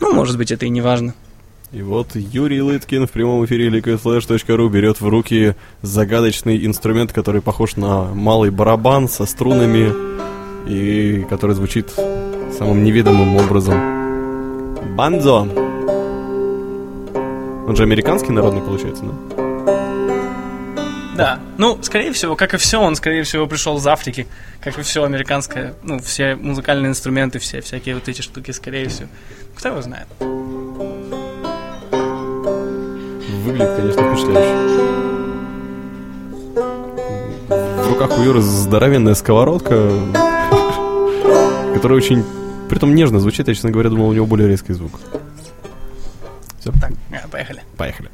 Ну, 0.00 0.12
может 0.12 0.36
быть, 0.36 0.52
это 0.52 0.66
и 0.66 0.68
не 0.68 0.80
важно. 0.80 1.14
И 1.72 1.82
вот 1.82 2.14
Юрий 2.14 2.62
Лыткин 2.62 3.06
в 3.06 3.10
прямом 3.10 3.44
эфире 3.44 3.68
liquidflash.ru 3.68 4.68
берет 4.68 5.00
в 5.00 5.08
руки 5.08 5.56
загадочный 5.82 6.64
инструмент, 6.64 7.12
который 7.12 7.42
похож 7.42 7.76
на 7.76 8.14
малый 8.14 8.50
барабан 8.50 9.08
со 9.08 9.26
струнами 9.26 9.92
и 10.68 11.24
который 11.28 11.56
звучит 11.56 11.90
самым 12.56 12.84
неведомым 12.84 13.36
образом. 13.36 13.74
Банзо. 14.96 15.48
Он 17.66 17.74
же 17.74 17.82
американский 17.82 18.32
народный, 18.32 18.62
получается, 18.62 19.04
да? 19.04 19.45
Да. 21.16 21.40
Ну, 21.56 21.78
скорее 21.82 22.12
всего, 22.12 22.36
как 22.36 22.52
и 22.54 22.56
все, 22.58 22.78
он, 22.80 22.94
скорее 22.94 23.22
всего, 23.22 23.46
пришел 23.46 23.78
из 23.78 23.86
Африки. 23.86 24.26
Как 24.60 24.78
и 24.78 24.82
все 24.82 25.02
американское, 25.04 25.74
ну, 25.82 25.98
все 25.98 26.34
музыкальные 26.36 26.90
инструменты, 26.90 27.38
все 27.38 27.60
всякие 27.62 27.94
вот 27.94 28.06
эти 28.08 28.20
штуки, 28.20 28.50
скорее 28.50 28.88
всего. 28.88 29.08
Кто 29.56 29.68
его 29.68 29.80
знает? 29.80 30.06
Выглядит, 33.44 33.76
конечно, 33.76 34.02
впечатляюще. 34.02 34.56
В 37.82 37.88
руках 37.88 38.18
у 38.18 38.22
Юры 38.22 38.42
здоровенная 38.42 39.14
сковородка, 39.14 39.90
которая 41.74 41.96
очень, 41.96 42.24
притом 42.68 42.94
нежно 42.94 43.20
звучит. 43.20 43.48
Я, 43.48 43.54
честно 43.54 43.70
говоря, 43.70 43.88
думал, 43.88 44.08
у 44.08 44.12
него 44.12 44.26
более 44.26 44.48
резкий 44.48 44.74
звук. 44.74 45.00
Все, 46.60 46.72
Так, 46.72 46.92
поехали. 47.30 47.62
поехали. 47.76 48.10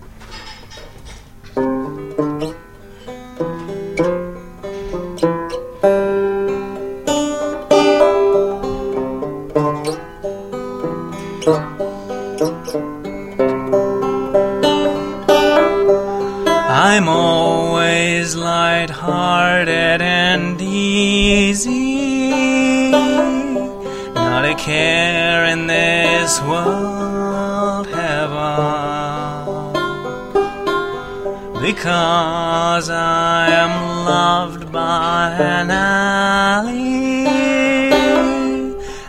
Because 31.83 32.89
I 32.91 33.49
am 33.51 34.05
loved 34.05 34.71
by 34.71 35.33
an 35.33 35.69
alley, 35.69 37.27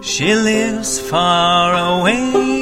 She 0.00 0.32
lives 0.36 1.00
far 1.00 1.74
away 1.74 2.59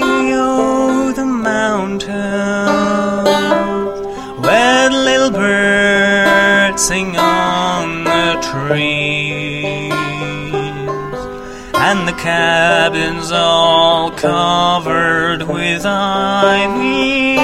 cabins 12.29 13.29
all 13.33 14.11
covered 14.11 15.43
with 15.43 15.87
ivy, 15.87 17.38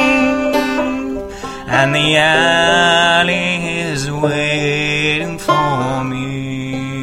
and 1.79 1.95
the 1.95 2.17
alley 2.17 3.49
is 3.91 4.11
waiting 4.11 5.39
for 5.39 6.05
me. 6.05 7.03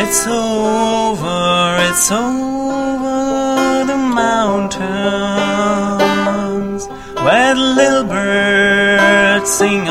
It's 0.00 0.20
over, 0.26 1.78
it's 1.88 2.08
over 2.12 3.84
the 3.92 4.00
mountains 4.22 4.82
where 7.24 7.54
the 7.54 7.68
little 7.80 8.04
birds 8.04 9.50
sing 9.50 9.85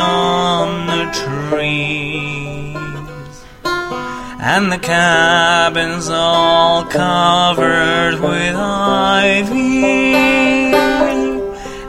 and 4.56 4.72
the 4.72 4.78
cabins 4.78 6.08
all 6.08 6.86
covered 6.86 8.18
with 8.22 8.56
ivy, 8.56 9.84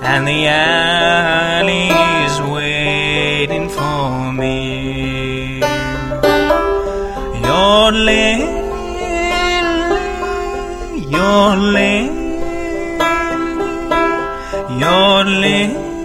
and 0.02 0.26
the 0.26 0.48
alley 0.48 1.88
is 2.26 2.34
waiting 2.56 3.68
for 3.68 4.32
me. 4.32 5.60
Yodeling, 7.48 8.40
yodeling, 11.08 12.08
yodeling. 14.80 15.95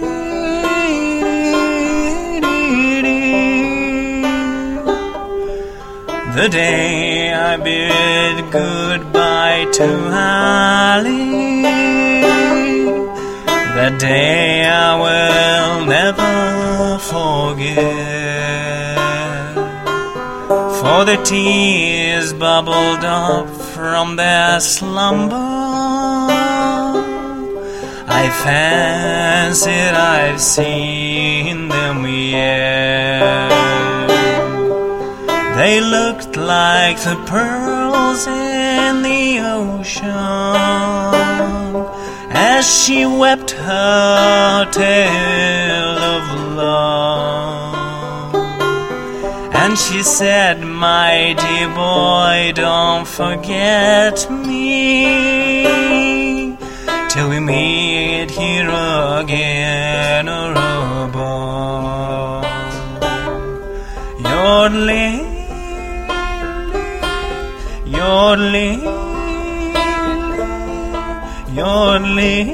The 6.34 6.48
day 6.48 7.30
I 7.30 7.58
bid 7.58 8.50
goodbye 8.50 9.66
to 9.74 9.86
Holly, 10.10 11.62
that 13.76 14.00
day 14.00 14.64
I 14.64 14.96
will 15.04 15.84
never 15.84 16.98
forget. 16.98 17.76
For 20.80 21.04
the 21.04 21.22
tears 21.22 22.32
bubbled 22.32 23.04
up 23.04 23.50
from 23.74 24.16
their 24.16 24.58
slumber. 24.58 25.36
I 28.08 28.30
fancied 28.42 29.94
I've 29.94 30.40
seen 30.40 31.68
them 31.68 32.06
yet. 32.06 33.71
They 35.72 35.80
looked 35.80 36.36
like 36.36 36.98
the 36.98 37.16
pearls 37.24 38.26
in 38.26 39.00
the 39.00 39.40
ocean 39.40 40.04
as 42.28 42.62
she 42.70 43.06
wept 43.06 43.52
her 43.52 44.70
tale 44.70 45.98
of 46.14 46.24
love. 46.62 48.34
And 49.54 49.78
she 49.78 50.02
said, 50.02 50.60
My 50.60 51.34
dear 51.42 51.68
boy, 51.74 52.52
don't 52.54 53.08
forget 53.08 54.30
me 54.30 55.24
till 57.08 57.30
we 57.30 57.40
meet 57.40 58.30
here 58.30 58.68
again 58.68 60.28
or 60.28 60.52
above. 61.06 62.44
Yodeling, 64.20 65.21
yodeling, 68.12 68.82
yodeling. 71.56 72.52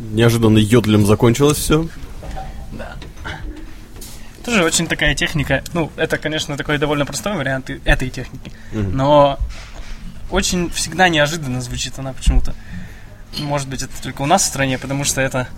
Неожиданно 0.00 0.58
йодлем 0.58 1.06
закончилось 1.06 1.58
все. 1.58 1.86
Тоже 4.44 4.64
очень 4.64 4.88
такая 4.88 5.14
техника. 5.14 5.62
Ну, 5.72 5.92
это, 5.96 6.18
конечно, 6.18 6.56
такой 6.56 6.78
довольно 6.78 7.06
простой 7.06 7.36
вариант 7.36 7.70
этой 7.84 8.10
техники. 8.10 8.50
Но 8.72 9.38
очень 10.28 10.70
всегда 10.70 11.08
неожиданно 11.08 11.60
звучит 11.60 11.96
она 11.98 12.12
почему-то. 12.12 12.52
Может 13.38 13.68
быть, 13.68 13.82
это 13.82 13.92
только 14.02 14.22
у 14.22 14.26
нас 14.26 14.42
в 14.42 14.46
стране, 14.46 14.78
потому 14.78 15.04
что 15.04 15.20
это... 15.20 15.48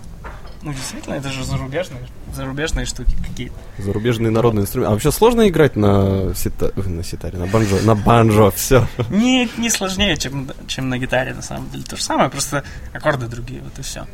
Ну, 0.61 0.71
действительно, 0.71 1.15
это 1.15 1.29
же 1.29 1.43
зарубежные, 1.43 2.07
зарубежные 2.33 2.85
штуки 2.85 3.13
какие-то. 3.27 3.55
Зарубежные 3.79 4.31
народные 4.31 4.63
инструменты. 4.63 4.91
А 4.91 4.93
вообще 4.93 5.11
сложно 5.11 5.49
играть 5.49 5.75
на, 5.75 6.33
сита... 6.35 6.71
на 6.75 7.03
ситаре, 7.03 7.37
на 7.37 7.47
банджо? 7.47 7.81
На 7.83 7.95
банджо, 7.95 8.49
все. 8.51 8.87
Не, 9.09 9.49
не 9.57 9.69
сложнее, 9.69 10.15
чем, 10.15 10.49
чем 10.67 10.87
на 10.87 10.97
гитаре, 10.97 11.33
на 11.33 11.41
самом 11.41 11.69
деле. 11.69 11.83
То 11.83 11.97
же 11.97 12.03
самое, 12.03 12.29
просто 12.29 12.63
аккорды 12.93 13.27
другие, 13.27 13.61
вот 13.61 13.77
и 13.77 13.81
все. 13.81 14.07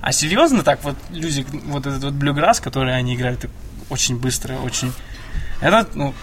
А 0.00 0.12
серьезно 0.12 0.62
так, 0.62 0.84
вот 0.84 0.94
люди, 1.10 1.44
вот 1.66 1.84
этот 1.84 2.04
вот 2.04 2.12
блюграсс, 2.12 2.60
который 2.60 2.94
они 2.96 3.16
играют 3.16 3.46
очень 3.90 4.18
быстро, 4.20 4.54
очень... 4.58 4.92
Это, 5.60 5.88
ну, 5.94 6.14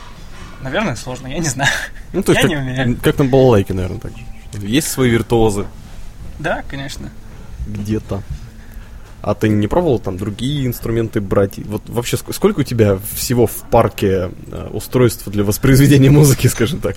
наверное, 0.62 0.96
сложно, 0.96 1.28
я 1.28 1.40
не 1.40 1.50
знаю. 1.50 1.72
Ну, 2.14 2.24
то 2.24 2.32
есть 2.32 2.44
я 2.44 2.50
как, 2.50 2.66
не 2.66 2.72
умею. 2.72 2.98
как 3.04 3.18
на 3.18 3.26
балалайке, 3.26 3.74
наверное, 3.74 4.00
так 4.00 4.12
же. 4.12 4.66
Есть 4.66 4.88
свои 4.88 5.10
виртуозы 5.10 5.66
Да, 6.40 6.64
конечно. 6.70 7.10
где-то. 7.68 8.22
А 9.22 9.34
ты 9.34 9.50
не 9.50 9.68
пробовал 9.68 9.98
там 9.98 10.18
другие 10.18 10.68
инструменты 10.68 11.20
брать? 11.20 11.58
Вот 11.58 11.90
вообще 11.90 12.16
ск- 12.16 12.32
сколько 12.32 12.60
у 12.60 12.64
тебя 12.64 13.00
всего 13.16 13.48
в 13.48 13.64
парке 13.72 14.30
э, 14.52 14.70
устройств 14.72 15.28
для 15.28 15.44
воспроизведения 15.44 16.12
музыки, 16.12 16.46
скажем 16.48 16.80
так? 16.80 16.96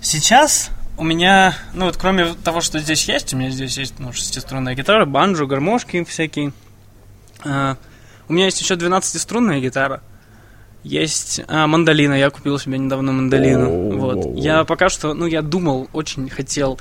Сейчас 0.00 0.70
у 0.96 1.04
меня, 1.04 1.54
ну 1.74 1.84
вот 1.84 1.98
кроме 1.98 2.32
того, 2.32 2.62
что 2.62 2.78
здесь 2.78 3.06
есть, 3.08 3.34
у 3.34 3.36
меня 3.36 3.50
здесь 3.50 3.76
есть 3.76 3.98
ну, 3.98 4.12
шестиструнная 4.12 4.74
гитара, 4.74 5.04
банджо, 5.04 5.44
гармошки 5.44 6.02
всякие. 6.04 6.52
А, 7.44 7.76
у 8.28 8.32
меня 8.32 8.46
есть 8.46 8.60
еще 8.60 8.74
12-струнная 8.74 9.60
гитара. 9.60 10.00
Есть 10.82 11.42
а, 11.46 11.66
мандолина, 11.66 12.14
я 12.14 12.30
купил 12.30 12.58
себе 12.58 12.78
недавно 12.78 13.12
мандолину. 13.12 13.98
Вот. 13.98 14.34
Я 14.36 14.64
пока 14.64 14.88
что, 14.88 15.12
ну 15.12 15.26
я 15.26 15.42
думал, 15.42 15.90
очень 15.92 16.30
хотел 16.30 16.80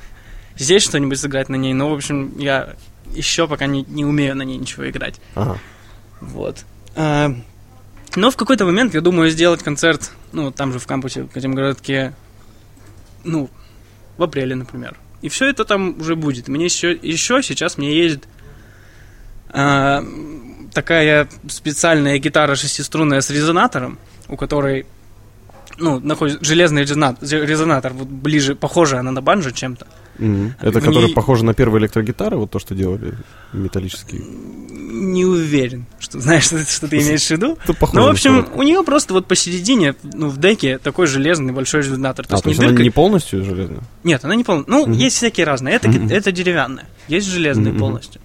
здесь 0.57 0.83
что-нибудь 0.83 1.19
сыграть 1.19 1.49
на 1.49 1.55
ней, 1.55 1.73
но, 1.73 1.89
в 1.89 1.93
общем, 1.93 2.37
я 2.37 2.75
еще 3.13 3.47
пока 3.47 3.65
не, 3.65 3.83
не 3.87 4.05
умею 4.05 4.35
на 4.35 4.43
ней 4.43 4.57
ничего 4.57 4.89
играть. 4.89 5.19
Ага. 5.35 5.57
Вот. 6.21 6.65
А, 6.95 7.33
но 8.15 8.31
в 8.31 8.35
какой-то 8.37 8.65
момент 8.65 8.93
я 8.93 9.01
думаю 9.01 9.29
сделать 9.29 9.63
концерт, 9.63 10.11
ну, 10.31 10.51
там 10.51 10.73
же 10.73 10.79
в 10.79 10.87
кампусе, 10.87 11.23
в 11.23 11.35
этом 11.35 11.53
городке, 11.53 12.13
ну, 13.23 13.49
в 14.17 14.23
апреле, 14.23 14.55
например. 14.55 14.97
И 15.21 15.29
все 15.29 15.49
это 15.49 15.65
там 15.65 15.99
уже 15.99 16.15
будет. 16.15 16.47
Мне 16.47 16.65
еще, 16.65 16.91
еще 16.91 17.41
сейчас 17.41 17.77
мне 17.77 17.95
есть 17.95 18.21
а, 19.49 20.03
такая 20.73 21.27
специальная 21.47 22.17
гитара 22.19 22.55
шестиструнная 22.55 23.21
с 23.21 23.29
резонатором, 23.29 23.97
у 24.27 24.35
которой 24.35 24.85
ну, 25.77 25.99
находится 25.99 26.43
железный 26.43 26.81
резонатор, 26.81 27.27
резонатор, 27.29 27.93
вот 27.93 28.07
ближе, 28.07 28.55
похожая 28.55 29.01
она 29.01 29.11
на 29.11 29.21
банджо 29.21 29.51
чем-то. 29.51 29.87
Мгм. 30.19 30.55
Это 30.61 30.79
В 30.79 30.83
который 30.83 31.05
ней- 31.05 31.13
похоже 31.13 31.45
на 31.45 31.53
первые 31.53 31.81
электрогитары, 31.81 32.37
вот 32.37 32.49
то, 32.51 32.59
что 32.59 32.73
делали 32.75 33.13
металлические. 33.53 34.21
Не 34.23 35.25
уверен, 35.25 35.85
что 35.99 36.19
знаешь, 36.19 36.43
что, 36.45 36.63
что 36.65 36.87
ты 36.87 36.97
имеешь 36.97 37.25
в 37.27 37.31
виду. 37.31 37.57
Ну, 37.93 38.03
в 38.03 38.07
общем, 38.09 38.47
у 38.55 38.63
нее 38.63 38.83
просто 38.83 39.13
вот 39.13 39.27
посередине, 39.27 39.95
ну, 40.03 40.29
в 40.29 40.39
деке 40.39 40.77
такой 40.79 41.07
железный 41.07 41.53
большой 41.53 41.81
резонатор. 41.81 42.25
То 42.25 42.33
А, 42.33 42.35
есть 42.37 42.43
то 42.43 42.49
не 42.49 42.51
есть 42.53 42.59
она 42.61 42.69
дырка. 42.69 42.83
не 42.83 42.89
полностью 42.89 43.43
железная? 43.43 43.81
Нет, 44.03 44.23
она 44.25 44.35
не 44.35 44.43
полная. 44.43 44.65
Ну, 44.67 44.83
Мгм. 44.87 44.93
есть 44.93 45.17
всякие 45.17 45.45
разные. 45.45 45.75
Это, 45.75 45.87
ги- 45.89 46.11
это 46.13 46.31
деревянная. 46.31 46.85
Есть 47.07 47.27
железные 47.27 47.71
Мгм. 47.71 47.79
полностью. 47.79 48.21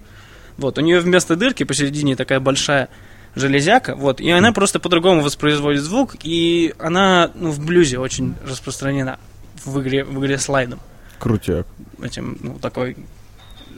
Вот, 0.57 0.77
у 0.77 0.81
нее 0.81 0.99
вместо 0.99 1.35
дырки 1.35 1.63
посередине 1.63 2.15
такая 2.15 2.39
большая 2.39 2.89
железяка, 3.35 3.95
вот, 3.95 4.21
и 4.21 4.29
она 4.29 4.51
просто 4.51 4.79
по-другому 4.79 5.21
воспроизводит 5.21 5.81
звук, 5.81 6.15
и 6.23 6.73
она, 6.77 7.31
ну, 7.33 7.49
в 7.49 7.59
блюзе 7.65 7.97
очень 7.97 8.35
распространена 8.47 9.17
в 9.65 9.81
игре, 9.81 10.03
в 10.03 10.19
игре 10.19 10.37
слайдом. 10.37 10.79
Крутяк. 11.23 11.65
Этим, 12.01 12.37
ну, 12.41 12.59
такой 12.59 12.97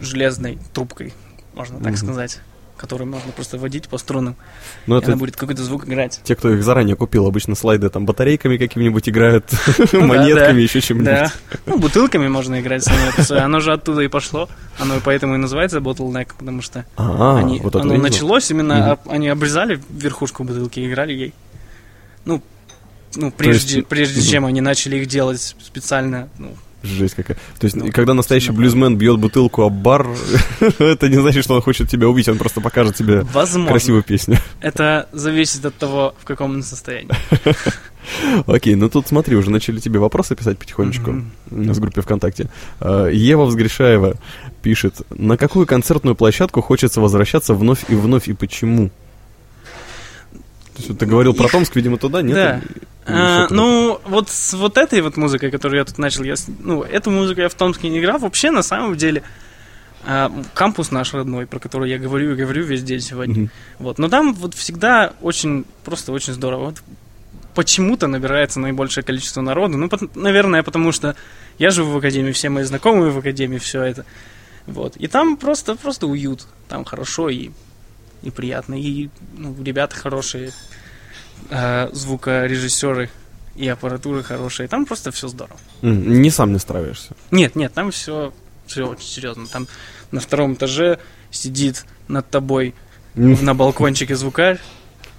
железной 0.01 0.57
трубкой 0.73 1.13
можно 1.53 1.77
так 1.77 1.89
Мгм. 1.93 1.97
сказать, 1.97 2.39
который 2.75 3.05
можно 3.07 3.31
просто 3.31 3.57
водить 3.57 3.87
по 3.87 3.97
струнам, 3.97 4.35
Ну, 4.87 4.95
и 4.95 4.97
это 4.97 5.07
она 5.11 5.15
будет 5.17 5.37
какой-то 5.37 5.63
звук 5.63 5.87
играть. 5.87 6.19
те, 6.25 6.35
кто 6.35 6.49
их 6.49 6.63
заранее 6.63 6.95
купил, 6.97 7.25
обычно 7.27 7.55
слайды 7.55 7.89
там 7.89 8.05
батарейками 8.05 8.57
какими-нибудь 8.57 9.07
играют, 9.07 9.45
Ну 9.93 10.07
монетками, 10.07 10.55
да. 10.57 10.59
еще 10.59 10.81
чем-нибудь. 10.81 11.05
Да. 11.05 11.31
Ну, 11.67 11.77
бутылками 11.77 12.27
можно 12.27 12.59
играть 12.59 12.83
с 12.83 12.87
ними. 12.87 13.17
это. 13.17 13.45
Оно 13.45 13.59
же 13.61 13.71
оттуда 13.71 14.01
и 14.01 14.07
пошло. 14.09 14.49
Оно 14.79 14.97
и 14.97 14.99
поэтому 14.99 15.35
и 15.35 15.37
называется 15.37 15.77
bottleneck, 15.77 16.31
потому 16.37 16.61
что 16.61 16.85
А, 16.97 17.37
они, 17.37 17.59
вот 17.59 17.75
оно 17.77 17.95
началось 17.95 18.51
именно, 18.51 18.99
они 19.07 19.29
обрезали 19.29 19.79
верхушку 19.89 20.43
бутылки 20.43 20.79
и 20.81 20.87
играли 20.89 21.13
ей. 21.13 21.33
Ну, 22.25 22.41
ну 23.15 23.31
прежде, 23.31 23.77
есть, 23.77 23.87
прежде 23.87 24.21
чем 24.21 24.45
они 24.45 24.59
начали 24.59 24.97
их 24.97 25.07
делать 25.07 25.55
специально, 25.61 26.27
ну, 26.37 26.55
Жесть 26.85 27.15
какая. 27.15 27.35
То 27.59 27.65
есть, 27.65 27.75
Ну, 27.75 27.91
когда 27.91 28.13
настоящий 28.13 28.51
блюзмен 28.51 28.97
бьет 28.97 29.19
бутылку 29.19 29.63
об 29.63 29.73
бар, 29.73 30.07
это 30.79 31.09
не 31.09 31.17
значит, 31.19 31.43
что 31.43 31.55
он 31.55 31.61
хочет 31.61 31.89
тебя 31.89 32.07
убить, 32.07 32.27
он 32.29 32.37
просто 32.37 32.61
покажет 32.61 32.95
тебе 32.95 33.21
возможно. 33.33 33.69
красивую 33.71 34.03
песню. 34.03 34.37
Это 34.61 35.09
зависит 35.11 35.65
от 35.65 35.75
того, 35.75 36.13
в 36.19 36.25
каком 36.25 36.51
он 36.51 36.63
состоянии. 36.63 37.09
Окей, 38.45 38.75
ну 38.75 38.87
тут 38.87 39.07
смотри, 39.07 39.35
уже 39.35 39.49
начали 39.49 39.79
тебе 39.79 39.99
вопросы 39.99 40.35
писать 40.35 40.59
потихонечку 40.59 41.11
Мгм. 41.11 41.31
у 41.51 41.55
нас 41.63 41.77
в 41.77 41.79
группе 41.81 42.01
ВКонтакте. 42.01 42.49
А, 42.79 43.07
Ева 43.07 43.45
Взгрешаева 43.45 44.15
пишет, 44.61 45.01
на 45.09 45.37
какую 45.37 45.65
концертную 45.65 46.15
площадку 46.15 46.61
хочется 46.61 47.01
возвращаться 47.01 47.55
вновь 47.55 47.79
и 47.89 47.95
вновь 47.95 48.27
и 48.27 48.33
почему? 48.33 48.89
То 50.75 50.77
есть 50.79 50.89
вот 50.89 50.99
ты 50.99 51.05
говорил 51.05 51.33
про 51.33 51.45
Их- 51.45 51.51
Томск, 51.51 51.75
видимо, 51.75 51.97
туда, 51.97 52.21
нет? 52.21 52.35
Да. 52.35 52.61
А, 53.07 53.47
ну, 53.51 54.01
вот 54.05 54.29
с 54.29 54.53
вот 54.53 54.77
этой 54.77 55.01
вот 55.01 55.15
музыкой, 55.17 55.51
которую 55.51 55.79
я 55.79 55.85
тут 55.85 55.97
начал, 55.97 56.23
я, 56.23 56.35
ну, 56.59 56.83
эту 56.83 57.11
музыку 57.11 57.41
я 57.41 57.49
в 57.49 57.53
Томске 57.53 57.89
не 57.89 57.99
играл. 57.99 58.17
Вообще, 58.17 58.51
на 58.51 58.63
самом 58.63 58.97
деле, 58.97 59.21
а, 60.05 60.31
кампус 60.53 60.91
наш 60.91 61.13
родной, 61.13 61.45
про 61.45 61.59
который 61.59 61.89
я 61.89 61.99
говорю 61.99 62.33
и 62.33 62.35
говорю 62.35 62.63
весь 62.63 62.83
день 62.83 63.01
сегодня. 63.01 63.35
Мгм. 63.35 63.51
Вот. 63.79 63.99
Но 63.99 64.09
там 64.09 64.33
вот 64.33 64.53
всегда 64.55 65.13
очень, 65.21 65.65
просто 65.83 66.11
очень 66.11 66.33
здорово. 66.33 66.65
Вот 66.65 66.83
почему-то 67.53 68.07
набирается 68.07 68.59
наибольшее 68.59 69.03
количество 69.03 69.41
народу. 69.41 69.77
Ну, 69.77 69.87
пот- 69.87 70.15
наверное, 70.15 70.61
потому 70.61 70.91
что 70.91 71.15
я 71.57 71.69
живу 71.69 71.91
в 71.91 71.97
академии, 71.97 72.31
все 72.33 72.49
мои 72.49 72.63
знакомые 72.63 73.11
в 73.11 73.17
академии, 73.17 73.57
все 73.57 73.81
это. 73.81 74.05
Вот. 74.67 74.97
И 74.97 75.07
там 75.07 75.37
просто, 75.37 75.75
просто 75.75 76.07
уют. 76.07 76.47
Там 76.67 76.85
хорошо 76.85 77.29
и, 77.29 77.51
и 78.23 78.29
приятно. 78.29 78.79
И 78.79 79.09
ну, 79.37 79.55
ребята 79.63 79.95
хорошие, 79.95 80.51
э, 81.49 81.89
звукорежиссеры 81.91 83.09
и 83.55 83.67
аппаратура 83.67 84.21
хорошая. 84.21 84.67
Там 84.67 84.85
просто 84.85 85.11
все 85.11 85.27
здорово. 85.27 85.59
Не 85.81 86.29
сам 86.29 86.53
не 86.53 86.59
справишься. 86.59 87.15
Нет, 87.31 87.55
нет, 87.55 87.73
там 87.73 87.91
все, 87.91 88.33
все 88.65 88.87
очень 88.87 89.07
серьезно. 89.07 89.47
Там 89.47 89.67
на 90.11 90.19
втором 90.19 90.53
этаже 90.53 90.99
сидит 91.31 91.85
над 92.07 92.29
тобой 92.29 92.75
на 93.15 93.53
балкончике 93.53 94.15
звукарь. 94.15 94.59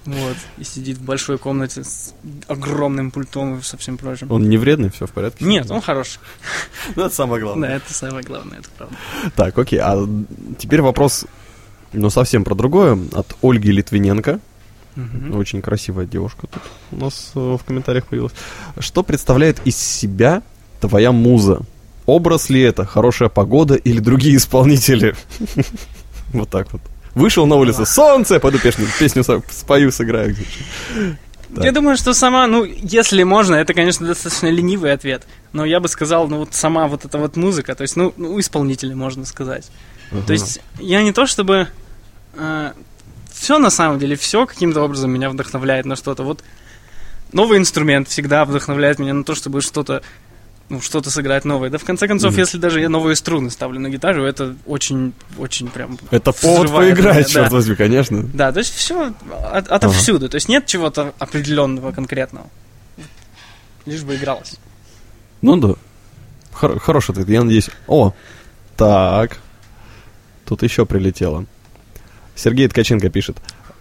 Вот, 0.05 0.37
и 0.57 0.63
сидит 0.63 0.99
в 0.99 1.03
большой 1.03 1.37
комнате 1.37 1.83
с 1.83 2.13
огромным 2.47 3.11
пультом 3.11 3.59
и 3.59 3.61
со 3.61 3.75
всем 3.75 3.97
прочим. 3.97 4.31
Он 4.31 4.47
не 4.47 4.57
вредный, 4.57 4.89
все 4.89 5.05
в 5.05 5.11
порядке? 5.11 5.43
Нет, 5.43 5.69
он 5.69 5.81
хороший. 5.81 6.19
Ну, 6.95 7.03
это 7.03 7.13
самое 7.13 7.43
Да, 7.43 7.75
это 7.75 7.93
самое 7.93 8.23
главное, 8.23 8.59
это 8.59 8.69
правда. 8.77 8.95
Так, 9.35 9.57
окей, 9.57 9.79
а 9.81 10.07
теперь 10.57 10.81
вопрос, 10.81 11.25
ну, 11.91 12.09
совсем 12.09 12.45
про 12.45 12.55
другое, 12.55 12.97
от 13.11 13.35
Ольги 13.41 13.69
Литвиненко. 13.69 14.39
Мгм. 14.97 15.37
Очень 15.37 15.61
красивая 15.61 16.07
девушка 16.07 16.47
тут 16.47 16.63
у 16.91 16.95
нас 16.97 17.31
э, 17.35 17.39
в 17.39 17.63
комментариях 17.63 18.07
появилась. 18.07 18.33
Что 18.79 19.03
представляет 19.03 19.59
из 19.63 19.77
себя 19.77 20.41
твоя 20.81 21.11
муза? 21.11 21.61
Образ 22.07 22.49
ли 22.49 22.61
это? 22.61 22.83
Хорошая 22.83 23.29
погода 23.29 23.75
или 23.75 23.99
другие 23.99 24.35
исполнители? 24.37 25.15
Вот 26.33 26.49
так 26.49 26.73
вот. 26.73 26.81
Вышел 27.15 27.45
на 27.45 27.55
улицу, 27.55 27.85
солнце, 27.85 28.41
пойду 28.41 28.59
песню, 28.59 28.85
песню 28.99 29.23
спою, 29.49 29.93
сыграю. 29.93 30.35
Так. 31.55 31.63
Я 31.63 31.71
думаю, 31.71 31.95
что 31.95 32.13
сама, 32.13 32.45
ну, 32.47 32.65
если 32.65 33.23
можно, 33.23 33.55
это, 33.55 33.73
конечно, 33.73 34.05
достаточно 34.05 34.47
ленивый 34.47 34.91
ответ, 34.91 35.25
но 35.53 35.63
я 35.63 35.79
бы 35.79 35.87
сказал, 35.87 36.27
ну, 36.27 36.39
вот 36.39 36.53
сама 36.53 36.87
вот 36.87 37.05
эта 37.05 37.17
вот 37.17 37.37
музыка, 37.37 37.75
то 37.75 37.83
есть, 37.83 37.95
ну, 37.95 38.13
ну 38.17 38.37
исполнители, 38.41 38.93
можно 38.93 39.25
сказать. 39.25 39.71
То 40.25 40.33
есть, 40.33 40.59
я 40.79 41.01
не 41.01 41.13
то 41.13 41.25
чтобы... 41.25 41.69
все 43.39 43.59
на 43.59 43.69
самом 43.69 43.99
деле, 43.99 44.15
все 44.15 44.45
каким-то 44.45 44.81
образом 44.81 45.11
меня 45.11 45.29
вдохновляет 45.29 45.85
на 45.85 45.95
что-то. 45.95 46.23
Вот 46.23 46.43
новый 47.33 47.57
инструмент 47.57 48.07
всегда 48.07 48.45
вдохновляет 48.45 48.99
меня 48.99 49.13
на 49.13 49.23
то, 49.23 49.35
чтобы 49.35 49.61
что-то 49.61 50.01
ну, 50.69 50.81
что-то 50.81 51.09
сыграть 51.09 51.45
новое. 51.45 51.69
Да, 51.69 51.77
в 51.77 51.85
конце 51.85 52.07
концов, 52.09 52.33
Мгм. 52.33 52.41
если 52.41 52.57
даже 52.57 52.81
я 52.81 52.89
новые 52.89 53.15
струны 53.15 53.49
ставлю 53.49 53.79
на 53.79 53.89
гитару, 53.89 54.25
это 54.25 54.53
очень, 54.65 55.13
очень 55.37 55.69
прям... 55.69 55.97
Это 56.11 56.33
повод 56.33 56.69
поиграть, 56.69 57.15
меня, 57.15 57.23
черт 57.23 57.49
да. 57.49 57.55
возьми, 57.55 57.75
конечно. 57.75 58.23
Да, 58.23 58.51
то 58.51 58.59
есть 58.59 58.73
все 58.73 59.13
от, 59.49 59.69
отовсюду. 59.69 60.27
То 60.27 60.35
есть 60.35 60.49
нет 60.49 60.65
чего-то 60.65 61.13
определенного 61.19 61.93
конкретного. 61.93 62.47
Лишь 63.85 64.03
бы 64.03 64.15
игралось. 64.15 64.55
Ну 65.41 65.55
да. 65.55 65.75
Хор- 66.51 66.79
хороший 66.79 67.11
ответ, 67.11 67.29
я 67.29 67.43
надеюсь. 67.43 67.69
О, 67.87 68.13
так. 68.75 69.37
Тут 70.45 70.63
еще 70.63 70.85
прилетело. 70.85 71.45
Сергей 72.37 72.67
Ткаченко 72.69 73.09
пишет. 73.09 73.37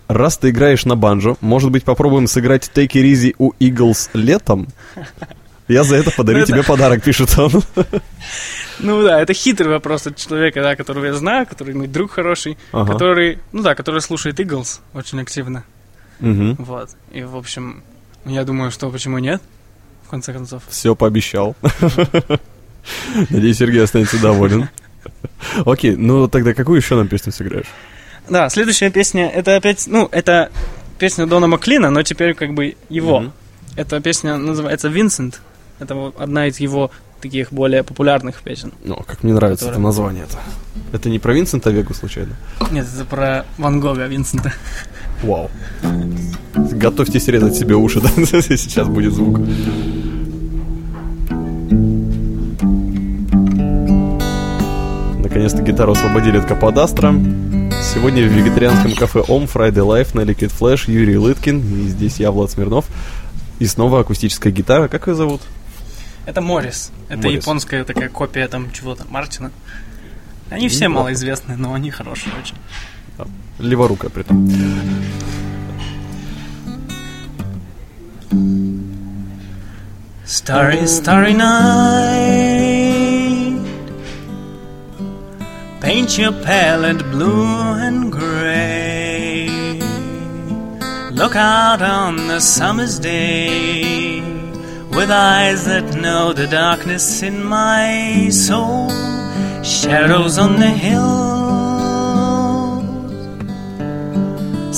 Раз 0.09 0.39
ты 0.39 0.51
играешь 0.51 0.85
на 0.85 0.97
банджо, 0.97 1.37
может 1.41 1.71
быть, 1.71 1.85
попробуем 1.85 2.27
сыграть 2.27 2.71
Take 2.75 2.93
It 2.93 3.13
Easy 3.13 3.35
у 3.39 3.53
Eagles 3.61 4.11
летом? 4.15 4.69
Я 5.69 5.83
за 5.85 5.97
это 5.97 6.11
подарю 6.13 6.39
Это- 6.41 6.53
тебе 6.53 6.63
подарок, 6.63 7.03
пишет 7.03 7.37
он. 7.39 7.51
Ну 8.79 9.03
да, 9.03 9.21
это 9.21 9.33
хитрый 9.35 9.71
вопрос 9.71 10.07
от 10.07 10.17
человека, 10.17 10.63
да, 10.63 10.77
которого 10.77 11.07
я 11.07 11.15
знаю, 11.15 11.47
который 11.47 11.75
мой 11.75 11.87
друг 11.89 12.13
хороший, 12.13 12.57
Ага. 12.73 12.93
который, 12.93 13.39
ну 13.53 13.63
да, 13.63 13.75
который 13.75 14.01
слушает 14.01 14.39
Eagles 14.39 14.81
очень 14.95 15.21
активно. 15.21 15.65
Мгм. 16.21 16.55
Вот. 16.59 16.91
И, 17.11 17.23
в 17.25 17.37
общем, 17.37 17.83
я 18.27 18.45
думаю, 18.45 18.71
что 18.71 18.91
почему 18.91 19.19
нет, 19.19 19.43
в 20.05 20.09
конце 20.11 20.33
концов. 20.33 20.63
Все 20.69 20.95
пообещал. 20.95 21.57
Надеюсь, 23.31 23.57
Сергей 23.59 23.83
останется 23.83 24.21
доволен. 24.21 24.69
Окей, 25.65 25.97
ну 25.97 26.29
тогда 26.29 26.55
какую 26.55 26.77
еще 26.81 26.95
нам 26.97 27.09
песню 27.09 27.33
сыграешь? 27.33 27.67
Да, 28.29 28.49
следующая 28.49 28.91
песня, 28.91 29.29
это 29.29 29.57
опять, 29.57 29.87
ну, 29.87 30.09
это 30.11 30.51
песня 30.99 31.27
Дона 31.27 31.47
Маклина, 31.47 31.91
но 31.91 32.03
теперь 32.03 32.35
как 32.35 32.55
бы 32.55 32.77
его. 32.89 33.21
Мгм. 33.21 33.33
Эта 33.77 34.01
песня 34.01 34.37
называется 34.37 34.89
«Винсент». 34.89 35.41
Это 35.79 35.95
вот 35.95 36.21
одна 36.21 36.47
из 36.47 36.59
его 36.61 36.91
таких 37.21 37.53
более 37.53 37.83
популярных 37.83 38.43
песен. 38.43 38.73
Ну, 38.85 38.97
как 39.07 39.23
мне 39.23 39.33
нравится 39.35 39.67
Которая- 39.67 39.79
это 39.79 39.87
название. 39.87 40.25
-то. 40.25 40.39
Это 40.93 41.11
не 41.11 41.19
про 41.19 41.35
Винсента 41.35 41.71
Вегу 41.71 41.93
случайно? 41.95 42.35
Нет, 42.71 42.87
это 42.95 43.05
про 43.05 43.45
Ван 43.59 43.81
Гога 43.81 44.07
Винсента. 44.07 44.53
Вау. 45.23 45.51
Готовьтесь 46.55 47.29
резать 47.29 47.55
себе 47.57 47.75
уши, 47.75 48.01
да? 48.03 48.09
Сейчас 48.41 48.89
будет 48.89 49.13
звук. 49.13 49.39
Наконец-то 55.23 55.63
гитару 55.63 55.93
освободили 55.93 56.39
от 56.39 56.47
Каподастра. 56.47 57.13
Сегодня 57.83 58.23
в 58.25 58.33
вегетарианском 58.33 58.95
кафе 58.95 59.21
Ом 59.29 59.45
Friday 59.45 59.73
Life 59.85 60.15
на 60.15 60.21
Liquid 60.23 60.53
Flash 60.59 60.91
Юрий 60.91 61.17
Лыткин. 61.17 61.59
И 61.61 61.89
здесь 61.89 62.19
я, 62.19 62.31
Влад 62.31 62.51
Смирнов. 62.51 62.87
И 63.59 63.67
снова 63.67 64.01
акустическая 64.01 64.53
гитара. 64.53 64.89
Как 64.89 65.07
ее 65.09 65.15
зовут? 65.15 65.41
Это 66.27 66.41
Моррис. 66.41 66.93
Это 67.09 67.19
Моррис. 67.23 67.43
японская 67.43 67.85
такая 67.85 68.09
копия 68.09 68.49
там 68.49 68.71
чего-то, 68.73 69.05
Мартина. 69.09 69.51
Они 70.51 70.69
все 70.69 70.85
Неплохо. 70.85 71.01
малоизвестные, 71.01 71.57
но 71.57 71.75
они 71.75 71.91
хорошие 71.91 72.33
очень. 72.41 72.57
Леворука 73.59 74.11
при 74.11 74.23
том. 74.23 74.49
Starry, 80.27 80.83
starry 80.87 81.33
night. 81.35 82.96
Your 86.15 86.33
palette 86.33 87.03
blue 87.11 87.75
and 87.87 88.13
gray. 88.13 89.49
Look 91.11 91.35
out 91.35 91.83
on 91.83 92.29
the 92.29 92.41
summer's 92.41 92.99
day 92.99 94.21
with 94.91 95.11
eyes 95.11 95.67
that 95.67 95.97
know 95.97 96.33
the 96.33 96.47
darkness 96.47 97.23
in 97.23 97.45
my 97.45 98.29
soul. 98.31 98.89
Shadows 99.65 100.39
on 100.39 100.61
the 100.61 100.71
hills. 100.71 101.17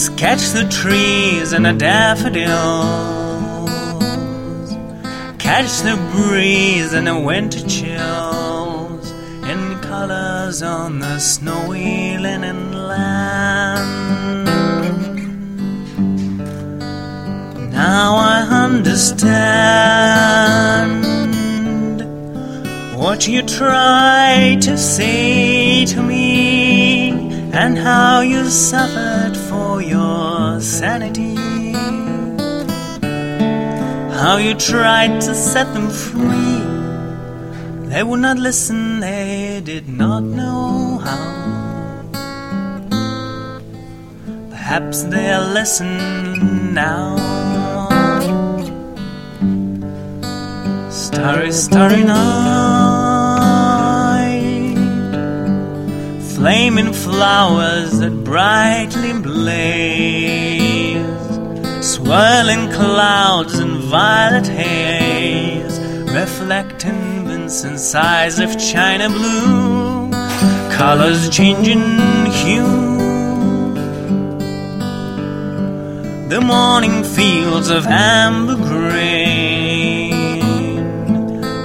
Sketch 0.05 0.51
the 0.53 0.67
trees 0.71 1.53
and 1.53 1.67
the 1.67 1.75
daffodils. 1.75 2.49
Catch 5.39 5.83
the 5.83 5.97
breeze 6.13 6.95
and 6.95 7.07
the 7.07 7.19
winter 7.19 7.61
chills 7.69 7.88
in 7.88 7.88
colors 10.49 10.63
on 10.63 10.99
the 11.01 11.19
snowy 11.19 12.17
linen 12.17 12.73
land. 12.73 14.47
Now 17.71 18.17
I 18.17 18.47
understand 18.65 19.35
what 22.97 23.29
you 23.29 23.43
try 23.43 24.57
to 24.63 24.79
say 24.79 25.85
to 25.87 26.03
me, 26.03 27.11
and 27.53 27.77
how 27.77 28.21
you 28.21 28.49
suffered 28.49 29.37
for 29.37 29.83
your 29.83 30.61
sanity. 30.61 31.37
How 34.15 34.39
you 34.39 34.55
tried 34.55 35.21
to 35.21 35.35
set 35.35 35.75
them 35.75 35.91
free. 35.91 36.58
They 37.91 38.03
would 38.03 38.21
not 38.21 38.37
listen, 38.37 39.01
they 39.01 39.63
did 39.65 39.89
not 39.89 40.23
know 40.23 40.99
how. 41.03 41.39
Perhaps 44.51 45.05
they'll 45.05 45.49
listen 45.61 46.75
now. 46.75 47.17
Starry, 50.91 51.51
starry 51.51 52.05
night, 52.05 52.19
flaming 56.35 56.93
flowers 56.93 57.99
that 58.01 58.23
brightly 58.23 59.15
blaze, 59.15 61.01
swirling 61.81 62.71
clouds 62.71 63.59
and 63.59 63.81
violet 63.81 64.47
haze, 64.47 65.81
reflecting 66.13 67.18
Vincent's 67.49 67.95
eyes 67.95 68.39
of 68.41 68.59
china 68.59 69.09
blue, 69.09 70.11
colors 70.77 71.31
changing 71.31 71.81
hue. 72.27 72.99
The 76.29 76.43
morning 76.43 77.03
fields 77.03 77.71
of 77.71 77.87
amber 77.87 78.55
grain, 78.55 80.11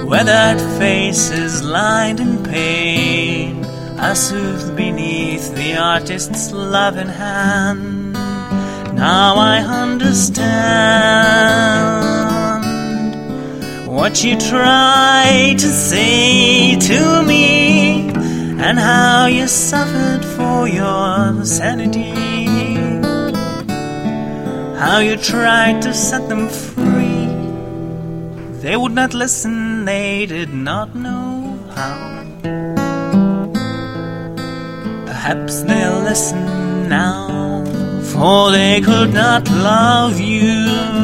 weathered 0.06 0.62
faces 0.78 1.62
lined 1.62 2.18
in 2.18 2.42
pain, 2.42 3.62
are 3.98 4.14
soothed 4.14 4.74
beneath 4.74 5.54
the 5.54 5.76
artist's 5.76 6.50
loving 6.50 7.08
hand. 7.08 8.14
Now 8.94 9.34
I 9.36 9.58
understand 9.58 10.54
what 14.04 14.22
you 14.22 14.36
try 14.36 15.54
to 15.56 15.66
say 15.66 16.76
to 16.76 17.22
me, 17.22 18.10
and 18.66 18.78
how 18.78 19.24
you 19.24 19.46
suffered 19.48 20.22
for 20.36 20.68
your 20.68 21.42
sanity 21.42 22.12
how 24.78 24.98
you 24.98 25.16
tried 25.16 25.80
to 25.80 25.94
set 25.94 26.28
them 26.28 26.46
free. 26.50 27.28
They 28.60 28.76
would 28.76 28.92
not 28.92 29.14
listen, 29.14 29.86
they 29.86 30.26
did 30.26 30.52
not 30.52 30.94
know 30.94 31.58
how. 31.74 32.24
Perhaps 35.06 35.62
they'll 35.62 36.02
listen 36.10 36.90
now, 36.90 37.64
for 38.12 38.50
they 38.50 38.82
could 38.82 39.14
not 39.14 39.48
love 39.50 40.20
you. 40.20 41.03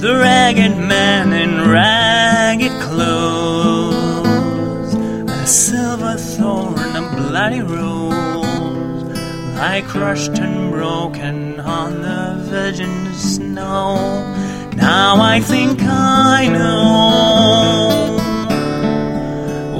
The 0.00 0.14
ragged 0.16 0.78
man 0.78 1.34
in 1.34 1.68
ragged 1.68 2.72
clothes. 2.80 3.94
A 5.28 5.46
silver 5.46 6.16
thorn, 6.16 6.96
a 6.96 7.02
bloody 7.18 7.60
rose, 7.60 8.14
lie 9.56 9.82
crushed 9.86 10.38
and 10.38 10.70
broken 10.70 11.60
on 11.60 12.00
the 12.00 12.38
virgin 12.48 13.12
snow. 13.12 14.24
Now 14.74 15.20
I 15.20 15.40
think 15.40 15.82
I 15.82 16.48
know 16.48 18.16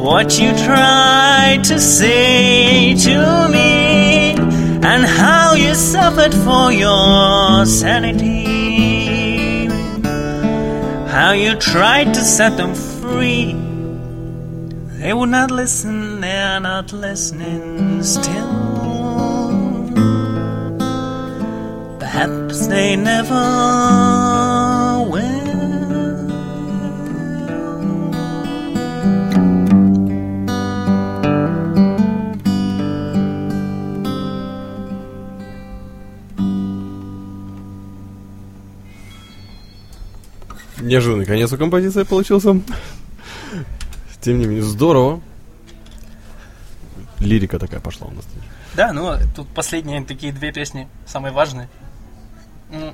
what 0.02 0.38
you 0.38 0.52
tried 0.66 1.64
to 1.64 1.80
say 1.80 2.94
to 3.06 3.48
me, 3.48 4.34
and 4.82 5.06
how 5.06 5.54
you 5.54 5.74
suffered 5.74 6.34
for 6.34 6.70
your 6.70 7.64
sanity. 7.64 8.49
How 11.10 11.32
you 11.32 11.56
tried 11.56 12.14
to 12.14 12.20
set 12.20 12.56
them 12.56 12.72
free. 12.72 13.52
They 15.00 15.12
would 15.12 15.30
not 15.30 15.50
listen, 15.50 16.20
they're 16.20 16.60
not 16.60 16.92
listening 16.92 18.02
still. 18.04 18.70
Perhaps 21.98 22.68
they 22.68 22.94
never 22.94 24.69
Неожиданный 40.90 41.24
конец 41.24 41.52
у 41.52 41.56
композиции 41.56 42.02
получился. 42.02 42.60
Тем 44.20 44.38
не 44.40 44.46
менее, 44.46 44.64
здорово. 44.64 45.20
Лирика 47.20 47.60
такая 47.60 47.78
пошла 47.78 48.08
у 48.08 48.10
нас. 48.10 48.26
Да, 48.74 48.92
ну 48.92 49.12
тут 49.36 49.46
последние 49.54 50.02
такие 50.02 50.32
две 50.32 50.52
песни 50.52 50.88
самые 51.06 51.32
важные. 51.32 51.68
М, 52.72 52.92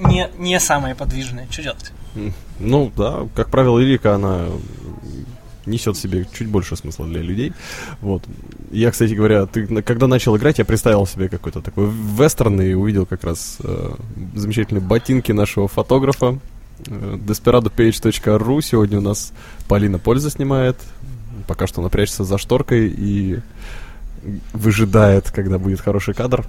Не, 0.00 0.28
не 0.38 0.58
самые 0.58 0.96
подвижные. 0.96 1.46
Что 1.52 1.62
делать? 1.62 1.92
Ну, 2.58 2.92
да, 2.96 3.28
как 3.36 3.48
правило, 3.48 3.78
лирика, 3.78 4.16
она 4.16 4.46
несет 5.66 5.96
в 5.96 6.00
себе 6.00 6.26
чуть 6.36 6.48
больше 6.48 6.74
смысла 6.74 7.06
для 7.06 7.22
людей. 7.22 7.52
Вот. 8.00 8.24
Я, 8.72 8.90
кстати 8.90 9.14
говоря, 9.14 9.46
ты 9.46 9.82
когда 9.82 10.08
начал 10.08 10.36
играть, 10.36 10.58
я 10.58 10.64
представил 10.64 11.06
себе 11.06 11.28
какой-то 11.28 11.62
такой 11.62 11.88
вестерн 11.88 12.60
и 12.60 12.74
увидел 12.74 13.06
как 13.06 13.22
раз 13.22 13.58
э, 13.60 13.94
замечательные 14.34 14.82
ботинки 14.82 15.30
нашего 15.30 15.68
фотографа. 15.68 16.40
desperadopage.ru 16.84 18.62
Сегодня 18.62 18.98
у 18.98 19.02
нас 19.02 19.32
Полина 19.68 19.98
Польза 19.98 20.30
снимает. 20.30 20.76
Пока 21.46 21.66
что 21.66 21.80
она 21.80 21.90
прячется 21.90 22.24
за 22.24 22.38
шторкой 22.38 22.88
и 22.88 23.40
выжидает, 24.52 25.30
когда 25.30 25.58
будет 25.58 25.80
хороший 25.80 26.14
кадр. 26.14 26.44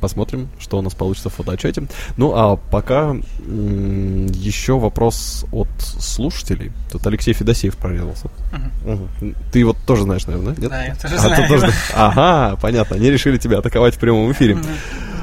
Посмотрим, 0.00 0.48
что 0.58 0.78
у 0.78 0.82
нас 0.82 0.92
получится 0.94 1.30
в 1.30 1.34
фотоотчете. 1.34 1.84
Ну, 2.18 2.32
а 2.34 2.56
пока 2.56 3.10
м, 3.46 4.26
еще 4.26 4.78
вопрос 4.78 5.46
от 5.50 5.68
слушателей. 5.80 6.72
Тут 6.92 7.06
Алексей 7.06 7.32
Федосеев 7.32 7.74
прорезался. 7.76 8.28
Мгм. 8.84 9.34
Ты 9.50 9.64
вот 9.64 9.78
тоже 9.86 10.02
знаешь, 10.02 10.26
наверное, 10.26 10.54
нет? 10.58 10.68
Да, 10.70 10.84
я 10.84 10.94
тоже 10.96 11.14
А, 11.16 11.18
знаю. 11.20 11.48
тоже- 11.48 11.72
Ага, 11.94 12.56
понятно. 12.60 12.96
Они 12.96 13.10
решили 13.10 13.38
тебя 13.38 13.58
атаковать 13.58 13.94
в 13.94 13.98
прямом 13.98 14.30
эфире. 14.32 14.58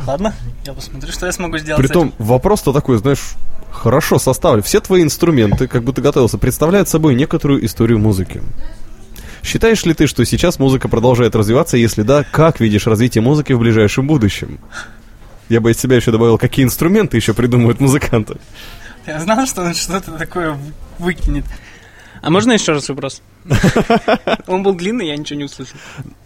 Ладно, 0.08 0.34
я 0.66 0.74
посмотрю, 0.74 1.12
что 1.12 1.26
я 1.26 1.32
смогу 1.32 1.58
сделать. 1.58 1.82
Притом, 1.82 2.14
вопрос-то 2.18 2.74
такой, 2.74 2.98
знаешь, 2.98 3.34
хорошо 3.72 4.20
составлен. 4.20 4.64
Все 4.64 4.80
твои 4.82 5.04
инструменты, 5.04 5.68
как 5.68 5.84
будто 5.84 6.02
готовился, 6.02 6.38
представляют 6.38 6.90
собой 6.90 7.16
некоторую 7.16 7.64
историю 7.66 8.00
музыки. 8.00 8.42
Считаешь 9.44 9.84
ли 9.86 9.94
ты, 9.94 10.08
что 10.08 10.24
сейчас 10.26 10.60
музыка 10.60 10.88
продолжает 10.88 11.36
развиваться? 11.36 11.78
Если 11.78 12.04
да, 12.04 12.24
как 12.24 12.60
видишь 12.60 12.86
развитие 12.88 13.22
музыки 13.24 13.54
в 13.54 13.60
ближайшем 13.60 14.08
будущем? 14.08 14.60
Я 15.50 15.62
бы 15.62 15.72
из 15.72 15.80
себя 15.80 15.96
еще 15.96 16.12
добавил, 16.12 16.38
какие 16.38 16.64
инструменты 16.64 17.18
еще 17.18 17.34
придумывают 17.34 17.80
музыканты. 17.80 18.38
Я 19.08 19.20
знал, 19.20 19.46
что 19.48 19.64
он 19.64 19.74
что-то 19.74 20.12
такое 20.12 20.52
вы- 20.52 20.74
выкинет. 21.00 21.46
А 22.22 22.30
можно 22.30 22.52
еще 22.52 22.74
раз 22.74 22.88
вопрос? 22.88 23.22
Он 24.46 24.62
был 24.62 24.76
длинный, 24.76 25.08
я 25.08 25.18
ничего 25.18 25.40
не 25.40 25.46
услышал. 25.46 25.76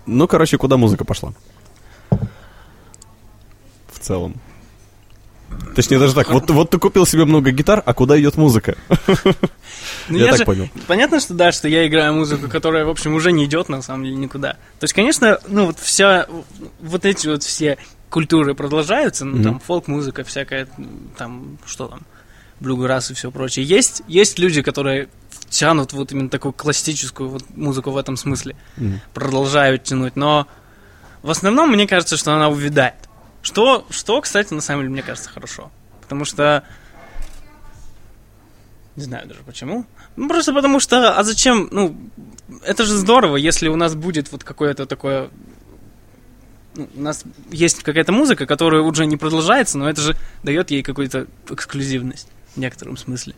Ну, 0.06 0.28
короче, 0.28 0.58
куда 0.58 0.76
музыка 0.76 1.06
пошла? 1.06 1.34
Целом. 4.06 4.36
Точнее, 5.76 6.00
даже 6.00 6.14
так, 6.16 6.30
вот, 6.32 6.50
вот 6.52 6.70
ты 6.70 6.78
купил 6.80 7.06
себе 7.06 7.26
много 7.26 7.52
гитар, 7.52 7.82
а 7.86 7.94
куда 7.94 8.20
идет 8.20 8.36
музыка? 8.38 8.76
Ну, 10.08 10.18
Я 10.20 10.28
так 10.30 10.38
же- 10.38 10.46
понял. 10.46 10.70
Понятно, 10.88 11.20
что 11.20 11.34
да, 11.34 11.52
что 11.52 11.68
я 11.68 11.88
играю 11.88 12.14
музыку, 12.14 12.48
которая, 12.48 12.86
в 12.86 12.90
общем, 12.90 13.16
уже 13.16 13.32
не 13.32 13.46
идет 13.46 13.70
на 13.70 13.82
самом 13.82 14.04
деле 14.06 14.16
никуда. 14.16 14.54
То 14.80 14.84
есть, 14.84 14.94
конечно, 14.94 15.40
ну 15.48 15.66
вот 15.68 15.80
вся, 15.80 16.28
вот 16.80 17.06
эти 17.06 17.28
вот 17.28 17.42
все 17.44 17.78
культуры 18.10 18.54
продолжаются, 18.54 19.26
ну 19.26 19.36
Мгм. 19.38 19.44
там 19.44 19.60
фолк-музыка 19.60 20.24
всякая, 20.24 20.68
там, 21.18 21.58
что 21.66 21.88
там, 21.88 22.02
блюграсс 22.60 23.12
и 23.12 23.14
все 23.16 23.32
прочее. 23.32 23.66
Есть, 23.66 24.04
есть 24.08 24.38
люди, 24.40 24.62
которые 24.62 25.10
тянут 25.50 25.94
вот 25.94 26.12
именно 26.12 26.30
такую 26.30 26.54
классическую 26.54 27.30
вот 27.30 27.44
музыку 27.56 27.90
в 27.92 27.98
этом 27.98 28.16
смысле, 28.18 28.56
Мгм. 28.78 29.02
продолжают 29.14 29.84
тянуть, 29.84 30.16
но 30.16 30.48
в 31.24 31.30
основном 31.32 31.72
мне 31.72 31.88
кажется, 31.88 32.16
что 32.18 32.34
она 32.34 32.50
увядает. 32.50 32.96
Что, 33.46 33.86
что, 33.92 34.20
кстати, 34.22 34.56
на 34.56 34.62
самом 34.62 34.82
деле, 34.82 34.94
мне 34.94 35.04
кажется, 35.04 35.30
хорошо. 35.30 35.70
Потому 36.02 36.26
что 36.26 36.64
не 38.96 39.04
знаю 39.04 39.28
даже 39.28 39.42
почему. 39.46 39.86
Ну, 40.16 40.28
просто 40.28 40.52
потому 40.52 40.80
что, 40.80 41.16
а 41.16 41.24
зачем, 41.24 41.68
ну, 41.70 41.96
это 42.64 42.86
же 42.86 42.96
здорово, 42.96 43.36
если 43.36 43.68
у 43.68 43.76
нас 43.76 43.94
будет 43.94 44.32
вот 44.32 44.44
какое-то 44.44 44.88
такое... 44.88 45.30
ну, 46.76 46.90
у 46.96 47.02
нас 47.02 47.24
есть 47.52 47.84
какая-то 47.84 48.12
музыка, 48.12 48.48
которая 48.48 48.82
уже 48.82 49.06
не 49.06 49.16
продолжается, 49.16 49.78
но 49.78 49.88
это 49.88 50.02
же 50.02 50.18
дает 50.42 50.72
ей 50.72 50.82
какую-то 50.82 51.28
эксклюзивность 51.48 52.28
в 52.56 52.58
некотором 52.58 52.98
смысле. 52.98 53.36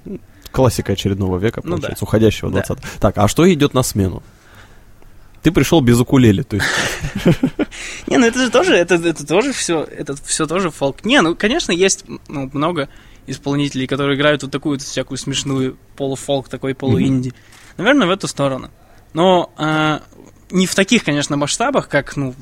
Классика 0.52 0.94
очередного 0.94 1.38
века, 1.38 1.60
Ну 1.66 1.72
получается, 1.72 2.06
да. 2.06 2.08
уходящего 2.08 2.50
Да. 2.50 2.64
20 2.66 3.00
Так, 3.02 3.18
а 3.18 3.28
что 3.28 3.52
идет 3.52 3.74
на 3.74 3.84
смену? 3.84 4.24
Ты 5.48 5.54
пришел 5.54 5.80
без 5.80 5.98
укулеле, 5.98 6.44
то 6.44 6.58
есть... 6.58 6.68
Не, 8.08 8.18
ну 8.18 8.26
это 8.26 8.38
же 8.38 8.52
тоже, 8.52 8.76
это, 8.76 8.96
это 8.96 9.26
тоже 9.26 9.54
все, 9.54 9.82
это 9.82 10.14
все 10.26 10.46
тоже 10.46 10.72
фолк. 10.72 11.06
Не, 11.06 11.22
ну, 11.22 11.38
конечно, 11.38 11.72
есть 11.72 12.04
ну, 12.28 12.50
много 12.52 12.90
исполнителей, 13.28 13.88
которые 13.88 14.18
играют 14.18 14.44
вот 14.44 14.52
такую 14.52 14.74
вот 14.74 14.82
всякую 14.82 15.18
смешную 15.18 15.78
полуфолк, 15.96 16.50
такой 16.50 16.76
полуинди. 16.76 17.34
Наверное, 17.78 18.08
в 18.08 18.10
эту 18.10 18.28
сторону. 18.28 18.72
Но 19.14 19.54
а, 19.56 20.02
не 20.52 20.68
в 20.68 20.76
таких, 20.76 21.06
конечно, 21.06 21.38
масштабах, 21.38 21.88
как, 21.88 22.18
ну, 22.18 22.36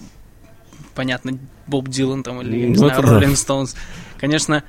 понятно, 0.96 1.38
Боб 1.68 1.88
Дилан 1.88 2.24
там 2.24 2.42
или, 2.42 2.58
я 2.58 2.68
не 2.70 2.74
Ну, 2.74 2.90
знаю. 2.90 3.04
Роллинг 3.04 3.38
Стоунс. 3.38 3.76
Конечно, 4.18 4.64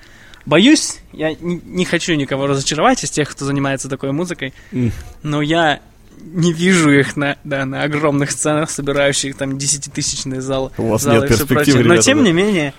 боюсь, 0.45 0.99
я 1.15 1.35
не, 1.37 1.59
не 1.65 1.87
хочу 1.87 2.13
никого 2.17 2.49
разочаровать 2.49 3.03
из 3.03 3.09
тех, 3.09 3.31
кто 3.31 3.47
занимается 3.47 3.89
такой 3.89 4.13
музыкой, 4.13 4.53
М. 4.73 4.93
но 5.23 5.41
я 5.41 5.81
не 6.21 6.53
вижу 6.53 6.91
их 6.91 7.17
на, 7.17 7.37
да, 7.45 7.65
на 7.65 7.83
огромных 7.83 8.31
сценах, 8.31 8.71
собирающих 8.71 9.37
там 9.37 9.59
десятитысячные 9.59 10.41
залы. 10.41 10.71
У 10.79 10.89
вас 10.89 11.03
залы 11.03 11.21
нет 11.21 11.31
и 11.31 11.35
всё 11.35 11.47
перспектив, 11.47 11.75
прочее. 11.75 11.75
Но 11.77 11.93
ребята, 11.95 12.03
тем 12.03 12.19
да? 12.19 12.25
не 12.25 12.33
менее, 12.33 12.75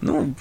ну, 0.00 0.34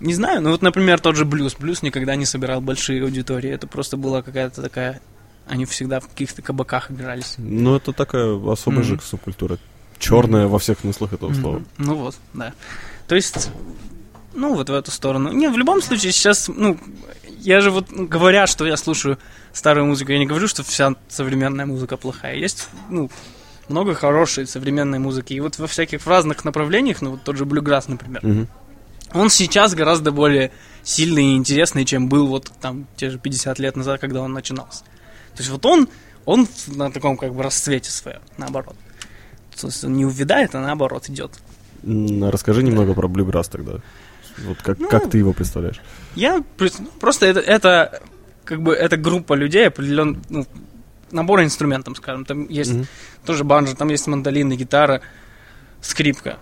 не 0.00 0.14
знаю, 0.14 0.42
ну 0.42 0.50
вот, 0.50 0.62
например, 0.62 1.00
тот 1.00 1.16
же 1.16 1.24
блюз. 1.24 1.56
Блюз 1.58 1.82
никогда 1.82 2.16
не 2.16 2.24
собирал 2.24 2.60
большие 2.60 3.02
аудитории. 3.02 3.50
Это 3.50 3.66
просто 3.66 3.96
была 3.96 4.22
какая-то 4.22 4.62
такая... 4.62 5.00
Они 5.46 5.64
всегда 5.64 5.98
в 6.00 6.08
каких-то 6.08 6.42
кабаках 6.42 6.90
игрались. 6.90 7.36
Ну, 7.38 7.74
это 7.74 7.92
такая 7.92 8.38
особая 8.50 8.80
Мгм. 8.80 8.88
же 8.88 9.00
субкультура. 9.02 9.58
Черная 9.98 10.46
во 10.46 10.58
всех 10.58 10.80
смыслах 10.80 11.14
этого 11.14 11.32
слова. 11.32 11.56
Мгм. 11.56 11.66
Ну 11.78 11.94
вот, 11.94 12.16
да. 12.34 12.52
То 13.08 13.14
есть, 13.14 13.50
ну 14.34 14.54
вот 14.54 14.68
в 14.68 14.74
эту 14.74 14.90
сторону. 14.90 15.32
Не, 15.32 15.48
в 15.48 15.56
любом 15.56 15.80
случае 15.80 16.12
сейчас, 16.12 16.48
ну, 16.48 16.78
я 17.40 17.60
же 17.60 17.70
вот, 17.70 17.90
говоря, 17.90 18.46
что 18.46 18.66
я 18.66 18.76
слушаю 18.76 19.18
старую 19.58 19.86
музыку, 19.86 20.12
я 20.12 20.18
не 20.18 20.26
говорю, 20.26 20.48
что 20.48 20.62
вся 20.62 20.94
современная 21.08 21.66
музыка 21.66 21.96
плохая. 21.96 22.36
Есть, 22.36 22.68
ну, 22.88 23.10
много 23.68 23.94
хорошей 23.94 24.46
современной 24.46 24.98
музыки. 24.98 25.34
И 25.34 25.40
вот 25.40 25.58
во 25.58 25.66
всяких 25.66 26.06
разных 26.06 26.44
направлениях, 26.44 27.02
ну 27.02 27.10
вот 27.12 27.24
тот 27.24 27.36
же 27.36 27.44
блюграсс, 27.44 27.88
например, 27.88 28.20
Мгм. 28.24 28.48
он 29.12 29.28
сейчас 29.30 29.74
гораздо 29.74 30.10
более 30.12 30.50
сильный 30.82 31.32
и 31.32 31.36
интересный, 31.36 31.84
чем 31.84 32.08
был 32.08 32.26
вот 32.28 32.50
там 32.60 32.86
те 32.96 33.10
же 33.10 33.18
50 33.18 33.58
лет 33.58 33.76
назад, 33.76 34.00
когда 34.00 34.22
он 34.22 34.32
начинался. 34.32 34.84
То 35.34 35.38
есть 35.42 35.50
вот 35.50 35.66
он, 35.66 35.88
он 36.24 36.48
на 36.68 36.90
таком 36.90 37.16
как 37.16 37.34
бы 37.34 37.42
расцвете 37.42 37.90
своем, 37.90 38.20
наоборот. 38.38 38.76
То 39.60 39.66
есть 39.66 39.84
он 39.84 39.92
не 39.94 40.06
увядает, 40.06 40.54
а 40.54 40.60
наоборот 40.60 41.08
идет. 41.08 41.32
Расскажи 42.32 42.62
немного 42.62 42.94
про 42.94 43.08
блюграсс 43.08 43.48
тогда. 43.48 43.80
Вот 44.46 44.58
как, 44.62 44.78
Ну, 44.78 44.88
как 44.88 45.10
ты 45.10 45.18
его 45.18 45.32
представляешь? 45.32 45.80
Я 46.14 46.42
пред- 46.56 46.78
просто 47.00 47.26
это, 47.26 47.40
это 47.40 48.00
как 48.48 48.62
бы 48.62 48.72
это 48.74 48.96
группа 48.96 49.34
людей, 49.34 49.66
определен, 49.68 50.22
ну, 50.30 50.46
набор 51.10 51.42
инструментов, 51.42 51.98
скажем. 51.98 52.24
Там 52.24 52.48
есть 52.48 52.72
Мгм. 52.72 52.86
тоже 53.26 53.44
банджо, 53.44 53.74
там 53.76 53.88
есть 53.90 54.06
мандолины, 54.06 54.54
гитара, 54.56 55.02
скрипка. 55.82 56.38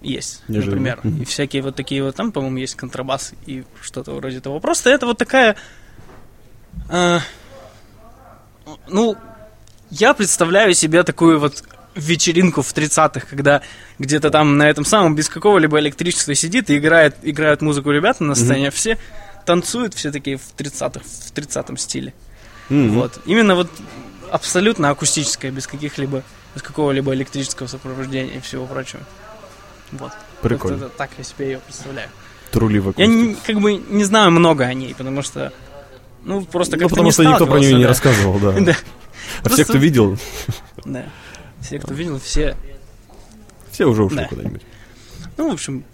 Есть, 0.00 0.42
Неожиданно. 0.48 0.76
например. 0.76 1.00
Мгм. 1.02 1.22
И 1.22 1.24
всякие 1.26 1.60
вот 1.60 1.76
такие 1.76 2.02
вот, 2.02 2.16
там, 2.16 2.32
по-моему, 2.32 2.56
есть 2.56 2.76
контрабас 2.76 3.34
и 3.44 3.64
что-то 3.82 4.12
вроде 4.14 4.40
того. 4.40 4.58
Просто 4.58 4.88
это 4.88 5.04
вот 5.04 5.18
такая... 5.18 5.56
а, 6.88 7.20
ну, 8.88 9.14
я 9.90 10.14
представляю 10.14 10.72
себе 10.72 11.02
такую 11.02 11.38
вот 11.38 11.62
вечеринку 11.94 12.62
в 12.62 12.72
30-х, 12.72 13.26
когда 13.28 13.60
где-то 13.98 14.30
там 14.30 14.56
на 14.56 14.70
этом 14.70 14.86
самом 14.86 15.14
без 15.14 15.28
какого-либо 15.28 15.78
электричества 15.80 16.34
сидит 16.34 16.70
и 16.70 16.78
играет, 16.78 17.16
играют 17.22 17.60
музыку 17.60 17.90
ребята 17.90 18.24
на 18.24 18.34
сцене, 18.34 18.68
а 18.68 18.70
все 18.70 18.96
танцуют, 19.48 19.94
все 19.94 20.12
такие 20.12 20.36
в 20.36 20.54
30-х, 20.58 21.00
в 21.00 21.32
30-м 21.32 21.78
стиле. 21.78 22.12
Мгм. 22.68 22.90
Вот. 22.98 23.18
Именно 23.24 23.54
вот 23.54 23.70
абсолютно 24.30 24.90
акустическая, 24.90 25.50
без 25.50 25.66
каких-либо, 25.66 26.22
без 26.54 26.60
какого-либо 26.62 27.14
электрического 27.14 27.66
сопровождения 27.66 28.34
и 28.36 28.40
всего 28.40 28.66
прочего. 28.66 29.00
Вот. 29.92 30.12
Прикольно. 30.42 30.76
Вот 30.76 30.86
это 30.88 30.96
так 30.98 31.10
я 31.16 31.24
себе 31.24 31.46
ее 31.52 31.58
представляю. 31.60 32.10
Трулива 32.50 32.92
Я 32.98 33.06
не, 33.06 33.34
как 33.36 33.58
бы 33.60 33.74
не 33.76 34.04
знаю 34.04 34.30
много 34.32 34.64
о 34.64 34.74
ней, 34.74 34.94
потому 34.94 35.22
что 35.22 35.50
ну 36.24 36.44
просто 36.44 36.76
Ну, 36.76 36.80
как-то 36.82 36.90
потому 36.96 37.06
не 37.08 37.12
что 37.12 37.24
никто 37.24 37.46
про 37.46 37.58
нее 37.58 37.72
не 37.74 37.94
сталкивался, 37.94 38.34
рассказывал, 38.34 38.38
да. 38.38 38.52
да. 38.52 38.60
Да, 38.64 38.76
А 39.44 39.48
все, 39.48 39.64
кто 39.64 39.72
Просто- 39.72 39.78
видел, 39.78 40.18
да. 40.84 41.06
Все, 41.62 41.78
кто 41.78 41.94
видел, 41.94 42.18
все. 42.20 42.54
все 43.70 43.86
уже 43.86 44.04
ушли 44.04 44.18
Да. 44.18 44.28
куда-нибудь. 44.28 44.62
Ну, 45.38 45.50
в 45.50 45.52
общем, 45.54 45.84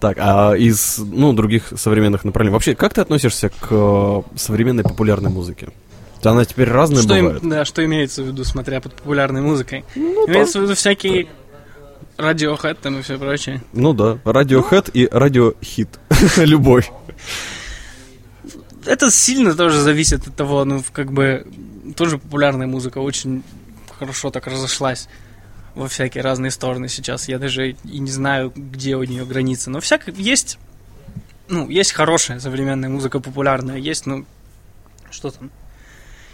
Так, 0.00 0.16
а 0.20 0.54
из, 0.54 0.98
ну, 0.98 1.32
других 1.32 1.72
современных 1.76 2.24
направлений. 2.24 2.52
Вообще, 2.52 2.74
как 2.74 2.94
ты 2.94 3.00
относишься 3.00 3.48
к 3.48 3.68
э, 3.70 4.22
современной 4.36 4.82
популярной 4.84 5.30
музыке? 5.30 5.68
Она 6.24 6.44
теперь 6.44 6.68
разная 6.68 7.02
что, 7.02 7.14
им- 7.14 7.26
бывает. 7.26 7.42
да, 7.48 7.64
что 7.64 7.84
имеется 7.84 8.22
в 8.22 8.26
виду, 8.26 8.44
смотря 8.44 8.80
под 8.80 8.94
популярной 8.94 9.40
музыкой? 9.40 9.84
Ну, 9.94 10.26
там- 10.26 10.34
имеется 10.34 10.58
в 10.58 10.62
виду 10.62 10.74
всякие 10.74 11.28
Radiohead 12.16 12.78
там 12.82 12.98
и 12.98 13.02
все 13.02 13.16
прочее. 13.18 13.62
ну 13.72 13.92
да, 13.92 14.18
радиохэд 14.24 14.90
и 14.92 15.08
радиохит. 15.10 16.00
Любой. 16.36 16.84
Это 18.84 19.10
сильно 19.10 19.54
тоже 19.54 19.80
зависит 19.80 20.26
от 20.26 20.34
того, 20.34 20.64
ну, 20.64 20.82
как 20.92 21.12
бы, 21.12 21.46
тоже 21.96 22.18
популярная 22.18 22.66
музыка 22.66 22.98
очень 22.98 23.42
хорошо 23.98 24.30
так 24.30 24.46
разошлась 24.46 25.08
во 25.78 25.88
всякие 25.88 26.22
разные 26.24 26.50
стороны 26.50 26.88
сейчас. 26.88 27.28
Я 27.28 27.38
даже 27.38 27.70
и 27.70 27.98
не 27.98 28.10
знаю, 28.10 28.52
где 28.54 28.96
у 28.96 29.04
нее 29.04 29.24
границы. 29.24 29.70
Но 29.70 29.80
всяко 29.80 30.10
есть, 30.10 30.58
ну, 31.48 31.68
есть 31.68 31.92
хорошая 31.92 32.40
современная 32.40 32.88
музыка, 32.88 33.20
популярная, 33.20 33.76
есть, 33.76 34.04
ну, 34.06 34.26
что 35.10 35.30
там. 35.30 35.50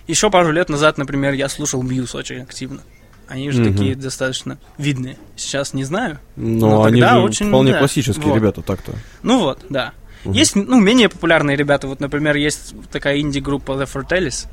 Еще 0.06 0.30
пару 0.30 0.50
лет 0.50 0.68
назад, 0.68 0.98
например, 0.98 1.32
я 1.34 1.48
слушал 1.48 1.82
Мьюз 1.82 2.14
очень 2.14 2.40
активно. 2.42 2.80
Они 3.26 3.50
же 3.50 3.62
Мгм. 3.62 3.72
такие 3.74 3.94
достаточно 3.96 4.58
видные. 4.76 5.16
Сейчас 5.36 5.72
не 5.72 5.84
знаю. 5.84 6.18
Но 6.36 6.68
Ну, 6.68 6.84
они 6.84 7.00
тогда 7.00 7.16
же 7.16 7.22
очень, 7.22 7.48
вполне 7.48 7.72
да. 7.72 7.78
классические 7.78 8.26
Вот. 8.26 8.36
ребята, 8.36 8.60
так-то. 8.62 8.92
Ну 9.22 9.38
вот, 9.40 9.64
да. 9.70 9.92
Есть, 10.24 10.56
ну, 10.56 10.80
менее 10.80 11.08
популярные 11.10 11.56
ребята. 11.56 11.86
Вот, 11.86 12.00
например, 12.00 12.36
есть 12.36 12.74
такая 12.90 13.18
инди-группа 13.20 13.72
The 13.72 13.86
Fortellis, 13.90 14.46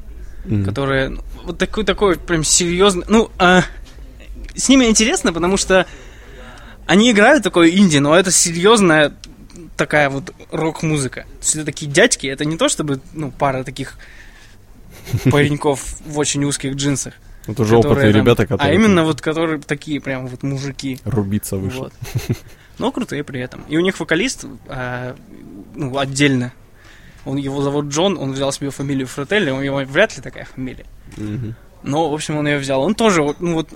Мгм. 0.46 0.66
которая 0.66 1.10
ну, 1.10 1.22
вот 1.46 1.58
такой, 1.58 1.84
такой 1.86 2.18
прям 2.18 2.44
серьезный. 2.46 3.06
Ну, 3.10 3.30
а, 3.38 3.62
с 4.56 4.70
ними 4.70 4.86
интересно, 4.86 5.34
потому 5.34 5.58
что 5.58 5.86
они 6.86 7.12
играют 7.12 7.43
такое 7.43 7.70
инди, 7.70 7.97
но 7.97 8.16
это 8.16 8.32
серьезная 8.32 9.14
такая 9.78 10.10
вот 10.10 10.34
рок-музыка. 10.52 11.22
То 11.22 11.43
есть 11.43 11.56
это 11.56 11.66
такие 11.66 11.91
дядьки, 11.91 12.28
это 12.28 12.45
не 12.45 12.58
то 12.58 12.70
чтобы, 12.70 13.02
ну, 13.14 13.32
пара 13.32 13.64
таких 13.64 13.97
пареньков 15.32 15.97
в 16.06 16.18
очень 16.18 16.43
узких 16.45 16.76
джинсах. 16.76 17.14
Это 17.47 17.64
уже 17.64 17.78
опытные 17.78 18.12
там- 18.12 18.22
ребята, 18.22 18.45
которые 18.45 18.72
А 18.72 18.74
именно 18.76 19.04
вот 19.04 19.22
которые 19.22 19.60
такие 19.60 19.99
прям 19.99 20.28
вот 20.28 20.43
мужики. 20.43 20.99
рубиться 21.06 21.58
выше. 21.58 21.78
Вот. 21.78 21.93
Но 22.78 22.91
крутые 22.91 23.24
при 23.24 23.41
этом. 23.41 23.64
И 23.68 23.78
у 23.78 23.82
них 23.82 23.99
вокалист 23.99 24.45
а, 24.68 25.16
ну, 25.76 25.97
отдельно. 25.97 26.54
Он, 27.26 27.38
его 27.38 27.62
зовут 27.62 27.88
Джон, 27.88 28.18
он 28.18 28.32
взял 28.32 28.52
себе 28.52 28.72
фамилию 28.72 29.08
Фрателли, 29.08 29.52
у 29.52 29.62
него 29.62 29.78
вряд 29.86 30.16
ли 30.16 30.24
такая 30.24 30.45
фамилия. 30.45 30.86
Мгм. 31.18 31.56
Но, 31.84 32.10
в 32.10 32.14
общем, 32.14 32.38
он 32.38 32.47
ее 32.47 32.58
взял. 32.58 32.82
Он 32.82 32.95
тоже, 32.95 33.22
ну 33.39 33.54
вот, 33.54 33.70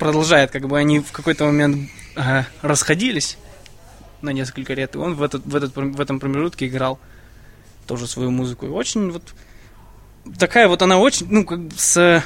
продолжает, 0.00 0.50
как 0.50 0.66
бы 0.66 0.76
они 0.78 0.98
в 0.98 1.12
какой-то 1.12 1.44
момент 1.44 1.88
а, 2.16 2.44
расходились 2.62 3.38
на 4.22 4.30
несколько 4.30 4.74
лет, 4.74 4.94
и 4.94 4.98
он 4.98 5.14
в, 5.14 5.22
этот, 5.22 5.46
в, 5.46 5.54
этот, 5.54 5.76
в 5.76 6.00
этом 6.00 6.18
промежутке 6.18 6.66
играл 6.66 6.98
тоже 7.86 8.06
свою 8.06 8.30
музыку. 8.30 8.66
И 8.66 8.68
очень 8.68 9.12
вот 9.12 9.22
такая 10.38 10.66
вот 10.68 10.82
она 10.82 10.98
очень, 10.98 11.26
ну, 11.30 11.44
как 11.44 11.60
бы 11.60 11.74
с, 11.76 12.24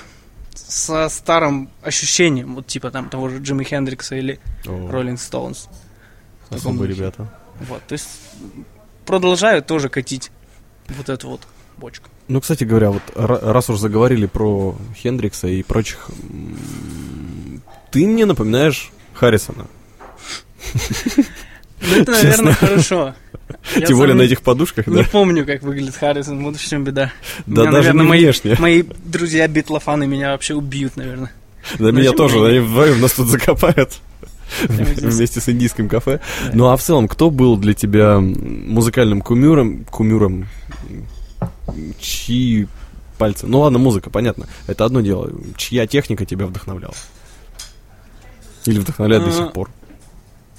со 0.54 1.08
старым 1.08 1.68
ощущением, 1.82 2.54
вот 2.54 2.66
типа 2.66 2.90
там 2.90 3.08
того 3.08 3.28
же 3.28 3.38
Джимми 3.38 3.64
Хендрикса 3.64 4.16
или 4.16 4.40
Роллинг 4.64 5.20
Стоунс. 5.20 5.68
Особые 6.50 6.88
духе. 6.88 7.00
ребята. 7.00 7.40
Вот, 7.68 7.82
то 7.86 7.92
есть 7.92 8.08
продолжают 9.04 9.66
тоже 9.66 9.88
катить 9.88 10.30
вот 10.88 11.08
эту 11.08 11.28
вот 11.28 11.42
бочку. 11.76 12.08
Ну, 12.28 12.40
кстати 12.40 12.64
говоря, 12.64 12.90
вот 12.90 13.02
ра- 13.14 13.52
раз 13.52 13.68
уж 13.68 13.78
заговорили 13.78 14.26
про 14.26 14.76
Хендрикса 14.96 15.48
и 15.48 15.62
прочих, 15.62 16.08
ты 17.95 18.07
мне 18.09 18.26
напоминаешь 18.26 18.90
Харрисона. 19.14 19.66
Ну, 21.80 21.97
это, 21.97 22.12
наверное, 22.12 22.53
хорошо. 22.55 23.14
Я 23.76 23.86
Тем 23.86 23.99
более 23.99 24.14
на 24.14 24.20
не- 24.22 24.26
этих 24.26 24.40
подушках, 24.42 24.86
Не 24.86 25.03
да? 25.03 25.09
помню, 25.12 25.45
как 25.47 25.62
выглядит 25.62 25.95
Харрисон, 25.95 26.42
вот 26.42 26.57
в 26.57 26.66
чем 26.68 26.82
беда. 26.82 27.12
Да 27.47 27.62
Меня, 27.62 27.72
даже 27.72 27.76
наверное, 27.88 28.03
не 28.03 28.09
мои, 28.09 28.24
внешне. 28.24 28.57
мои 28.59 28.82
друзья 29.05 29.47
битлофаны 29.49 30.07
меня 30.07 30.32
вообще 30.32 30.55
убьют, 30.55 30.97
наверное. 30.97 31.30
Да 31.78 31.90
меня 31.92 32.12
тоже, 32.12 32.45
они 32.45 32.59
вдвоем 32.61 33.01
нас 33.01 33.12
тут 33.12 33.28
закопают. 33.28 34.01
Вместе 34.68 35.40
с 35.40 35.49
индийским 35.49 35.88
кафе. 35.88 36.20
Ну 36.53 36.68
а 36.68 36.76
в 36.76 36.82
целом, 36.82 37.07
кто 37.07 37.30
был 37.30 37.57
для 37.57 37.74
тебя 37.74 38.18
музыкальным 38.18 39.20
кумиром, 39.20 39.84
кумиром, 39.84 40.49
м, 40.88 41.95
чьи 42.01 42.66
пальцы... 43.18 43.47
Ну 43.47 43.61
ладно, 43.61 43.78
музыка, 43.78 44.11
понятно. 44.11 44.47
Это 44.66 44.84
одно 44.84 45.01
дело. 45.01 45.30
Чья 45.57 45.86
техника 45.86 46.24
тебя 46.26 46.47
вдохновляла? 46.47 46.95
Или 48.66 48.78
вдохновляет 48.78 49.24
до 49.24 49.32
сих 49.32 49.52
пор? 49.52 49.70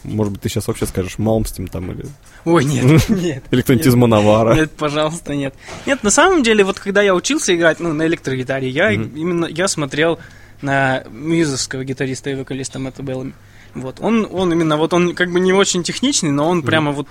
Может 0.04 0.34
быть, 0.34 0.42
ты 0.42 0.50
сейчас 0.50 0.68
вообще 0.68 0.86
скажешь 0.86 1.18
Малмстим 1.18 1.68
там 1.68 1.92
или... 1.92 2.06
Ой, 2.46 2.64
нет, 2.64 3.10
нет. 3.10 3.44
Или 3.50 3.62
кто-нибудь 3.62 3.88
из 3.88 3.96
Мановара. 3.96 4.54
Нет, 4.54 4.72
пожалуйста, 4.72 5.34
нет. 5.34 5.56
Нет, 5.86 6.04
на 6.04 6.12
самом 6.12 6.44
деле, 6.44 6.64
вот 6.64 6.80
когда 6.80 7.02
я 7.02 7.16
учился 7.16 7.56
играть, 7.56 7.80
ну, 7.80 7.92
на 7.92 8.06
электрогитаре, 8.06 8.70
я 8.70 8.92
именно, 8.92 9.46
я 9.46 9.68
смотрел 9.68 10.20
на 10.62 11.04
мьюзовского 11.10 11.84
гитариста 11.84 12.30
и 12.30 12.36
вокалиста 12.36 12.78
Мэтта 12.80 13.02
Беллами. 13.02 13.34
Вот, 13.74 13.98
он, 14.00 14.28
он 14.32 14.54
именно, 14.54 14.78
вот 14.78 14.94
он 14.94 15.16
как 15.16 15.32
бы 15.32 15.40
не 15.40 15.54
очень 15.54 15.84
техничный, 15.84 16.32
но 16.32 16.48
он 16.48 16.62
прямо 16.62 16.92
вот 16.92 17.08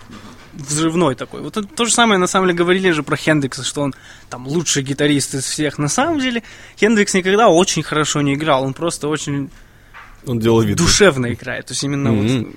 взрывной 0.55 1.15
такой. 1.15 1.43
Вот 1.43 1.57
это 1.57 1.67
то 1.67 1.85
же 1.85 1.93
самое, 1.93 2.19
на 2.19 2.27
самом 2.27 2.47
деле, 2.47 2.59
говорили 2.59 2.91
же 2.91 3.03
про 3.03 3.17
Хендрикса, 3.17 3.65
что 3.65 3.83
он 3.83 3.95
там 4.31 4.47
лучший 4.47 4.83
гитарист 4.83 5.35
из 5.35 5.45
всех. 5.45 5.79
На 5.79 5.89
самом 5.89 6.21
деле, 6.21 6.43
Хендрикс 6.79 7.13
никогда 7.15 7.49
очень 7.49 7.83
хорошо 7.83 8.23
не 8.23 8.35
играл, 8.35 8.65
он 8.65 8.73
просто 8.73 9.09
очень 9.09 9.51
Он 10.27 10.39
делал 10.39 10.63
вид. 10.63 10.77
душевно 10.77 11.33
играет. 11.33 11.67
То 11.67 11.73
есть 11.73 11.85
именно 11.85 12.13
Мгм. 12.13 12.45
вот 12.45 12.55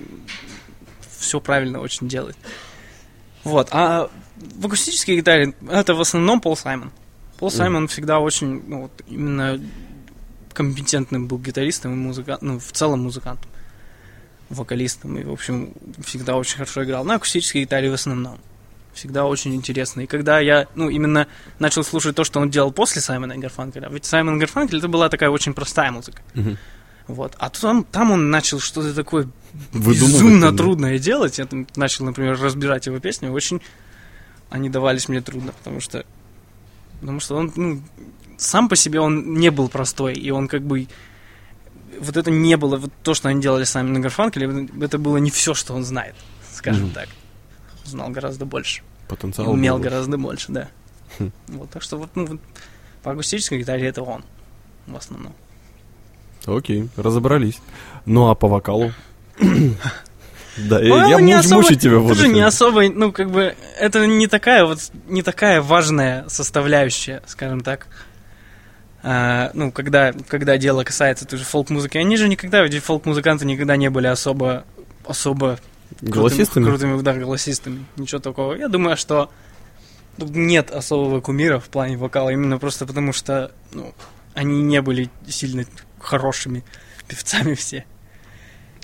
все 1.18 1.40
правильно 1.40 1.80
очень 1.80 2.08
делает. 2.08 2.36
Вот. 3.44 3.68
А 3.72 4.10
в 4.36 4.66
акустической 4.66 5.16
гитаре 5.16 5.54
это 5.70 5.94
в 5.94 6.00
основном 6.00 6.40
Пол 6.40 6.56
Саймон. 6.56 6.90
Пол 7.38 7.50
Саймон 7.50 7.88
всегда 7.88 8.18
очень, 8.18 8.62
ну, 8.66 8.82
вот, 8.82 9.02
именно 9.06 9.60
компетентным 10.52 11.28
был 11.28 11.38
гитаристом 11.38 11.92
и 11.92 11.96
музыкантом, 11.96 12.48
ну, 12.48 12.58
в 12.58 12.72
целом 12.72 13.02
музыкантом, 13.02 13.48
вокалистом, 14.48 15.16
и, 15.18 15.24
в 15.24 15.32
общем, 15.32 15.72
всегда 16.04 16.36
очень 16.36 16.56
хорошо 16.56 16.82
играл. 16.84 17.04
На 17.04 17.14
акустической 17.14 17.62
гитаре 17.62 17.90
в 17.90 17.94
основном. 17.94 18.38
Всегда 18.92 19.26
очень 19.26 19.54
интересно. 19.54 20.00
И 20.00 20.06
когда 20.06 20.40
я, 20.40 20.66
ну, 20.74 20.88
именно 20.88 21.28
начал 21.60 21.84
слушать 21.84 22.16
то, 22.16 22.24
что 22.24 22.40
он 22.40 22.50
делал 22.50 22.72
после 22.72 23.00
Саймона 23.00 23.36
Гарфанкеля, 23.38 23.88
ведь 23.88 24.04
Саймон 24.04 24.38
Гарфанкель 24.40 24.78
это 24.78 24.88
была 24.88 25.08
такая 25.08 25.30
очень 25.30 25.54
простая 25.54 25.92
музыка. 25.92 26.20
Мгм. 26.34 26.58
Вот. 27.08 27.34
А 27.38 27.50
он, 27.64 27.84
там 27.84 28.10
он 28.12 28.30
начал 28.30 28.60
что-то 28.60 28.94
такое 28.94 29.28
безумно 29.72 30.48
там, 30.48 30.56
трудное 30.56 30.98
делать. 30.98 31.38
Я 31.38 31.46
там 31.46 31.66
начал, 31.74 32.04
например, 32.04 32.38
разбирать 32.40 32.86
его 32.86 32.98
песни. 33.00 33.28
Очень 33.28 33.60
они 34.50 34.70
давались 34.70 35.08
мне 35.08 35.20
трудно, 35.20 35.52
потому 35.52 35.80
что 35.80 36.04
потому 37.00 37.20
что 37.20 37.36
он, 37.36 37.52
ну, 37.56 37.82
сам 38.36 38.68
по 38.68 38.76
себе 38.76 39.00
он 39.00 39.34
не 39.34 39.50
был 39.50 39.68
простой, 39.68 40.14
и 40.14 40.30
он 40.30 40.48
как 40.48 40.62
бы 40.62 40.88
вот 42.00 42.16
это 42.16 42.30
не 42.30 42.56
было, 42.56 42.76
вот 42.76 42.92
то, 43.02 43.14
что 43.14 43.28
они 43.28 43.40
делали 43.40 43.64
сами 43.64 43.90
на 43.90 44.00
Гарфанкеле, 44.00 44.68
это 44.80 44.98
было 44.98 45.16
не 45.16 45.30
все, 45.30 45.54
что 45.54 45.74
он 45.74 45.84
знает, 45.84 46.14
скажем 46.52 46.86
Мгм. 46.86 46.92
так. 46.94 47.08
Знал 47.84 48.10
гораздо 48.10 48.44
больше. 48.44 48.82
И 48.82 49.08
Потенциал 49.08 49.50
умел 49.50 49.76
был. 49.76 49.84
гораздо 49.84 50.18
больше, 50.18 50.52
да. 50.52 50.68
Хм. 51.18 51.32
Вот, 51.48 51.70
так 51.70 51.82
что 51.82 51.96
вот, 51.96 52.10
ну, 52.14 52.26
вот 52.26 52.40
по 53.02 53.12
акустической 53.12 53.58
гитаре 53.58 53.86
это 53.88 54.02
он 54.02 54.24
в 54.86 54.96
основном. 54.96 55.34
Окей, 56.56 56.88
разобрались. 56.96 57.58
Ну 58.06 58.28
а 58.28 58.34
по 58.34 58.48
вокалу? 58.48 58.92
Да, 59.40 60.80
я, 60.80 60.88
Ну, 60.88 61.08
я 61.10 61.20
не 61.20 61.32
муч- 61.34 61.38
особо- 61.38 61.54
мучить 61.62 61.80
тебя 61.80 61.98
буду. 62.00 62.14
Тоже 62.14 62.28
не 62.28 62.40
особо, 62.40 62.88
ну, 62.88 63.12
как 63.12 63.30
бы, 63.30 63.54
это 63.78 64.04
не 64.06 64.26
такая 64.26 64.64
вот, 64.64 64.80
не 65.06 65.22
такая 65.22 65.62
важная 65.62 66.24
составляющая, 66.28 67.22
скажем 67.26 67.60
так. 67.60 67.86
А, 69.04 69.52
ну, 69.54 69.70
когда, 69.70 70.12
когда 70.26 70.58
дело 70.58 70.82
касается 70.82 71.26
той 71.26 71.38
же 71.38 71.44
фолк-музыки, 71.44 71.96
они 71.98 72.16
же 72.16 72.28
никогда, 72.28 72.60
ведь 72.64 72.82
фолк-музыканты 72.82 73.44
никогда 73.46 73.76
не 73.76 73.88
были 73.88 74.08
особо, 74.08 74.64
особо 75.06 75.60
Голосистыми? 76.00 76.64
крутыми, 76.64 76.90
крутыми, 76.94 77.02
да, 77.02 77.14
голосистами. 77.14 77.86
Ничего 77.96 78.18
такого. 78.20 78.54
Я 78.54 78.66
думаю, 78.66 78.96
что 78.96 79.30
тут 80.18 80.30
нет 80.30 80.72
особого 80.72 81.20
кумира 81.20 81.60
в 81.60 81.68
плане 81.68 81.96
вокала, 81.96 82.30
именно 82.30 82.58
просто 82.58 82.84
потому 82.84 83.12
что, 83.12 83.52
ну, 83.72 83.94
они 84.34 84.60
не 84.62 84.82
были 84.82 85.08
сильно 85.28 85.64
хорошими 86.00 86.64
певцами 87.06 87.54
все. 87.54 87.84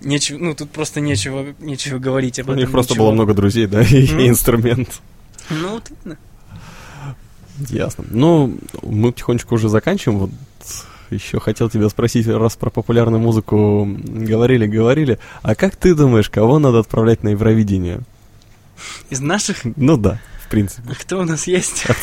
Нечего, 0.00 0.38
ну, 0.38 0.54
тут 0.54 0.70
просто 0.70 1.00
нечего, 1.00 1.54
нечего 1.60 1.98
говорить 1.98 2.38
об 2.40 2.48
У 2.48 2.52
этом. 2.52 2.60
них 2.60 2.70
просто 2.70 2.92
ничего. 2.94 3.06
было 3.06 3.14
много 3.14 3.32
друзей, 3.34 3.66
да, 3.66 3.82
и 3.82 4.04
и 4.04 4.28
инструмент. 4.28 5.00
Ну, 5.50 5.70
вот 5.74 5.90
именно. 6.04 6.18
Ясно. 7.70 8.04
Ну, 8.10 8.56
мы 8.82 9.12
потихонечку 9.12 9.54
уже 9.54 9.68
заканчиваем. 9.68 10.18
Вот 10.18 10.30
еще 11.10 11.38
хотел 11.38 11.70
тебя 11.70 11.88
спросить, 11.88 12.26
раз 12.26 12.56
про 12.56 12.70
популярную 12.70 13.20
музыку 13.20 13.86
говорили, 13.86 14.66
говорили. 14.66 15.18
А 15.42 15.54
как 15.54 15.76
ты 15.76 15.94
думаешь, 15.94 16.28
кого 16.28 16.58
надо 16.58 16.80
отправлять 16.80 17.22
на 17.22 17.28
Евровидение? 17.28 18.00
Из 19.10 19.20
наших, 19.20 19.58
Ну 19.76 19.96
да, 19.96 20.20
принципе. 20.54 20.82
а 20.88 20.94
кто 20.94 21.18
у 21.18 21.24
нас 21.24 21.46
есть? 21.46 21.84
А. 21.88 21.94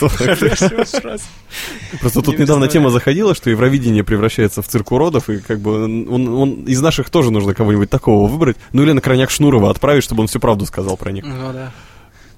Просто 1.99 2.22
тут 2.22 2.38
Не 2.38 2.43
недавно 2.43 2.68
тема 2.68 2.89
заходила, 2.89 3.34
что 3.34 3.49
Евровидение 3.49 4.04
превращается 4.04 4.62
в 4.62 4.68
цирк 4.68 4.91
уродов, 4.91 5.30
и 5.30 5.39
как 5.39 5.60
бы 5.60 5.84
он, 5.84 6.66
из 6.66 6.82
наших 6.82 7.10
тоже 7.10 7.32
нужно 7.32 7.54
кого-нибудь 7.54 7.89
такого 7.89 8.28
выбрать. 8.28 8.58
Ну 8.74 8.84
или 8.84 8.91
на 8.91 9.02
крайняк 9.02 9.32
Шнурова 9.32 9.70
отправить, 9.70 10.04
чтобы 10.04 10.22
он 10.22 10.28
всю 10.28 10.39
правду 10.39 10.66
сказал 10.66 10.97
про 10.97 11.12
них. 11.12 11.24
Ну, 11.24 11.54
да. 11.54 11.72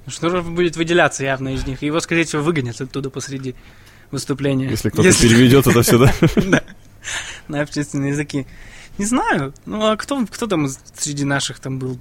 Шнуров 0.08 0.50
будет 0.52 0.76
выделяться 0.76 1.24
явно 1.24 1.54
из 1.56 1.66
них. 1.66 1.82
Его, 1.82 2.00
скорее 2.00 2.26
всего, 2.26 2.44
выгонят 2.44 2.80
оттуда 2.80 3.10
посреди 3.10 3.56
выступления. 4.12 4.70
Если 4.70 4.90
кто-то 4.90 5.12
переведет 5.20 5.66
это 5.66 5.82
все, 5.82 5.98
да? 5.98 6.14
Да. 6.46 6.64
На 7.48 7.62
общественные 7.62 8.12
языки. 8.12 8.46
Не 8.98 9.06
знаю. 9.06 9.54
Ну, 9.66 9.84
а 9.86 9.98
кто, 9.98 10.26
кто 10.28 10.48
там 10.48 10.68
среди 10.96 11.26
наших 11.26 11.60
там 11.60 11.80
был? 11.80 12.00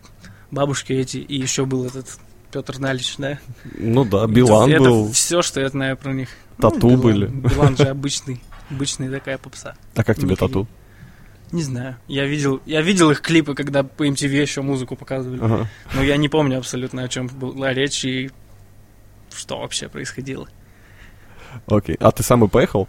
Бабушки 0.51 0.93
эти, 0.93 1.17
и 1.17 1.41
еще 1.41 1.65
был 1.65 1.87
этот 1.87 2.19
Петр 2.53 2.79
Налич, 2.79 3.17
да? 3.19 3.39
Ну 3.79 4.05
да, 4.05 4.27
Билан 4.27 4.71
это, 4.71 4.83
был. 4.83 5.13
все, 5.13 5.41
что 5.43 5.61
я 5.61 5.69
знаю 5.71 5.97
про 5.97 6.13
них. 6.13 6.29
Тату 6.61 6.89
Билан. 6.89 7.01
были. 7.01 7.27
Билан 7.27 7.77
же 7.77 7.85
обычный, 7.85 8.43
обычная 8.71 9.11
такая 9.11 9.39
попса. 9.39 9.75
А 9.95 10.05
как 10.05 10.17
тебе 10.17 10.33
Никаких. 10.33 10.49
тату? 10.55 10.69
Не 11.51 11.63
знаю. 11.63 11.97
Я 12.09 12.27
видел, 12.27 12.61
я 12.67 12.81
видел 12.83 13.11
их 13.11 13.21
клипы, 13.21 13.55
когда 13.55 13.83
по 13.83 14.07
MTV 14.07 14.29
еще 14.41 14.63
музыку 14.63 14.97
показывали. 14.97 15.41
Ага. 15.43 15.69
Но 15.95 16.03
я 16.03 16.17
не 16.17 16.29
помню 16.29 16.59
абсолютно, 16.59 17.03
о 17.05 17.09
чем 17.09 17.27
была 17.27 17.73
речь 17.73 18.05
и 18.05 18.31
что 19.35 19.59
вообще 19.59 19.89
происходило. 19.89 20.49
Окей. 21.67 21.97
А 22.01 22.11
ты 22.13 22.23
сам 22.23 22.45
и 22.45 22.49
поехал? 22.49 22.89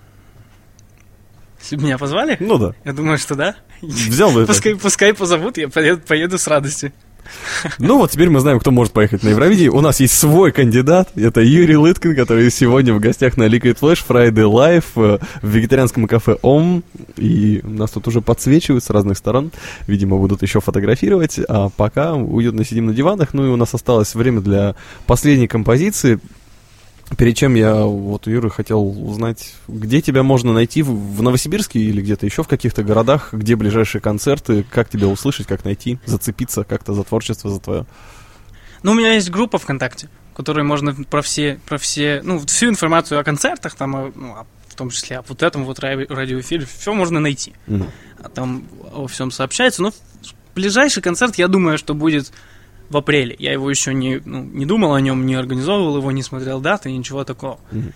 Если 1.59 1.78
бы 1.78 1.84
меня 1.84 1.97
позвали, 1.97 2.36
Ну 2.41 2.57
да. 2.57 2.74
я 2.84 2.91
думаю, 2.93 3.18
что 3.18 3.36
да. 3.36 3.55
Взял 3.82 4.32
бы 4.32 4.41
это. 4.41 4.51
Пускай, 4.53 4.76
пускай 4.76 5.14
позовут, 5.14 5.57
я 5.57 5.70
поеду, 5.70 6.01
поеду 6.05 6.38
с 6.38 6.47
радостью. 6.47 6.91
Ну 7.80 7.97
вот 7.97 8.11
теперь 8.11 8.30
мы 8.30 8.39
знаем, 8.39 8.59
кто 8.59 8.71
может 8.71 8.93
поехать 8.93 9.24
на 9.24 9.30
Евровидение. 9.30 9.71
У 9.71 9.82
нас 9.82 9.99
есть 9.99 10.17
свой 10.17 10.51
кандидат. 10.51 11.09
Это 11.15 11.41
Юрий 11.41 11.78
Лыткин, 11.78 12.15
который 12.15 12.49
сегодня 12.51 12.93
в 12.93 12.99
гостях 12.99 13.38
на 13.38 13.43
Liquid 13.43 13.80
Flash 13.80 14.03
Friday 14.07 14.34
Live 14.34 14.86
э, 14.95 15.19
в 15.41 15.47
вегетарианском 15.47 16.07
кафе 16.07 16.38
ОМ. 16.41 16.84
И 17.17 17.61
нас 17.63 17.91
тут 17.91 18.07
уже 18.07 18.21
подсвечивают 18.21 18.84
с 18.84 18.89
разных 18.89 19.17
сторон. 19.17 19.51
Видимо, 19.88 20.17
будут 20.17 20.41
еще 20.41 20.61
фотографировать. 20.61 21.39
А 21.47 21.69
пока 21.69 22.13
уютно 22.13 22.65
сидим 22.65 22.88
на 22.88 22.93
диванах. 22.93 23.34
Ну 23.34 23.45
и 23.45 23.49
у 23.49 23.55
нас 23.55 23.74
осталось 23.74 24.15
время 24.15 24.41
для 24.41 24.76
последней 25.05 25.47
композиции. 25.47 26.19
Перед 27.18 27.36
чем 27.36 27.55
я 27.55 27.76
вот 27.84 28.28
Юры 28.28 28.49
хотел 28.49 28.82
узнать, 28.82 29.53
где 29.68 30.01
тебя 30.01 30.24
можно 30.24 30.53
найти 30.53 30.82
в, 30.82 31.22
Новосибирске 31.22 31.80
или 31.80 32.01
где-то 32.01 32.26
еще 32.26 32.43
в 32.43 32.47
каких-то 32.47 32.84
городах, 32.84 33.34
где 33.34 33.55
ближайшие 33.55 34.01
концерты, 34.01 34.66
как 34.70 34.89
тебя 34.89 35.07
услышать, 35.07 35.47
как 35.47 35.66
найти, 35.66 35.99
зацепиться 36.05 36.64
как-то 36.64 36.93
за 36.93 37.03
творчество, 37.03 37.49
за 37.49 37.59
твое. 37.59 37.86
Ну, 38.84 38.91
у 38.91 38.95
меня 38.95 39.14
есть 39.14 39.30
группа 39.30 39.57
ВКонтакте, 39.57 40.09
в 40.34 40.36
которой 40.36 40.64
можно 40.64 40.93
про 40.93 41.22
все, 41.22 41.59
про 41.66 41.78
все, 41.78 42.22
ну, 42.24 42.39
всю 42.45 42.68
информацию 42.70 43.20
о 43.20 43.24
концертах, 43.24 43.76
там, 43.76 43.95
о- 43.95 44.11
ну, 44.16 44.36
в 44.68 44.76
том 44.76 44.89
числе 44.89 45.20
о 45.20 45.24
вот 45.28 45.43
этом 45.43 45.66
вот 45.66 45.80
ради- 45.80 46.11
радиоэфире, 46.11 46.66
все 46.66 46.93
можно 46.93 47.20
найти. 47.20 47.53
Мгм. 47.68 47.88
А 48.22 48.30
там 48.30 48.66
о 48.93 49.07
всем 49.07 49.30
сообщается. 49.32 49.82
Но 49.84 49.93
ближайший 50.55 51.01
концерт, 51.01 51.36
я 51.36 51.47
думаю, 51.47 51.78
что 51.78 51.93
будет 51.93 52.32
в 52.94 52.98
апреле. 52.98 53.36
Я 53.38 53.52
его 53.52 53.70
еще 53.70 53.94
не, 53.94 54.22
ну, 54.24 54.44
не 54.44 54.66
думал 54.66 54.94
о 54.94 55.02
нем, 55.02 55.26
не 55.26 55.36
организовывал 55.36 55.98
его, 55.98 56.12
не 56.12 56.24
смотрел 56.24 56.62
даты, 56.62 56.91
ничего 56.91 57.24
такого. 57.24 57.60
Мгм. 57.72 57.94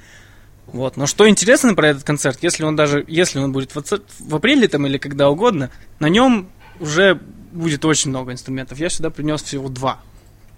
Вот. 0.68 0.98
Но 0.98 1.06
что 1.06 1.30
интересно 1.30 1.74
про 1.76 1.90
этот 1.90 2.04
концерт, 2.04 2.40
если 2.42 2.64
он 2.64 2.76
даже, 2.76 3.06
если 3.08 3.40
он 3.40 3.54
будет 3.54 3.74
в, 3.74 3.84
в 4.20 4.36
апреле 4.36 4.68
там 4.68 4.86
или 4.86 4.98
когда 4.98 5.30
угодно, 5.30 5.72
на 6.00 6.10
нем 6.10 6.50
уже 6.80 7.20
будет 7.54 7.86
очень 7.86 8.10
много 8.10 8.34
инструментов. 8.34 8.78
Я 8.78 8.90
сюда 8.90 9.10
принес 9.10 9.42
всего 9.42 9.70
два, 9.70 10.00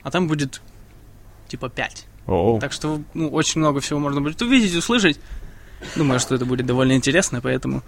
а 0.01 0.09
там 0.09 0.27
будет 0.27 0.61
типа 1.47 1.69
пять. 1.69 2.05
О, 2.25 2.59
Так 2.59 2.73
что 2.73 3.01
ну, 3.13 3.29
очень 3.29 3.59
много 3.59 3.79
всего 3.79 3.99
можно 3.99 4.21
будет 4.21 4.41
увидеть, 4.41 4.75
услышать. 4.75 5.19
Думаю, 5.95 6.19
что 6.19 6.35
это 6.35 6.45
будет 6.45 6.65
довольно 6.65 6.93
интересно, 6.93 7.39
поэтому 7.41 7.83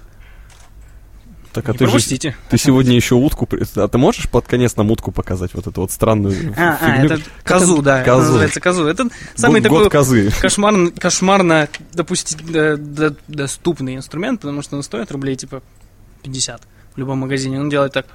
так 1.54 1.68
а 1.68 1.72
не 1.74 1.78
ты 1.78 1.86
же 1.86 1.92
пропустите. 1.92 2.36
ты 2.50 2.58
сегодня 2.58 2.96
еще 2.96 3.16
утку, 3.16 3.48
а 3.76 3.88
ты 3.88 3.98
можешь 3.98 4.30
под 4.30 4.48
конец 4.48 4.76
нам 4.76 4.90
утку 4.92 5.12
показать 5.12 5.54
вот 5.54 5.68
эту 5.68 5.82
вот 5.82 5.92
странную 5.92 6.54
А, 6.58 6.78
а, 6.82 6.86
фигню? 7.02 7.16
это 7.16 7.22
козу, 7.44 7.82
да, 7.82 8.04
Козу. 8.04 8.22
называется 8.28 8.60
козу. 8.60 8.86
Это 8.88 9.08
самый 9.36 9.62
Год- 9.62 9.64
такой 9.64 9.84
год 9.84 9.92
козы. 9.92 10.32
кошмарно, 10.42 10.92
кошмарно 10.92 11.68
допусти- 11.94 12.38
доступный 13.28 13.96
инструмент, 13.96 14.42
потому 14.42 14.62
что 14.62 14.76
он 14.78 14.84
стоит 14.84 15.12
рублей 15.12 15.36
типа 15.36 15.62
50 16.24 16.62
в 16.96 16.98
любом 17.00 17.20
магазине. 17.20 17.60
Он 17.60 17.70
делает 17.70 17.94
так. 17.94 18.06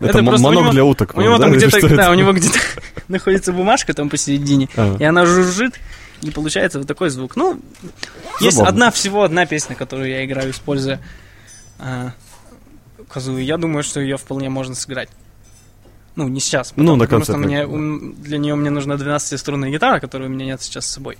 Это, 0.00 0.08
Это 0.08 0.18
м- 0.18 0.26
просто 0.26 0.46
у 0.46 0.50
манок 0.50 0.62
него- 0.64 0.72
для 0.72 0.84
уток. 0.84 1.12
У 1.16 1.20
него 1.20 1.38
да, 1.38 1.44
там 1.44 1.52
где-то, 1.52 1.88
да, 1.96 2.10
у 2.10 2.14
него 2.14 2.32
где-то 2.32 2.58
находится 3.08 3.52
бумажка 3.52 3.94
там 3.94 4.08
посередине, 4.10 4.68
А. 4.76 4.96
и 4.98 5.04
она 5.04 5.24
жужжит, 5.26 5.74
и 6.22 6.30
получается 6.30 6.78
вот 6.78 6.88
такой 6.88 7.10
звук. 7.10 7.36
Ну, 7.36 7.60
есть 8.40 8.56
Забавно. 8.56 8.68
одна 8.68 8.90
всего 8.90 9.22
одна 9.22 9.46
песня, 9.46 9.74
которую 9.76 10.08
я 10.08 10.24
играю, 10.24 10.50
используя 10.50 11.00
а, 11.78 12.12
козу, 13.08 13.36
и 13.38 13.44
я 13.44 13.56
думаю, 13.56 13.82
что 13.82 14.00
ее 14.00 14.16
вполне 14.16 14.48
можно 14.48 14.74
сыграть. 14.74 15.08
Ну, 16.16 16.28
не 16.28 16.40
сейчас, 16.40 16.70
потом, 16.70 16.84
Ну, 16.84 16.96
на 16.96 17.04
потому 17.04 17.24
что 17.24 17.36
мне, 17.36 17.66
ум- 17.66 18.14
для 18.22 18.38
нее 18.38 18.54
мне 18.54 18.70
нужна 18.70 18.94
12-струнная 18.94 19.70
гитара, 19.70 19.98
которой 19.98 20.28
у 20.28 20.30
меня 20.30 20.46
нет 20.46 20.62
сейчас 20.62 20.86
с 20.86 20.90
собой. 20.90 21.18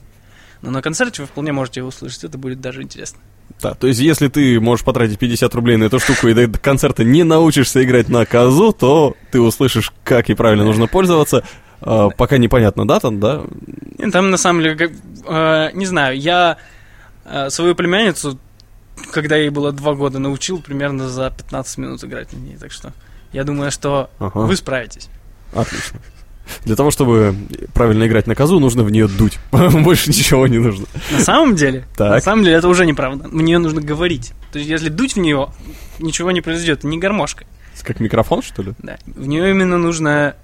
Но 0.62 0.70
на 0.70 0.80
концерте 0.82 1.22
вы 1.22 1.28
вполне 1.28 1.52
можете 1.52 1.80
ее 1.80 1.86
услышать, 1.86 2.24
это 2.24 2.38
будет 2.38 2.60
даже 2.60 2.80
интересно. 2.82 3.18
Да, 3.60 3.74
то 3.74 3.86
есть 3.86 4.00
если 4.00 4.28
ты 4.28 4.58
можешь 4.60 4.84
потратить 4.84 5.18
50 5.18 5.54
рублей 5.54 5.76
на 5.76 5.84
эту 5.84 5.98
штуку 5.98 6.28
и 6.28 6.32
до 6.34 6.48
концерта 6.58 7.04
не 7.04 7.24
научишься 7.24 7.84
играть 7.84 8.08
на 8.08 8.24
козу, 8.24 8.72
то 8.72 9.14
ты 9.30 9.40
услышишь, 9.40 9.92
как 10.04 10.28
ей 10.30 10.34
правильно 10.34 10.64
нужно 10.64 10.86
пользоваться. 10.86 11.44
А, 11.86 12.08
пока 12.10 12.38
непонятно, 12.38 12.86
да, 12.88 12.98
там, 13.00 13.20
да? 13.20 13.42
Там 14.12 14.30
на 14.30 14.36
самом 14.36 14.62
деле, 14.62 14.76
как, 14.76 14.90
э, 15.26 15.70
не 15.74 15.86
знаю, 15.86 16.18
я 16.18 16.56
э, 17.24 17.50
свою 17.50 17.74
племянницу, 17.74 18.38
когда 19.12 19.36
ей 19.36 19.50
было 19.50 19.72
два 19.72 19.94
года, 19.94 20.18
научил 20.18 20.60
примерно 20.62 21.08
за 21.08 21.30
15 21.30 21.78
минут 21.78 22.04
играть 22.04 22.32
на 22.32 22.38
ней. 22.38 22.56
Так 22.56 22.72
что 22.72 22.92
я 23.32 23.44
думаю, 23.44 23.70
что 23.70 24.10
Ага. 24.18 24.40
вы 24.40 24.56
справитесь. 24.56 25.08
Отлично. 25.54 26.00
Для 26.64 26.76
того, 26.76 26.90
чтобы 26.90 27.34
правильно 27.72 28.06
играть 28.06 28.26
на 28.26 28.34
козу, 28.34 28.60
нужно 28.60 28.82
в 28.84 28.90
нее 28.90 29.08
дуть. 29.08 29.38
Больше 29.50 30.10
ничего 30.10 30.46
не 30.46 30.58
нужно. 30.58 30.86
На 31.10 31.20
самом 31.20 31.54
деле, 31.56 31.84
Так. 31.96 32.10
на 32.10 32.20
самом 32.20 32.44
деле 32.44 32.56
это 32.56 32.68
уже 32.68 32.84
неправда. 32.86 33.28
В 33.28 33.40
нее 33.42 33.58
нужно 33.58 33.80
говорить. 33.80 34.32
То 34.52 34.58
есть, 34.58 34.70
если 34.70 34.88
дуть 34.90 35.14
в 35.14 35.18
нее, 35.18 35.48
ничего 35.98 36.30
не 36.30 36.40
произойдет. 36.42 36.84
Не 36.84 36.98
гармошка. 36.98 37.44
Как 37.82 37.98
микрофон, 38.00 38.42
что 38.42 38.62
ли? 38.62 38.72
Да. 38.78 38.98
В 39.06 39.26
нее 39.26 39.50
именно 39.50 39.78
нужно, 39.78 40.36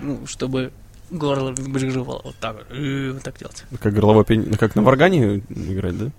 ну, 0.00 0.26
чтобы 0.26 0.72
горло 1.10 1.52
выживало. 1.56 2.20
Вот 2.24 2.36
так 2.40 2.56
вот. 2.56 3.22
так 3.22 3.38
делать. 3.38 3.64
Как 3.80 3.94
горловой 3.94 4.24
пень... 4.24 4.46
ну, 4.48 4.56
Как 4.56 4.74
на 4.76 4.82
варгане 4.82 5.42
играть, 5.48 5.98
да? 5.98 6.10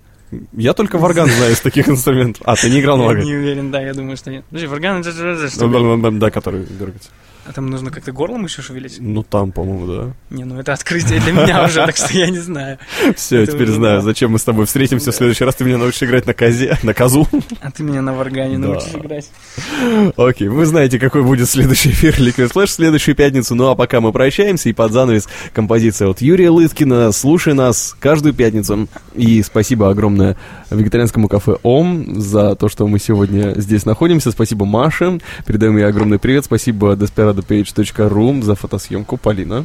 Я 0.52 0.74
только 0.74 0.98
варган 0.98 1.28
знаю 1.28 1.52
из 1.52 1.60
таких 1.60 1.88
инструментов. 1.88 2.42
А, 2.46 2.54
ты 2.54 2.70
не 2.70 2.80
играл 2.80 2.96
на 2.98 3.04
варгане? 3.04 3.26
не 3.26 3.36
уверен, 3.36 3.70
да, 3.72 3.80
я 3.80 3.94
думаю, 3.94 4.16
что 4.16 4.30
нет. 4.30 4.44
Подожди, 4.44 4.66
варган, 4.68 5.00
это 5.00 5.10
же- 5.12 5.48
что? 5.48 6.10
Да, 6.10 6.30
который 6.30 6.64
дергается. 6.66 7.10
А 7.50 7.52
там 7.52 7.66
нужно 7.66 7.90
как-то 7.90 8.12
горлом 8.12 8.44
еще 8.44 8.62
шевелить? 8.62 8.98
Ну, 9.00 9.24
там, 9.24 9.50
по-моему, 9.50 9.86
да. 9.88 10.14
Не, 10.30 10.44
ну 10.44 10.60
это 10.60 10.72
открытие 10.72 11.18
для 11.18 11.32
меня 11.32 11.64
уже, 11.64 11.84
так 11.84 11.96
что 11.96 12.16
я 12.16 12.30
не 12.30 12.38
знаю. 12.38 12.78
Все, 13.16 13.44
теперь 13.44 13.66
знаю, 13.70 14.02
зачем 14.02 14.30
мы 14.30 14.38
с 14.38 14.44
тобой 14.44 14.66
встретимся 14.66 15.10
в 15.10 15.16
следующий 15.16 15.42
раз. 15.42 15.56
Ты 15.56 15.64
меня 15.64 15.76
научишь 15.76 16.04
играть 16.04 16.26
на 16.26 16.32
козе, 16.32 16.78
на 16.84 16.94
козу. 16.94 17.26
А 17.60 17.72
ты 17.72 17.82
меня 17.82 18.02
на 18.02 18.14
варгане 18.14 18.56
научишь 18.56 18.94
играть. 18.94 19.28
Окей, 20.16 20.46
вы 20.46 20.64
знаете, 20.64 21.00
какой 21.00 21.24
будет 21.24 21.50
следующий 21.50 21.90
эфир 21.90 22.14
Liquid 22.20 22.52
Flash 22.52 22.66
в 22.66 22.70
следующую 22.70 23.16
пятницу. 23.16 23.56
Ну 23.56 23.66
а 23.66 23.74
пока 23.74 24.00
мы 24.00 24.12
прощаемся, 24.12 24.68
и 24.68 24.72
под 24.72 24.92
занавес 24.92 25.26
композиция 25.52 26.06
от 26.06 26.20
Юрия 26.20 26.50
Лыткина. 26.50 27.10
Слушай 27.10 27.54
нас 27.54 27.96
каждую 27.98 28.32
пятницу. 28.32 28.86
И 29.16 29.42
спасибо 29.42 29.90
огромное 29.90 30.36
вегетарианскому 30.70 31.26
кафе 31.26 31.56
ОМ 31.64 32.20
за 32.20 32.54
то, 32.54 32.68
что 32.68 32.86
мы 32.86 33.00
сегодня 33.00 33.54
здесь 33.60 33.84
находимся. 33.86 34.30
Спасибо 34.30 34.66
Маше. 34.66 35.18
Передаем 35.46 35.76
ей 35.78 35.86
огромный 35.86 36.20
привет. 36.20 36.44
Спасибо 36.44 36.94
desperadopage.ru 37.40 38.42
за 38.42 38.54
фотосъемку. 38.54 39.16
Полина. 39.16 39.64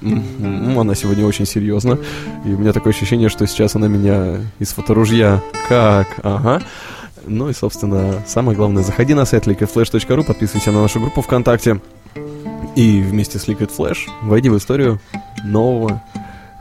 Она 0.00 0.94
сегодня 0.94 1.26
очень 1.26 1.46
серьезна. 1.46 1.98
И 2.44 2.48
у 2.52 2.58
меня 2.58 2.72
такое 2.72 2.92
ощущение, 2.92 3.28
что 3.28 3.46
сейчас 3.46 3.76
она 3.76 3.88
меня 3.88 4.40
из 4.58 4.72
фоторужья 4.72 5.42
как... 5.68 6.08
Ага. 6.22 6.62
Ну 7.24 7.48
и, 7.48 7.52
собственно, 7.52 8.22
самое 8.26 8.56
главное, 8.56 8.82
заходи 8.82 9.14
на 9.14 9.24
сайт 9.24 9.46
liquidflash.ru, 9.46 10.24
подписывайся 10.24 10.72
на 10.72 10.82
нашу 10.82 10.98
группу 11.00 11.22
ВКонтакте. 11.22 11.80
И 12.74 13.02
вместе 13.02 13.38
с 13.38 13.48
Liquid 13.48 13.70
Flash 13.76 14.08
войди 14.22 14.48
в 14.48 14.56
историю 14.56 14.98
нового 15.44 16.02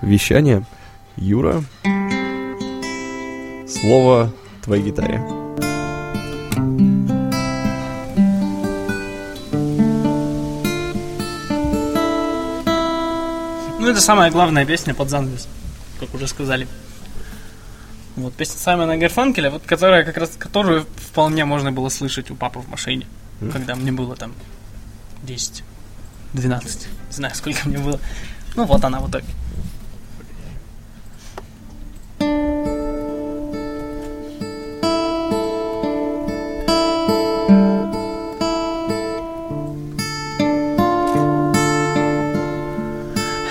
вещания. 0.02 0.64
Юра, 1.16 1.64
слово 3.68 4.32
твоей 4.62 4.84
гитаре. 4.84 5.41
Ну, 13.82 13.88
это 13.88 14.00
самая 14.00 14.30
главная 14.30 14.64
песня 14.64 14.94
под 14.94 15.10
занавес, 15.10 15.48
как 16.00 16.14
уже 16.14 16.28
сказали. 16.28 16.68
Вот, 18.16 18.32
песня 18.36 18.60
Саймона 18.60 18.96
Гарфанкеля, 18.96 19.50
вот, 19.50 19.64
которая 19.64 20.04
как 20.04 20.18
раз, 20.18 20.34
которую 20.38 20.86
вполне 20.98 21.46
можно 21.46 21.72
было 21.72 21.90
слышать 21.90 22.30
у 22.30 22.36
папы 22.36 22.60
в 22.60 22.70
машине, 22.70 23.08
когда 23.52 23.74
мне 23.74 23.92
было 23.92 24.16
там 24.16 24.34
10, 25.24 25.64
12, 26.34 26.88
не 27.10 27.16
знаю, 27.16 27.34
сколько 27.34 27.68
мне 27.68 27.80
было. 27.80 28.00
Ну, 28.56 28.66
вот 28.66 28.84
она 28.84 29.00
в 29.00 29.10
итоге. 29.10 29.26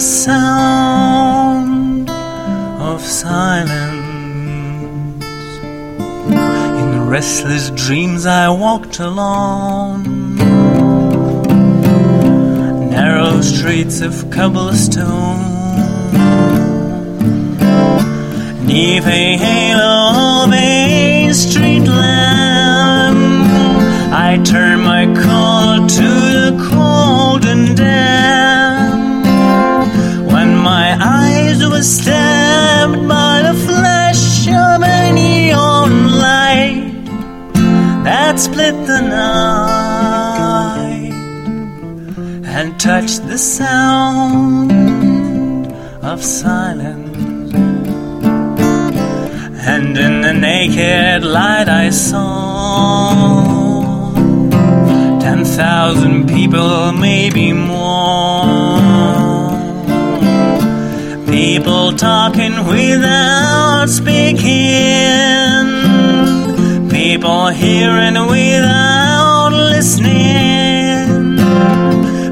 the 0.00 0.06
sound 0.06 2.08
of 2.80 3.02
silence. 3.02 4.00
In 6.80 7.06
restless 7.06 7.68
dreams, 7.84 8.24
I 8.24 8.48
walked 8.48 8.98
along 8.98 10.36
narrow 12.88 13.42
streets 13.42 14.00
of 14.00 14.30
cobblestone. 14.30 15.44
Neath 18.64 19.06
a 19.06 19.36
halo 19.36 20.44
of 20.44 20.52
a 20.54 21.30
street 21.34 21.86
lamp, 21.86 23.18
I 24.14 24.40
turned 24.44 24.82
my 24.82 25.04
collar 25.22 25.86
to 25.86 26.19
stabbed 31.82 33.08
by 33.08 33.42
the 33.42 33.54
flash 33.66 34.46
of 34.48 34.82
a 34.82 35.12
neon 35.12 36.18
light 36.18 37.04
that 38.04 38.38
split 38.38 38.74
the 38.86 39.00
night 39.00 40.30
and 42.44 42.78
touched 42.78 43.26
the 43.26 43.38
sound 43.38 44.72
of 46.02 46.22
silence. 46.22 47.08
And 49.66 49.96
in 49.96 50.20
the 50.20 50.34
naked 50.34 51.24
light 51.24 51.68
I 51.68 51.90
saw 51.90 53.14
ten 55.20 55.44
thousand 55.44 56.28
people, 56.28 56.92
maybe 56.92 57.52
more. 57.52 57.79
People 61.70 61.92
talking 61.92 62.66
without 62.66 63.88
speaking. 63.88 64.40
People 66.90 67.46
hearing 67.46 68.26
without 68.26 69.50
listening. 69.52 71.36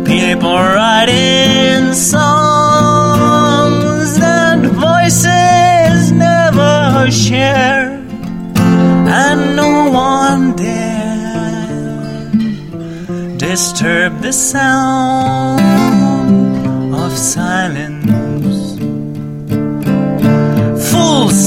People 0.04 0.56
writing 0.56 1.94
songs 1.94 2.18
that 4.18 4.58
voices 4.88 6.10
never 6.10 7.08
share. 7.08 8.02
And 8.56 9.54
no 9.54 9.88
one 9.92 10.56
dare 10.56 12.28
disturb 13.38 14.20
the 14.20 14.32
sound 14.32 15.60
of 16.92 17.12
silence. 17.16 17.97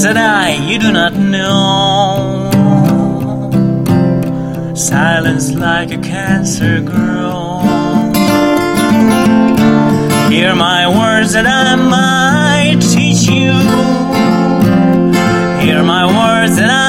Said 0.02 0.16
I, 0.16 0.54
you 0.68 0.80
do 0.80 0.90
not 0.90 1.12
know. 1.12 2.50
Silence 4.74 5.52
like 5.52 5.92
a 5.92 5.98
cancer 5.98 6.80
grows. 6.80 7.62
Hear 10.28 10.56
my 10.56 10.88
words 10.88 11.34
that 11.34 11.46
I 11.46 11.76
might 11.76 12.80
teach 12.80 13.28
you. 13.28 13.52
Hear 15.64 15.84
my 15.84 16.04
words 16.06 16.56
that 16.56 16.68
I 16.68 16.81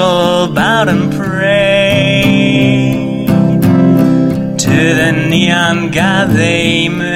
people 0.00 0.54
bowed 0.54 0.88
and 0.88 1.12
prayed. 1.12 2.24
To 4.58 4.94
the 5.00 5.12
neon 5.28 5.90
god 5.90 6.30
they 6.30 6.88
made, 6.88 7.09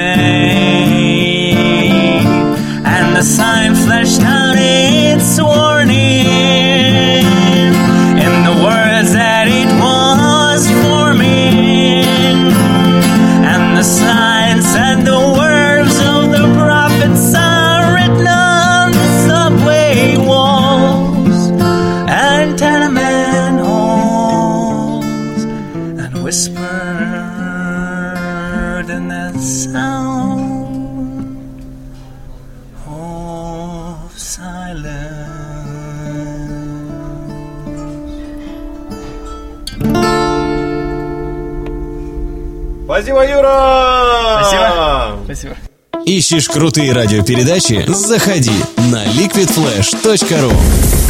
Ищешь 46.25 46.49
крутые 46.49 46.91
радиопередачи? 46.91 47.85
Заходи 47.87 48.49
на 48.89 49.05
liquidflash.ru 49.05 50.51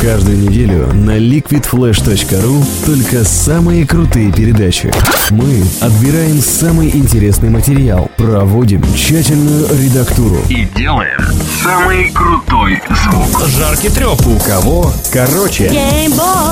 Каждую 0.01 0.37
неделю 0.39 0.87
на 0.93 1.17
liquidflash.ru 1.17 2.65
только 2.85 3.23
самые 3.23 3.87
крутые 3.87 4.33
передачи. 4.33 4.91
Мы 5.29 5.63
отбираем 5.79 6.41
самый 6.41 6.89
интересный 6.89 7.49
материал, 7.49 8.11
проводим 8.17 8.83
тщательную 8.93 9.69
редактуру 9.81 10.37
и 10.49 10.67
делаем 10.75 11.21
самый 11.63 12.11
крутой 12.11 12.81
звук. 12.89 13.47
жаркий 13.57 13.87
треп. 13.89 14.19
У 14.27 14.37
кого? 14.39 14.91
Короче. 15.13 15.69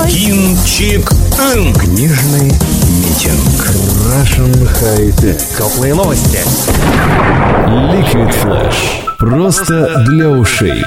Кинчик. 0.08 1.06
Книжный 1.78 2.50
митинг. 3.04 3.74
Russian 4.08 4.52
High 4.80 5.14
Tech. 5.18 5.38
Теплые 5.58 5.94
новости. 5.94 6.38
Liquid 7.66 8.30
Flash. 8.42 8.53
Просто 9.18 10.04
для 10.06 10.28
ушей. 10.28 10.84